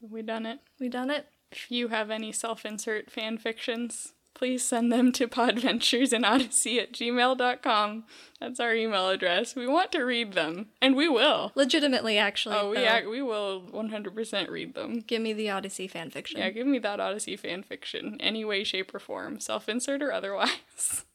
We 0.00 0.22
done 0.22 0.46
it. 0.46 0.60
We 0.80 0.88
done 0.88 1.10
it? 1.10 1.26
If 1.50 1.70
you 1.70 1.88
have 1.88 2.10
any 2.10 2.30
self-insert 2.32 3.10
fan 3.10 3.38
fictions, 3.38 4.12
please 4.34 4.62
send 4.62 4.92
them 4.92 5.10
to 5.12 5.26
podventuresinodyssey 5.28 6.78
at 6.80 6.92
gmail.com. 6.92 8.04
That's 8.40 8.60
our 8.60 8.74
email 8.74 9.08
address. 9.08 9.56
We 9.56 9.66
want 9.66 9.90
to 9.92 10.02
read 10.02 10.34
them, 10.34 10.68
and 10.80 10.94
we 10.94 11.08
will. 11.08 11.52
Legitimately, 11.54 12.18
actually. 12.18 12.56
Oh, 12.56 12.70
we 12.70 12.76
ac- 12.78 13.06
we 13.06 13.22
will 13.22 13.62
100% 13.62 14.48
read 14.50 14.74
them. 14.74 15.00
Give 15.06 15.22
me 15.22 15.32
the 15.32 15.50
Odyssey 15.50 15.88
fanfiction. 15.88 16.36
Yeah, 16.38 16.50
give 16.50 16.66
me 16.66 16.78
that 16.80 17.00
Odyssey 17.00 17.36
fan 17.36 17.62
fiction, 17.62 18.16
any 18.20 18.44
way, 18.44 18.62
shape, 18.64 18.94
or 18.94 18.98
form, 19.00 19.40
self-insert 19.40 20.02
or 20.02 20.12
otherwise. 20.12 21.04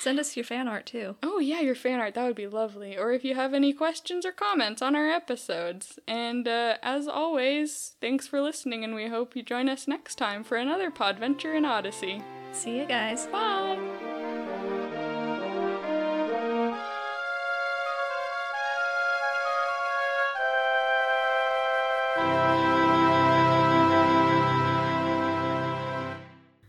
Send 0.00 0.18
us 0.18 0.36
your 0.36 0.44
fan 0.44 0.66
art 0.66 0.86
too. 0.86 1.16
Oh, 1.22 1.38
yeah, 1.38 1.60
your 1.60 1.74
fan 1.76 2.00
art. 2.00 2.14
That 2.14 2.26
would 2.26 2.34
be 2.34 2.48
lovely. 2.48 2.98
Or 2.98 3.12
if 3.12 3.24
you 3.24 3.34
have 3.36 3.54
any 3.54 3.72
questions 3.72 4.26
or 4.26 4.32
comments 4.32 4.82
on 4.82 4.96
our 4.96 5.08
episodes. 5.08 5.98
And 6.08 6.48
uh, 6.48 6.76
as 6.82 7.06
always, 7.06 7.94
thanks 8.00 8.26
for 8.26 8.40
listening, 8.40 8.82
and 8.82 8.94
we 8.94 9.08
hope 9.08 9.36
you 9.36 9.42
join 9.42 9.68
us 9.68 9.86
next 9.86 10.16
time 10.16 10.42
for 10.42 10.56
another 10.56 10.90
Podventure 10.90 11.56
in 11.56 11.64
Odyssey. 11.64 12.22
See 12.52 12.78
you 12.78 12.84
guys. 12.86 13.26
Bye! 13.28 13.78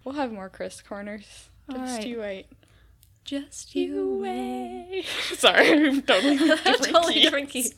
We'll 0.04 0.16
have 0.16 0.32
more 0.32 0.50
Chris 0.50 0.82
corners. 0.82 1.50
Just 1.70 1.80
Alright. 1.80 2.06
you 2.08 2.20
wait. 2.20 2.48
Just 3.32 3.74
you 3.78 4.20
wait. 4.22 5.06
Sorry, 5.36 6.02
totally 6.02 6.38
different 6.38 6.84
totally 6.84 7.14
keys. 7.14 7.24
different 7.24 7.50
keys. 7.50 7.74